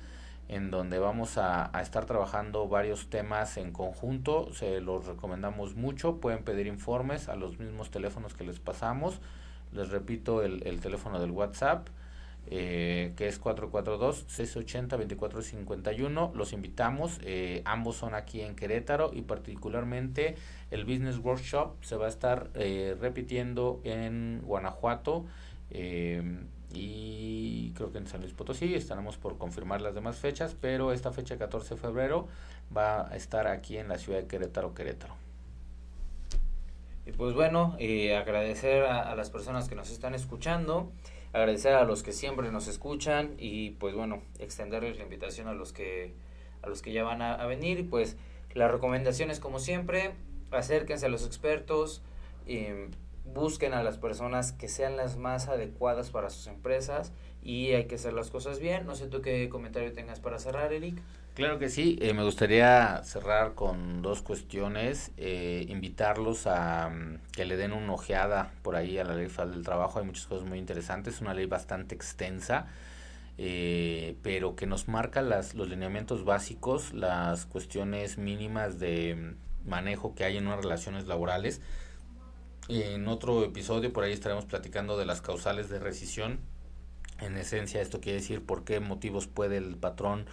en 0.52 0.70
donde 0.70 0.98
vamos 0.98 1.38
a, 1.38 1.70
estar 1.80 2.04
trabajando 2.04 2.68
varios 2.68 3.08
temas 3.08 3.56
en 3.56 3.72
conjunto. 3.72 4.52
Se 4.52 4.82
los 4.82 5.06
recomendamos 5.06 5.76
mucho. 5.76 6.18
Pueden 6.18 6.44
pedir 6.44 6.66
informes 6.66 7.30
a 7.30 7.36
los 7.36 7.58
mismos 7.58 7.90
teléfonos 7.90 8.34
que 8.34 8.44
les 8.44 8.60
pasamos. 8.60 9.18
Les 9.72 9.88
repito 9.88 10.42
el, 10.42 10.62
el 10.66 10.80
teléfono 10.80 11.18
del 11.18 11.30
WhatsApp, 11.30 11.88
eh, 12.48 13.14
que 13.16 13.28
es 13.28 13.40
442-680-2451. 13.40 16.34
Los 16.34 16.52
invitamos. 16.52 17.18
Eh, 17.22 17.62
ambos 17.64 17.96
son 17.96 18.14
aquí 18.14 18.42
en 18.42 18.54
Querétaro 18.54 19.10
y 19.14 19.22
particularmente 19.22 20.34
el 20.70 20.84
Business 20.84 21.16
Workshop 21.16 21.82
se 21.82 21.96
va 21.96 22.04
a 22.04 22.10
estar 22.10 22.50
eh, 22.56 22.94
repitiendo 23.00 23.80
en 23.84 24.42
Guanajuato. 24.44 25.24
Y 26.72 27.72
creo 27.74 27.92
que 27.92 27.98
en 27.98 28.06
San 28.06 28.20
Luis 28.20 28.32
Potosí 28.32 28.74
estaremos 28.74 29.16
por 29.16 29.38
confirmar 29.38 29.80
las 29.80 29.94
demás 29.94 30.16
fechas, 30.16 30.56
pero 30.60 30.92
esta 30.92 31.12
fecha 31.12 31.38
14 31.38 31.74
de 31.74 31.80
febrero 31.80 32.28
va 32.74 33.08
a 33.10 33.16
estar 33.16 33.46
aquí 33.46 33.76
en 33.76 33.88
la 33.88 33.98
ciudad 33.98 34.20
de 34.20 34.26
Querétaro, 34.26 34.74
Querétaro. 34.74 35.14
Y 37.04 37.12
pues 37.12 37.34
bueno, 37.34 37.76
eh, 37.78 38.16
agradecer 38.16 38.84
a, 38.84 39.14
las 39.16 39.30
personas 39.30 39.68
que 39.68 39.74
nos 39.74 39.90
están 39.90 40.14
escuchando, 40.14 40.92
agradecer 41.32 41.74
a 41.74 41.84
los 41.84 42.02
que 42.02 42.12
siempre 42.12 42.50
nos 42.52 42.68
escuchan 42.68 43.34
y 43.38 43.70
pues 43.70 43.94
bueno, 43.94 44.22
extenderles 44.38 44.98
la 44.98 45.04
invitación 45.04 45.48
a 45.48 45.54
los 45.54 45.72
que 45.72 46.14
a 46.62 46.68
los 46.68 46.80
que 46.80 46.92
ya 46.92 47.02
van 47.02 47.22
a, 47.22 47.34
a 47.34 47.46
venir 47.46 47.90
pues 47.90 48.16
las 48.54 48.70
recomendaciones 48.70 49.40
como 49.40 49.58
siempre, 49.58 50.12
acérquense 50.52 51.06
a 51.06 51.08
los 51.08 51.26
expertos, 51.26 52.02
eh, 52.46 52.88
busquen 53.24 53.74
a 53.74 53.82
las 53.82 53.98
personas 53.98 54.52
que 54.52 54.68
sean 54.68 54.96
las 54.96 55.16
más 55.16 55.48
adecuadas 55.48 56.10
para 56.10 56.30
sus 56.30 56.46
empresas 56.46 57.12
y 57.42 57.72
hay 57.72 57.86
que 57.86 57.96
hacer 57.96 58.12
las 58.12 58.30
cosas 58.30 58.58
bien. 58.58 58.86
No 58.86 58.94
sé 58.94 59.06
tú 59.06 59.22
qué 59.22 59.48
comentario 59.48 59.92
tengas 59.92 60.20
para 60.20 60.38
cerrar, 60.38 60.72
Eric. 60.72 61.02
Claro 61.34 61.58
que 61.58 61.70
sí, 61.70 61.98
eh, 62.02 62.12
me 62.12 62.24
gustaría 62.24 63.02
cerrar 63.04 63.54
con 63.54 64.02
dos 64.02 64.20
cuestiones, 64.20 65.12
eh, 65.16 65.64
invitarlos 65.70 66.46
a 66.46 66.90
mm, 66.90 67.20
que 67.32 67.46
le 67.46 67.56
den 67.56 67.72
una 67.72 67.94
ojeada 67.94 68.52
por 68.62 68.76
ahí 68.76 68.98
a 68.98 69.04
la 69.04 69.14
ley 69.14 69.28
federal 69.28 69.52
del 69.52 69.64
trabajo, 69.64 69.98
hay 69.98 70.04
muchas 70.04 70.26
cosas 70.26 70.46
muy 70.46 70.58
interesantes, 70.58 71.22
una 71.22 71.32
ley 71.32 71.46
bastante 71.46 71.94
extensa, 71.94 72.66
eh, 73.38 74.14
pero 74.22 74.56
que 74.56 74.66
nos 74.66 74.88
marca 74.88 75.22
las, 75.22 75.54
los 75.54 75.70
lineamientos 75.70 76.26
básicos, 76.26 76.92
las 76.92 77.46
cuestiones 77.46 78.18
mínimas 78.18 78.78
de 78.78 79.14
mm, 79.14 79.70
manejo 79.70 80.14
que 80.14 80.24
hay 80.24 80.36
en 80.36 80.46
unas 80.46 80.62
relaciones 80.62 81.06
laborales. 81.06 81.62
En 82.68 83.08
otro 83.08 83.44
episodio 83.44 83.92
por 83.92 84.04
ahí 84.04 84.12
estaremos 84.12 84.44
platicando 84.44 84.96
de 84.96 85.04
las 85.04 85.20
causales 85.20 85.68
de 85.68 85.80
rescisión. 85.80 86.38
En 87.20 87.36
esencia 87.36 87.80
esto 87.80 88.00
quiere 88.00 88.20
decir 88.20 88.44
por 88.44 88.64
qué 88.64 88.78
motivos 88.78 89.26
puede 89.26 89.56
el 89.56 89.76
patrón 89.76 90.26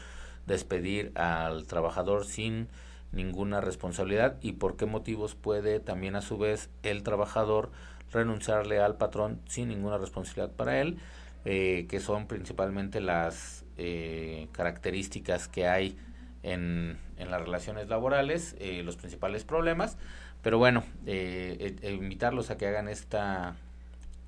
despedir 0.46 1.12
al 1.16 1.66
trabajador 1.66 2.26
sin 2.26 2.68
ninguna 3.12 3.62
responsabilidad 3.62 4.38
y 4.42 4.54
por 4.54 4.78
qué 4.78 4.86
motivos 4.86 5.34
puede 5.34 5.80
también 5.80 6.16
a 6.16 6.22
su 6.22 6.38
vez 6.38 6.70
el 6.84 7.02
trabajador 7.02 7.72
renunciarle 8.12 8.80
al 8.80 8.98
patrón 8.98 9.42
sin 9.48 9.70
ninguna 9.70 9.98
responsabilidad 9.98 10.52
para 10.56 10.82
él, 10.82 10.98
eh, 11.46 11.88
que 11.90 12.00
son 12.00 12.28
principalmente 12.28 13.02
las 13.02 13.66
eh, 13.78 14.48
características 14.52 15.48
que 15.48 15.68
hay 15.68 15.98
en, 16.44 17.00
en 17.18 17.32
las 17.32 17.42
relaciones 17.42 17.90
laborales, 17.90 18.56
eh, 18.60 18.84
los 18.84 18.98
principales 18.98 19.44
problemas. 19.46 19.98
Pero 20.42 20.58
bueno, 20.58 20.84
invitarlos 21.84 22.50
a 22.50 22.58
que 22.58 22.68
hagan 22.68 22.88
esta, 22.88 23.58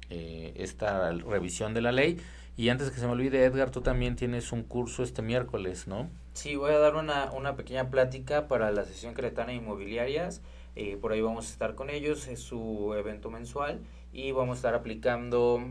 esta 0.10 1.12
revisión 1.12 1.74
de 1.74 1.82
la 1.82 1.92
ley 1.92 2.20
y 2.58 2.70
antes 2.70 2.92
que 2.92 3.00
se 3.00 3.06
me 3.06 3.14
olvide, 3.14 3.44
Edgar, 3.46 3.72
tú 3.72 3.82
también 3.82 4.16
tienes 4.16 4.52
un 4.52 4.64
curso 4.64 5.04
este 5.04 5.22
miércoles, 5.22 5.88
¿no? 5.88 6.10
Sí, 6.34 6.56
voy 6.56 6.74
a 6.74 6.80
dar 6.80 6.96
una, 6.96 7.32
una 7.32 7.56
pequeña 7.56 7.90
plática 7.90 8.48
para 8.48 8.72
la 8.72 8.86
sesión 8.86 9.14
cretana 9.14 9.54
inmobiliarias. 9.54 10.42
Eh, 10.76 10.98
por 11.00 11.12
ahí 11.12 11.22
vamos 11.22 11.48
a 11.48 11.52
estar 11.52 11.76
con 11.76 11.90
ellos, 11.90 12.28
es 12.28 12.40
su 12.40 12.94
evento 12.96 13.30
mensual 13.30 13.80
y 14.14 14.32
vamos 14.32 14.56
a 14.56 14.58
estar 14.58 14.76
aplicando 14.76 15.62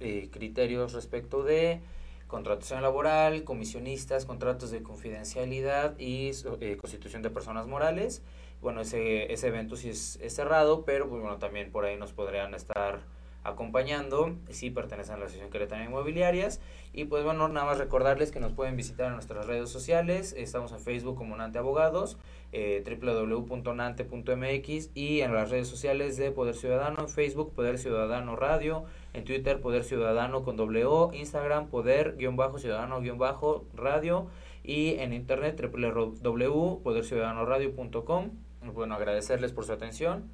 eh, 0.00 0.28
criterios 0.30 0.92
respecto 0.92 1.42
de 1.42 1.80
contratación 2.26 2.82
laboral, 2.82 3.44
comisionistas, 3.44 4.24
contratos 4.24 4.70
de 4.70 4.82
confidencialidad 4.82 5.98
y 5.98 6.32
eh, 6.60 6.76
constitución 6.76 7.22
de 7.22 7.30
personas 7.30 7.66
morales. 7.66 8.22
Bueno, 8.60 8.80
ese, 8.80 9.32
ese 9.32 9.48
evento 9.48 9.76
sí 9.76 9.90
es, 9.90 10.18
cerrado, 10.28 10.84
pero 10.84 11.08
pues, 11.08 11.20
bueno, 11.20 11.38
también 11.38 11.70
por 11.70 11.84
ahí 11.84 11.96
nos 11.96 12.12
podrían 12.12 12.54
estar 12.54 13.00
acompañando, 13.46 14.34
sí 14.50 14.70
pertenecen 14.70 15.14
a 15.14 15.18
la 15.18 15.26
Asociación 15.26 15.50
Queretana 15.50 15.84
Inmobiliarias. 15.84 16.60
Y 16.92 17.04
pues 17.04 17.22
bueno, 17.24 17.48
nada 17.48 17.64
más 17.66 17.78
recordarles 17.78 18.32
que 18.32 18.40
nos 18.40 18.52
pueden 18.52 18.76
visitar 18.76 19.06
en 19.06 19.12
nuestras 19.14 19.46
redes 19.46 19.70
sociales. 19.70 20.34
Estamos 20.36 20.72
en 20.72 20.80
Facebook 20.80 21.16
como 21.16 21.36
Nante 21.36 21.58
Abogados, 21.58 22.18
eh, 22.52 22.82
www.nante.mx 22.84 24.90
y 24.94 25.20
en 25.20 25.32
las 25.34 25.50
redes 25.50 25.68
sociales 25.68 26.16
de 26.16 26.32
Poder 26.32 26.54
Ciudadano, 26.54 27.00
en 27.00 27.08
Facebook 27.08 27.52
Poder 27.54 27.78
Ciudadano 27.78 28.36
Radio, 28.36 28.84
en 29.12 29.24
Twitter 29.24 29.60
Poder 29.60 29.84
Ciudadano 29.84 30.42
con 30.42 30.56
doble 30.56 30.86
O, 30.86 31.12
Instagram 31.12 31.68
Poder-Ciudadano-Radio 31.68 34.26
y 34.64 34.94
en 34.94 35.12
internet 35.12 35.60
www.poderciudadanoradio.com. 35.60 38.45
Bueno, 38.74 38.94
agradecerles 38.94 39.52
por 39.52 39.64
su 39.64 39.72
atención. 39.72 40.30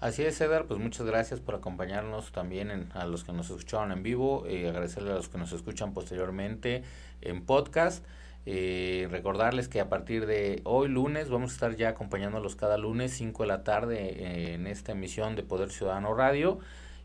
Así 0.00 0.22
es, 0.22 0.40
Edgar, 0.40 0.66
pues 0.66 0.80
muchas 0.80 1.06
gracias 1.06 1.40
por 1.40 1.54
acompañarnos 1.54 2.32
también 2.32 2.88
a 2.94 3.04
los 3.04 3.22
que 3.22 3.32
nos 3.32 3.50
escucharon 3.50 3.92
en 3.92 4.02
vivo, 4.02 4.46
eh, 4.46 4.68
agradecerle 4.68 5.10
a 5.10 5.14
los 5.14 5.28
que 5.28 5.36
nos 5.36 5.52
escuchan 5.52 5.92
posteriormente 5.92 6.82
en 7.20 7.44
podcast. 7.44 8.04
Eh, 8.46 9.06
recordarles 9.10 9.68
que 9.68 9.80
a 9.80 9.90
partir 9.90 10.24
de 10.24 10.62
hoy 10.64 10.88
lunes 10.88 11.28
vamos 11.28 11.50
a 11.50 11.54
estar 11.54 11.76
ya 11.76 11.90
acompañándolos 11.90 12.56
cada 12.56 12.78
lunes 12.78 13.12
5 13.12 13.42
de 13.42 13.46
la 13.46 13.62
tarde 13.62 13.98
eh, 13.98 14.54
en 14.54 14.66
esta 14.66 14.92
emisión 14.92 15.36
de 15.36 15.42
Poder 15.42 15.70
Ciudadano 15.70 16.14
Radio 16.14 16.58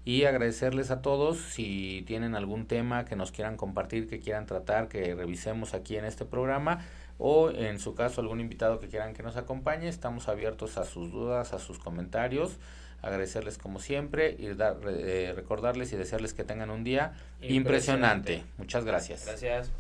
y 0.06 0.24
agradecerles 0.24 0.92
a 0.92 1.02
todos 1.02 1.40
si 1.40 2.04
tienen 2.08 2.36
algún 2.36 2.68
tema 2.68 3.04
que 3.04 3.18
nos 3.18 3.34
quieran 3.34 3.58
compartir, 3.58 4.08
que 4.08 4.22
quieran 4.22 4.46
tratar, 4.46 4.88
que 4.88 5.16
revisemos 5.16 5.74
aquí 5.74 5.98
en 5.98 6.06
este 6.06 6.24
programa 6.24 6.86
o 7.18 7.50
en 7.50 7.80
su 7.80 7.96
caso 7.96 8.22
algún 8.22 8.40
invitado 8.40 8.80
que 8.80 8.88
quieran 8.88 9.14
que 9.14 9.24
nos 9.24 9.38
acompañe, 9.38 9.88
estamos 9.88 10.28
abiertos 10.28 10.78
a 10.78 10.86
sus 10.86 11.12
dudas, 11.12 11.54
a 11.54 11.60
sus 11.60 11.80
comentarios 11.80 12.58
agradecerles 13.06 13.58
como 13.58 13.80
siempre 13.80 14.36
y 14.38 14.48
dar, 14.54 14.78
eh, 14.88 15.32
recordarles 15.36 15.94
y 15.94 15.96
desearles 15.96 16.34
que 16.34 16.44
tengan 16.44 16.72
un 16.72 16.84
día 16.84 17.14
impresionante. 17.42 18.44
Muchas 18.58 18.84
gracias. 18.84 19.26
Gracias. 19.26 19.72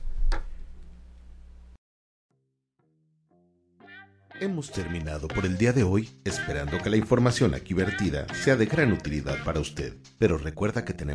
Hemos 4.41 4.69
terminado 4.69 5.29
por 5.29 5.45
el 5.45 5.57
día 5.57 5.71
de 5.71 5.83
hoy, 5.83 6.09
esperando 6.25 6.77
que 6.79 6.89
la 6.89 6.97
información 6.97 7.55
aquí 7.55 7.73
vertida 7.73 8.27
sea 8.33 8.57
de 8.57 8.65
gran 8.65 8.91
utilidad 8.91 9.41
para 9.45 9.61
usted. 9.61 9.93
Pero 10.19 10.37
recuerda 10.37 10.83
que 10.83 10.93
tenemos 10.93 11.13